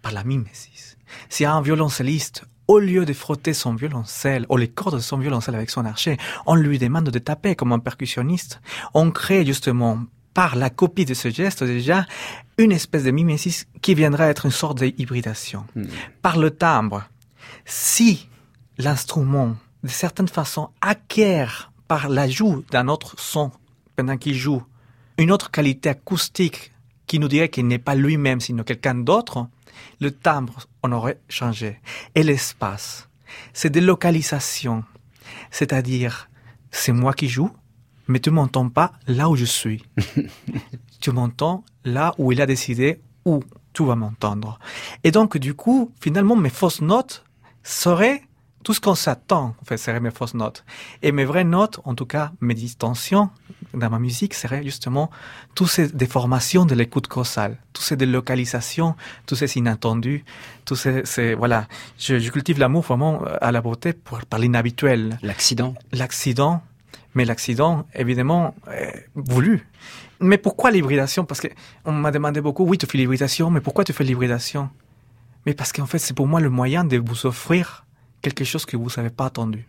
par 0.02 0.12
la 0.12 0.24
mimésis. 0.24 0.96
Si 1.28 1.44
un 1.44 1.61
violoncelliste, 1.61 2.44
au 2.68 2.78
lieu 2.78 3.04
de 3.04 3.12
frotter 3.12 3.54
son 3.54 3.74
violoncelle 3.74 4.46
ou 4.48 4.57
les 4.57 4.68
cordes 4.68 4.96
de 4.96 5.00
son 5.00 5.18
violoncelle 5.18 5.54
avec 5.54 5.70
son 5.70 5.84
archet, 5.84 6.16
on 6.46 6.54
lui 6.54 6.78
demande 6.78 7.11
de 7.11 7.18
taper 7.18 7.54
comme 7.54 7.72
un 7.72 7.78
percussionniste, 7.78 8.61
on 8.92 9.11
crée 9.11 9.46
justement 9.46 10.00
par 10.34 10.57
la 10.57 10.68
copie 10.68 11.04
de 11.04 11.14
ce 11.14 11.30
geste 11.30 11.64
déjà 11.64 12.07
une 12.59 12.72
espèce 12.72 13.04
de 13.04 13.11
mimésis 13.11 13.66
qui 13.80 13.94
viendra 13.94 14.26
être 14.26 14.46
une 14.46 14.52
sorte 14.52 14.82
d'hybridation. 14.82 15.64
Par 16.22 16.38
le 16.38 16.50
timbre, 16.50 17.09
si 17.64 18.28
l'instrument, 18.78 19.56
de 19.82 19.88
certaine 19.88 20.28
façon, 20.28 20.70
acquiert 20.80 21.72
par 21.88 22.08
l'ajout 22.08 22.64
d'un 22.70 22.88
autre 22.88 23.14
son 23.18 23.50
pendant 23.94 24.16
qu'il 24.16 24.34
joue 24.34 24.62
une 25.18 25.30
autre 25.30 25.50
qualité 25.50 25.90
acoustique 25.90 26.72
qui 27.06 27.18
nous 27.18 27.28
dirait 27.28 27.48
qu'il 27.48 27.66
n'est 27.66 27.78
pas 27.78 27.94
lui-même, 27.94 28.40
sino 28.40 28.64
quelqu'un 28.64 28.94
d'autre, 28.94 29.48
le 30.00 30.10
timbre, 30.10 30.66
on 30.82 30.92
aurait 30.92 31.20
changé. 31.28 31.80
Et 32.14 32.22
l'espace, 32.22 33.08
c'est 33.52 33.70
des 33.70 33.80
localisations. 33.80 34.84
C'est-à-dire, 35.50 36.28
c'est 36.70 36.92
moi 36.92 37.12
qui 37.12 37.28
joue, 37.28 37.50
mais 38.08 38.20
tu 38.20 38.30
m'entends 38.30 38.68
pas 38.68 38.92
là 39.06 39.28
où 39.28 39.36
je 39.36 39.44
suis. 39.44 39.84
tu 41.00 41.10
m'entends 41.12 41.64
là 41.84 42.14
où 42.18 42.32
il 42.32 42.40
a 42.40 42.46
décidé 42.46 43.00
où 43.24 43.42
tu 43.72 43.84
vas 43.84 43.96
m'entendre. 43.96 44.58
Et 45.04 45.10
donc, 45.10 45.38
du 45.38 45.54
coup, 45.54 45.92
finalement, 46.00 46.36
mes 46.36 46.50
fausses 46.50 46.80
notes 46.80 47.24
seraient 47.62 48.22
tout 48.66 48.74
ce 48.74 48.80
qu'on 48.80 48.96
s'attend, 48.96 49.54
en 49.62 49.64
fait, 49.64 49.76
seraient 49.76 50.00
mes 50.00 50.10
fausses 50.10 50.34
notes. 50.34 50.64
Et 51.00 51.12
mes 51.12 51.24
vraies 51.24 51.44
notes, 51.44 51.78
en 51.84 51.94
tout 51.94 52.04
cas, 52.04 52.32
mes 52.40 52.52
distensions 52.54 53.30
dans 53.74 53.88
ma 53.90 54.00
musique, 54.00 54.34
seraient 54.34 54.64
justement 54.64 55.08
toutes 55.54 55.68
ces 55.68 55.86
déformations 55.86 56.66
de 56.66 56.74
l'écoute 56.74 57.06
causale, 57.06 57.58
toutes 57.72 57.84
ces 57.84 57.96
délocalisations, 57.96 58.96
tous 59.24 59.36
ces 59.36 59.56
inattendus, 59.56 60.24
tous 60.64 60.74
ces, 60.74 61.04
ces- 61.06 61.34
voilà. 61.34 61.68
Je, 61.96 62.18
je 62.18 62.28
cultive 62.32 62.58
l'amour 62.58 62.82
vraiment 62.82 63.22
à 63.40 63.52
la 63.52 63.60
beauté 63.60 63.92
pour, 63.92 64.18
par 64.26 64.40
l'inhabituel 64.40 65.16
L'accident 65.22 65.74
l'accident, 65.92 66.60
mais 67.14 67.24
l'accident, 67.24 67.86
évidemment, 67.94 68.52
est 68.72 69.06
voulu. 69.14 69.68
Mais 70.18 70.38
pourquoi 70.38 70.72
l'hybridation? 70.72 71.24
Parce 71.24 71.40
que 71.40 71.46
on 71.84 71.92
m'a 71.92 72.10
demandé 72.10 72.40
beaucoup, 72.40 72.64
oui, 72.66 72.78
tu 72.78 72.86
fais 72.86 72.98
l'hybridation, 72.98 73.48
mais 73.48 73.60
pourquoi 73.60 73.84
tu 73.84 73.92
fais 73.92 74.02
l'hybridation? 74.02 74.70
Mais 75.46 75.54
parce 75.54 75.70
qu'en 75.72 75.86
fait, 75.86 75.98
c'est 76.00 76.14
pour 76.14 76.26
moi 76.26 76.40
le 76.40 76.50
moyen 76.50 76.82
de 76.82 76.96
vous 76.98 77.26
offrir 77.26 77.86
quelque 78.34 78.44
chose 78.48 78.66
que 78.66 78.76
vous 78.76 78.88
n'avez 78.96 79.10
pas 79.10 79.26
attendu. 79.26 79.66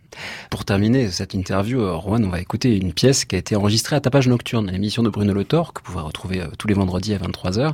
Pour 0.50 0.64
terminer 0.64 1.10
cette 1.10 1.34
interview, 1.34 1.80
euh, 1.80 1.94
Rowan, 1.94 2.24
on 2.24 2.28
va 2.28 2.40
écouter 2.40 2.76
une 2.76 2.92
pièce 2.92 3.24
qui 3.24 3.36
a 3.36 3.38
été 3.38 3.56
enregistrée 3.56 3.96
à 3.96 4.00
Tapage 4.00 4.26
Nocturne, 4.28 4.70
l'émission 4.70 5.02
de 5.02 5.08
Bruno 5.10 5.32
Le 5.32 5.44
Thor, 5.44 5.72
que 5.72 5.80
vous 5.84 5.92
pouvez 5.92 6.04
retrouver 6.04 6.40
euh, 6.40 6.46
tous 6.58 6.66
les 6.68 6.74
vendredis 6.74 7.14
à 7.14 7.18
23h. 7.18 7.72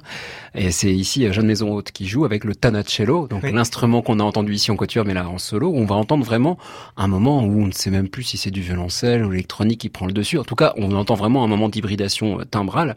Et 0.55 0.71
c'est 0.71 0.93
ici 0.93 1.27
euh, 1.27 1.33
Jeanne 1.33 1.47
Maison 1.47 1.73
Haute 1.73 1.91
qui 1.93 2.07
joue 2.07 2.25
avec 2.25 2.45
le 2.45 2.55
Tanacello, 2.55 3.29
donc 3.29 3.43
Oui. 3.45 3.53
l'instrument 3.53 4.03
qu'on 4.03 4.21
a 4.21 4.23
entendu 4.23 4.53
ici 4.55 4.71
en 4.71 4.77
quatuor, 4.77 5.05
mais 5.05 5.15
là 5.15 5.29
en 5.29 5.39
solo. 5.39 5.73
On 5.75 5.85
va 5.87 5.95
entendre 5.95 6.25
vraiment 6.25 6.59
un 6.97 7.07
moment 7.07 7.43
où 7.45 7.63
on 7.63 7.67
ne 7.67 7.73
sait 7.73 7.91
même 7.91 8.09
plus 8.09 8.25
si 8.25 8.37
c'est 8.37 8.51
du 8.51 8.61
violoncelle 8.61 9.25
ou 9.25 9.31
l'électronique 9.31 9.81
qui 9.81 9.89
prend 9.89 10.07
le 10.07 10.13
dessus. 10.13 10.39
En 10.39 10.45
tout 10.45 10.55
cas, 10.57 10.73
on 10.77 10.93
entend 10.93 11.15
vraiment 11.15 11.45
un 11.45 11.49
moment 11.49 11.69
d'hybridation 11.69 12.39
timbrale 12.51 12.95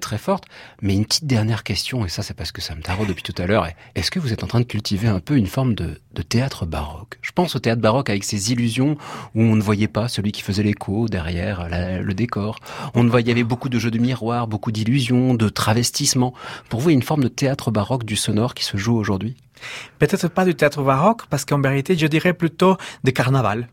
très 0.00 0.18
forte. 0.18 0.44
Mais 0.82 0.94
une 0.94 1.04
petite 1.06 1.26
dernière 1.26 1.62
question, 1.62 2.04
et 2.04 2.08
ça 2.08 2.22
c'est 2.22 2.34
parce 2.34 2.52
que 2.52 2.60
ça 2.60 2.74
me 2.74 2.82
taraude 2.82 3.08
depuis 3.08 3.22
tout 3.22 3.34
à 3.40 3.46
l'heure. 3.46 3.66
Est-ce 3.94 4.10
que 4.10 4.18
vous 4.18 4.32
êtes 4.32 4.44
en 4.44 4.46
train 4.46 4.60
de 4.60 4.64
cultiver 4.64 5.08
un 5.08 5.20
peu 5.20 5.36
une 5.36 5.46
forme 5.46 5.74
de, 5.74 6.00
de 6.14 6.22
théâtre 6.22 6.66
baroque? 6.66 7.18
Je 7.22 7.30
pense 7.32 7.56
au 7.56 7.60
théâtre 7.60 7.80
baroque 7.80 8.10
avec 8.10 8.24
ses 8.24 8.52
illusions 8.52 8.96
où 9.34 9.42
on 9.42 9.56
ne 9.56 9.62
voyait 9.62 9.88
pas 9.88 10.08
celui 10.08 10.32
qui 10.32 10.42
faisait 10.42 10.62
l'écho 10.62 11.08
derrière 11.08 11.68
le 11.70 12.12
décor. 12.12 12.58
On 12.94 13.04
ne 13.04 13.08
voyait, 13.08 13.26
il 13.26 13.28
y 13.28 13.32
avait 13.32 13.44
beaucoup 13.44 13.68
de 13.68 13.78
jeux 13.78 13.90
de 13.90 13.98
miroirs, 13.98 14.48
beaucoup 14.48 14.72
d'illusions, 14.72 15.34
de 15.34 15.48
travestissements. 15.48 16.34
Pour 16.68 16.80
vous, 16.80 16.90
il 16.90 16.92
y 16.92 16.96
a 16.96 16.98
une 16.98 17.02
forme 17.02 17.22
de 17.22 17.28
théâtre 17.28 17.70
baroque 17.70 18.04
du 18.04 18.16
sonore 18.16 18.54
qui 18.54 18.64
se 18.64 18.76
joue 18.76 18.96
aujourd'hui? 18.96 19.36
Peut-être 20.00 20.28
pas 20.28 20.44
du 20.44 20.56
théâtre 20.56 20.82
baroque, 20.82 21.26
parce 21.30 21.44
qu'en 21.44 21.60
vérité, 21.60 21.96
je 21.96 22.06
dirais 22.08 22.34
plutôt 22.34 22.76
des 23.04 23.12
carnavals. 23.12 23.68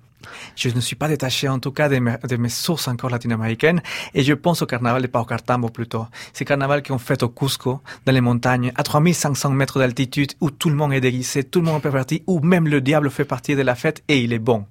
Je 0.56 0.70
ne 0.70 0.80
suis 0.80 0.96
pas 0.96 1.08
détaché 1.08 1.48
en 1.48 1.60
tout 1.60 1.72
cas 1.72 1.90
de 1.90 1.98
mes, 1.98 2.50
sources 2.50 2.88
encore 2.88 3.10
latino-américaines 3.10 3.82
et 4.14 4.24
je 4.24 4.34
pense 4.34 4.62
au 4.62 4.66
carnaval 4.66 5.02
de 5.02 5.08
Paucartambo 5.08 5.70
plutôt. 5.70 6.06
C'est 6.34 6.46
carnaval 6.46 6.84
qu'on 6.84 6.98
fait 6.98 7.24
au 7.24 7.30
Cusco, 7.30 7.82
dans 8.06 8.12
les 8.12 8.22
montagnes, 8.22 8.72
à 8.76 8.84
3500 8.84 9.52
mètres 9.52 9.80
d'altitude 9.80 10.34
où 10.42 10.52
tout 10.52 10.70
le 10.70 10.76
monde 10.76 10.94
est 10.94 11.02
déguisé, 11.02 11.44
tout 11.44 11.60
le 11.60 11.68
monde 11.68 11.78
est 11.78 11.82
perverti, 11.82 12.24
où 12.28 12.40
même 12.40 12.68
le 12.68 12.82
diable 12.82 13.10
fait 13.10 13.26
partie 13.26 13.56
de 13.56 13.62
la 13.62 13.76
fête 13.76 14.04
et 14.08 14.20
il 14.20 14.34
est 14.34 14.40
bon. 14.40 14.66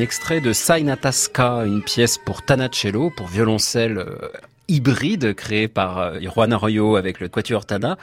Un 0.00 0.02
extrait 0.02 0.40
de 0.40 0.54
Sainataska, 0.54 1.64
une 1.66 1.82
pièce 1.82 2.16
pour 2.16 2.40
Tanacello, 2.40 3.10
pour 3.10 3.26
violoncelle 3.26 3.98
euh, 3.98 4.30
hybride 4.70 5.34
créée 5.34 5.68
par 5.68 5.98
euh, 5.98 6.18
Juan 6.20 6.52
Arroyo 6.52 6.96
avec 6.96 7.20
le 7.20 7.28
Quatuor 7.28 7.66
Tana. 7.66 7.98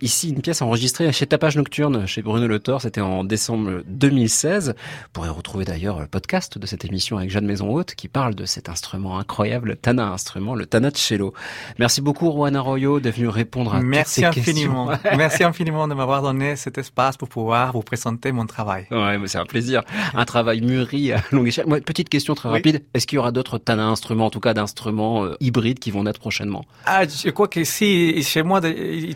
Ici, 0.00 0.30
une 0.30 0.40
pièce 0.40 0.62
enregistrée 0.62 1.10
chez 1.12 1.26
Tapage 1.26 1.56
Nocturne, 1.56 2.06
chez 2.06 2.22
Bruno 2.22 2.46
Le 2.46 2.58
Thor. 2.58 2.80
C'était 2.80 3.00
en 3.00 3.24
décembre 3.24 3.82
2016. 3.88 4.68
Vous 4.76 5.08
pourrez 5.12 5.28
retrouver 5.28 5.64
d'ailleurs 5.64 6.00
le 6.00 6.06
podcast 6.06 6.58
de 6.58 6.66
cette 6.66 6.84
émission 6.84 7.18
avec 7.18 7.30
Jeanne 7.30 7.46
Maison 7.46 7.68
Haute 7.70 7.94
qui 7.94 8.08
parle 8.08 8.34
de 8.34 8.44
cet 8.44 8.68
instrument 8.68 9.18
incroyable, 9.18 9.70
le 9.70 9.76
Tana 9.76 10.08
instrument, 10.08 10.54
le 10.54 10.66
Tana 10.66 10.90
Cello. 10.94 11.32
Merci 11.78 12.00
beaucoup 12.00 12.30
Juan 12.30 12.54
Arroyo 12.54 13.00
d'être 13.00 13.16
venu 13.16 13.28
répondre 13.28 13.74
à 13.74 13.80
Merci 13.80 14.22
toutes 14.22 14.34
ces 14.34 14.40
infiniment. 14.40 14.88
questions. 14.88 15.10
Merci 15.18 15.44
infiniment 15.44 15.88
de 15.88 15.94
m'avoir 15.94 16.22
donné 16.22 16.56
cet 16.56 16.78
espace 16.78 17.16
pour 17.16 17.28
pouvoir 17.28 17.72
vous 17.72 17.80
présenter 17.82 18.30
mon 18.32 18.46
travail. 18.46 18.86
Ouais, 18.90 19.18
c'est 19.26 19.38
un 19.38 19.46
plaisir. 19.46 19.82
Un 20.14 20.24
travail 20.24 20.60
mûri 20.60 21.12
à 21.12 21.22
longue 21.32 21.48
échelle. 21.48 21.66
Moi, 21.66 21.80
petite 21.80 22.08
question 22.08 22.34
très 22.34 22.48
Oui. 22.48 22.56
rapide. 22.56 22.82
Est-ce 22.94 23.06
qu'il 23.06 23.16
y 23.16 23.18
aura 23.18 23.32
d'autres 23.32 23.58
Tana 23.58 23.86
instruments, 23.86 24.26
en 24.26 24.30
tout 24.30 24.40
cas 24.40 24.54
d'instruments 24.54 25.24
euh, 25.24 25.36
hybrides 25.40 25.78
qui 25.78 25.90
vont 25.90 26.04
naître 26.04 26.11
prochainement 26.20 26.64
Ah, 26.86 27.02
je 27.06 27.30
crois 27.30 27.48
que 27.48 27.64
si, 27.64 28.22
chez 28.22 28.42
moi, 28.42 28.60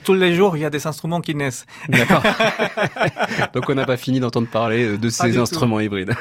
tous 0.05 0.15
les 0.15 0.35
jours, 0.35 0.57
il 0.57 0.61
y 0.61 0.65
a 0.65 0.71
des 0.71 0.87
instruments 0.87 1.21
qui 1.21 1.35
naissent. 1.35 1.67
D'accord. 1.89 2.23
Donc 3.55 3.69
on 3.69 3.75
n'a 3.75 3.85
pas 3.85 3.97
fini 3.97 4.21
d'entendre 4.21 4.49
parler 4.49 4.97
de 4.99 5.09
ces 5.09 5.33
tout. 5.33 5.41
instruments 5.41 5.81
hybrides. 5.81 6.15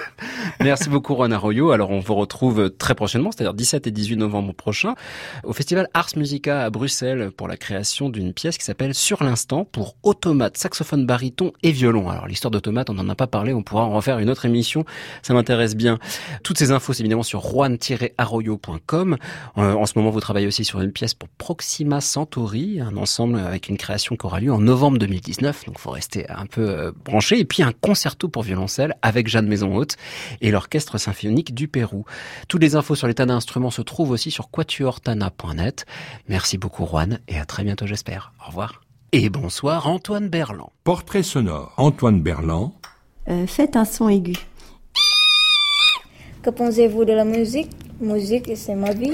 Merci 0.61 0.89
beaucoup 0.89 1.15
Juan 1.15 1.31
Arroyo. 1.33 1.71
Alors 1.71 1.91
on 1.91 1.99
vous 1.99 2.15
retrouve 2.15 2.69
très 2.69 2.95
prochainement, 2.95 3.31
c'est-à-dire 3.31 3.53
17 3.53 3.87
et 3.87 3.91
18 3.91 4.17
novembre 4.17 4.53
prochain, 4.53 4.95
au 5.43 5.53
festival 5.53 5.87
Ars 5.93 6.09
Musica 6.15 6.63
à 6.63 6.69
Bruxelles 6.69 7.31
pour 7.35 7.47
la 7.47 7.57
création 7.57 8.09
d'une 8.09 8.33
pièce 8.33 8.57
qui 8.57 8.65
s'appelle 8.65 8.93
Sur 8.93 9.23
l'instant 9.23 9.65
pour 9.65 9.95
automate, 10.03 10.57
saxophone 10.57 11.05
baryton 11.05 11.51
et 11.63 11.71
violon. 11.71 12.09
Alors 12.09 12.27
l'histoire 12.27 12.51
d'automate, 12.51 12.89
on 12.89 12.93
n'en 12.93 13.07
a 13.09 13.15
pas 13.15 13.27
parlé, 13.27 13.53
on 13.53 13.63
pourra 13.63 13.83
en 13.83 13.91
refaire 13.91 14.19
une 14.19 14.29
autre 14.29 14.45
émission, 14.45 14.85
ça 15.21 15.33
m'intéresse 15.33 15.75
bien. 15.75 15.99
Toutes 16.43 16.57
ces 16.57 16.71
infos, 16.71 16.93
c'est 16.93 17.01
évidemment 17.01 17.23
sur 17.23 17.41
juan-arroyo.com. 17.41 19.17
Euh, 19.57 19.73
en 19.73 19.85
ce 19.85 19.93
moment, 19.97 20.09
vous 20.09 20.19
travaillez 20.19 20.47
aussi 20.47 20.64
sur 20.65 20.81
une 20.81 20.91
pièce 20.91 21.13
pour 21.13 21.29
Proxima 21.29 22.01
Centauri, 22.01 22.81
un 22.81 22.97
ensemble 22.97 23.39
avec 23.39 23.69
une 23.69 23.77
création 23.77 24.17
qui 24.17 24.25
aura 24.25 24.41
lieu 24.41 24.51
en 24.51 24.59
novembre 24.59 24.97
2019, 24.97 25.65
donc 25.65 25.79
faut 25.79 25.91
rester 25.91 26.29
un 26.29 26.45
peu 26.45 26.67
euh, 26.67 26.91
branché. 27.05 27.39
Et 27.39 27.45
puis 27.45 27.63
un 27.63 27.71
concerto 27.71 28.27
pour 28.27 28.43
violoncelle 28.43 28.95
avec 29.01 29.27
Jeanne 29.27 29.47
Maison 29.47 29.75
Haute 29.75 29.95
et 30.41 30.51
l'Orchestre 30.51 30.97
Symphonique 30.97 31.55
du 31.55 31.69
Pérou. 31.69 32.03
Toutes 32.49 32.61
les 32.61 32.75
infos 32.75 32.95
sur 32.95 33.07
les 33.07 33.13
tas 33.13 33.25
d'instruments 33.25 33.71
se 33.71 33.81
trouvent 33.81 34.11
aussi 34.11 34.31
sur 34.31 34.49
quatuortana.net. 34.51 35.85
Merci 36.27 36.57
beaucoup 36.57 36.85
Juan 36.85 37.19
et 37.29 37.39
à 37.39 37.45
très 37.45 37.63
bientôt 37.63 37.85
j'espère. 37.85 38.33
Au 38.43 38.47
revoir. 38.47 38.81
Et 39.13 39.29
bonsoir 39.29 39.87
Antoine 39.87 40.27
Berland. 40.27 40.71
Portrait 40.83 41.23
sonore. 41.23 41.73
Antoine 41.77 42.21
Berland. 42.21 42.73
Euh, 43.29 43.47
faites 43.47 43.75
un 43.75 43.85
son 43.85 44.09
aigu. 44.09 44.35
Que 46.43 46.49
pensez-vous 46.49 47.05
de 47.05 47.13
la 47.13 47.25
musique? 47.25 47.71
Musique, 47.99 48.51
c'est 48.55 48.75
ma 48.75 48.91
vie. 48.91 49.13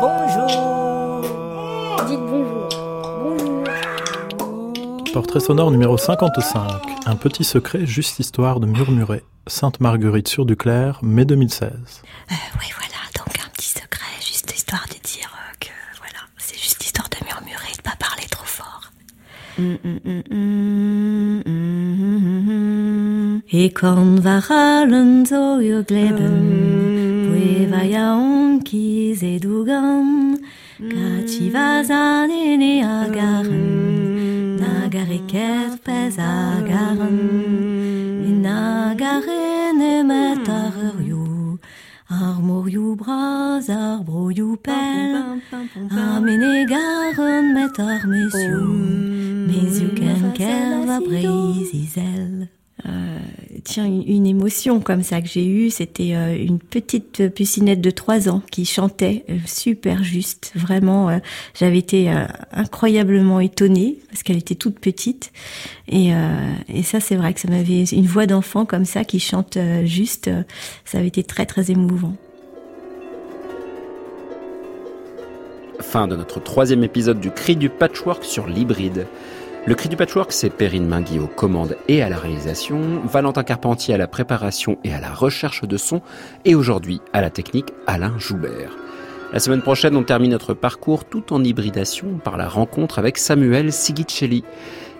Bonjour. 0.00 1.22
Dites 2.06 2.20
bonjour. 2.20 2.68
Bonjour. 3.22 3.64
Portrait 5.12 5.40
sonore 5.40 5.70
numéro 5.70 5.96
55. 5.96 6.64
Un 7.06 7.16
petit 7.16 7.44
secret, 7.44 7.86
juste 7.86 8.18
histoire 8.18 8.60
de 8.60 8.66
murmurer. 8.66 9.22
Sainte 9.46 9.80
Marguerite 9.80 10.28
sur 10.28 10.44
Duclair, 10.44 10.98
mai 11.02 11.24
2016. 11.24 11.70
oui, 12.30 12.36
voilà, 12.76 13.00
donc 13.16 13.28
un 13.44 13.48
petit 13.54 13.68
secret, 13.68 14.20
juste 14.20 14.52
histoire 14.54 14.84
de 14.88 15.08
dire 15.08 15.30
euh, 15.32 15.54
que, 15.60 15.70
voilà, 15.98 16.18
c'est 16.36 16.58
juste 16.58 16.84
histoire 16.84 17.08
de 17.08 17.24
murmurer, 17.24 17.72
de 17.76 17.82
pas 17.82 17.96
parler 17.98 18.26
trop 18.28 18.44
fort. 18.44 18.90
Ich 23.48 23.74
kann 23.74 24.22
verhalen 24.22 25.24
so 25.24 25.60
ihr 25.60 25.84
Leben, 25.88 27.28
Pueva 27.28 27.84
ja 27.84 28.16
onki 28.16 29.14
zedugan, 29.14 30.40
Kachiva 30.78 31.84
zanene 31.84 32.82
agaren, 32.82 34.56
Nagariket 34.56 35.78
pes 35.84 36.18
agaren, 36.18 37.20
Nagarene 38.42 40.02
metario, 40.02 41.60
Armoriu 42.10 42.96
bras, 42.96 43.70
arbroiu 43.70 44.56
pel, 44.56 45.40
Amenegaren 45.92 47.54
metar 47.54 48.02
mesiu, 48.08 48.58
Mesiu 49.46 49.94
ken 49.94 50.32
kerva 50.34 50.98
brisisel. 50.98 52.55
Euh, 52.84 53.18
tiens, 53.64 53.86
une, 53.86 54.26
émotion 54.26 54.80
comme 54.80 55.02
ça 55.02 55.22
que 55.22 55.28
j'ai 55.28 55.46
eue, 55.46 55.70
c'était 55.70 56.14
euh, 56.14 56.36
une 56.36 56.58
petite 56.58 57.28
pucinette 57.34 57.80
de 57.80 57.90
3 57.90 58.28
ans 58.28 58.42
qui 58.50 58.66
chantait 58.66 59.24
euh, 59.30 59.38
super 59.46 60.04
juste. 60.04 60.52
Vraiment, 60.54 61.20
j'avais 61.54 61.78
été 61.78 62.12
incroyablement 62.52 63.40
étonnée 63.40 63.98
parce 64.10 64.22
qu'elle 64.22 64.36
était 64.36 64.54
toute 64.54 64.78
petite. 64.78 65.32
Et, 65.88 66.10
et 66.68 66.82
ça, 66.82 67.00
c'est 67.00 67.16
vrai 67.16 67.32
que 67.32 67.40
ça 67.40 67.48
m'avait 67.48 67.84
une 67.84 68.06
voix 68.06 68.26
d'enfant 68.26 68.64
comme 68.64 68.84
ça 68.84 69.04
qui 69.04 69.20
chante 69.20 69.58
juste. 69.84 70.30
ça 70.84 70.98
avait 70.98 71.08
été 71.08 71.22
très 71.22 71.46
très 71.46 71.70
émouvant. 71.70 72.14
Fin 75.80 76.08
de 76.08 76.16
notre 76.16 76.40
troisième 76.40 76.84
épisode 76.84 77.20
du 77.20 77.30
Cri 77.30 77.56
du 77.56 77.68
Patchwork 77.68 78.24
sur 78.24 78.46
l'hybride. 78.46 79.06
Le 79.66 79.74
Cri 79.74 79.88
du 79.88 79.96
Patchwork, 79.96 80.30
c'est 80.30 80.50
Perrine 80.50 80.86
Mingui 80.86 81.18
aux 81.18 81.26
commandes 81.26 81.76
et 81.88 82.00
à 82.00 82.08
la 82.08 82.18
réalisation, 82.18 83.00
Valentin 83.04 83.42
Carpentier 83.42 83.94
à 83.94 83.98
la 83.98 84.06
préparation 84.06 84.78
et 84.84 84.94
à 84.94 85.00
la 85.00 85.12
recherche 85.12 85.64
de 85.64 85.76
son, 85.76 86.02
et 86.44 86.54
aujourd'hui 86.54 87.00
à 87.12 87.20
la 87.20 87.30
technique 87.30 87.72
Alain 87.88 88.16
Joubert. 88.16 88.70
La 89.32 89.40
semaine 89.40 89.62
prochaine, 89.62 89.96
on 89.96 90.04
termine 90.04 90.30
notre 90.30 90.54
parcours 90.54 91.04
tout 91.04 91.32
en 91.32 91.42
hybridation 91.42 92.20
par 92.22 92.36
la 92.36 92.48
rencontre 92.48 93.00
avec 93.00 93.18
Samuel 93.18 93.72
Sigicelli, 93.72 94.44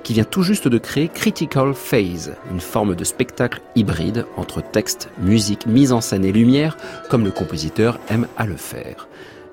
qui 0.02 0.14
vient 0.14 0.24
tout 0.24 0.42
juste 0.42 0.66
de 0.66 0.78
créer 0.78 1.06
Critical 1.06 1.72
Phase, 1.72 2.34
une 2.50 2.58
forme 2.58 2.96
de 2.96 3.04
spectacle 3.04 3.62
hybride 3.76 4.26
entre 4.36 4.62
texte, 4.62 5.10
musique, 5.20 5.66
mise 5.68 5.92
en 5.92 6.00
scène 6.00 6.24
et 6.24 6.32
lumière, 6.32 6.76
comme 7.08 7.24
le 7.24 7.30
compositeur 7.30 8.00
aime 8.10 8.26
à 8.36 8.46
le 8.46 8.56
faire. 8.56 9.06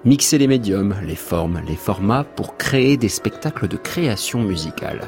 Mixer 0.06 0.38
les 0.38 0.48
médiums, 0.48 0.96
les 1.02 1.16
formes, 1.16 1.62
les 1.66 1.78
formats 1.78 2.26
pour 2.26 2.58
créer 2.58 2.98
des 2.98 3.08
spectacles 3.08 3.70
de 3.70 3.78
création 3.78 4.42
musicale. 4.42 5.08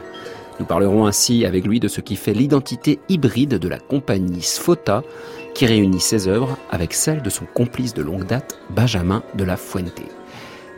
Nous 0.57 0.65
parlerons 0.65 1.05
ainsi 1.05 1.45
avec 1.45 1.67
lui 1.67 1.81
de 1.81 1.89
ce 1.89 1.99
qui 1.99 2.15
fait 2.15 2.33
l'identité 2.33 2.99
hybride 3.09 3.59
de 3.59 3.67
la 3.67 3.77
compagnie 3.77 4.41
Sfota, 4.41 5.03
qui 5.53 5.65
réunit 5.65 5.99
ses 5.99 6.29
œuvres 6.29 6.57
avec 6.71 6.93
celles 6.93 7.21
de 7.21 7.29
son 7.29 7.43
complice 7.43 7.93
de 7.93 8.03
longue 8.03 8.25
date, 8.25 8.57
Benjamin 8.69 9.21
de 9.35 9.43
la 9.43 9.57
Fuente. 9.57 10.01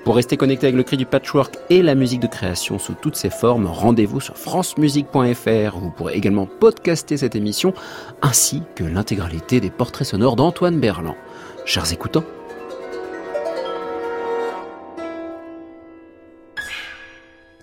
Pour 0.03 0.15
rester 0.15 0.35
connecté 0.35 0.65
avec 0.65 0.77
le 0.77 0.83
cri 0.83 0.97
du 0.97 1.05
patchwork 1.05 1.55
et 1.69 1.83
la 1.83 1.93
musique 1.93 2.21
de 2.21 2.27
création 2.27 2.79
sous 2.79 2.95
toutes 2.95 3.17
ses 3.17 3.29
formes, 3.29 3.67
rendez-vous 3.67 4.21
sur 4.21 4.35
francemusique.fr 4.35 5.77
vous 5.77 5.91
pourrez 5.91 6.15
également 6.15 6.47
podcaster 6.47 7.17
cette 7.17 7.35
émission 7.35 7.71
ainsi 8.23 8.63
que 8.73 8.83
l'intégralité 8.83 9.59
des 9.59 9.69
portraits 9.69 10.07
sonores 10.07 10.37
d'Antoine 10.37 10.79
Berland. 10.79 11.15
Chers 11.65 11.93
écoutants, 11.93 12.23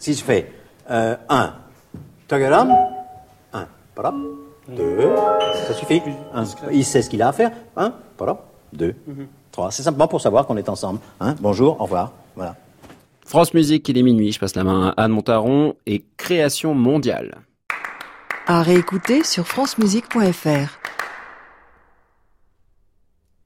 Si 0.05 0.13
je 0.13 0.23
fais 0.23 0.53
1, 0.87 1.55
Tagaram, 2.29 2.71
1, 3.55 3.67
voilà, 3.95 4.13
2, 4.69 5.11
ça 5.67 5.73
suffit. 5.73 6.03
Un, 6.35 6.45
il 6.71 6.85
sait 6.85 7.01
ce 7.01 7.09
qu'il 7.09 7.23
a 7.23 7.29
à 7.29 7.33
faire. 7.33 7.51
1, 7.75 7.91
voilà, 8.19 8.39
2, 8.75 8.95
3. 9.51 9.71
C'est 9.71 9.83
simplement 9.83 10.07
pour 10.07 10.21
savoir 10.21 10.47
qu'on 10.47 10.59
est 10.59 10.69
ensemble. 10.69 10.99
Hein, 11.21 11.35
bonjour, 11.41 11.81
au 11.81 11.85
revoir. 11.85 12.13
Voilà. 12.37 12.55
France 13.25 13.55
Musique, 13.55 13.89
il 13.89 13.97
est 13.97 14.03
minuit, 14.03 14.31
je 14.31 14.39
passe 14.39 14.55
la 14.57 14.65
main 14.65 14.93
à 14.95 15.05
Anne 15.05 15.13
Montaron 15.13 15.75
et 15.87 16.05
Création 16.19 16.75
mondiale. 16.75 17.37
À 18.47 18.61
réécouter 18.61 19.25
sur 19.25 19.47
francemusique.fr. 19.47 20.84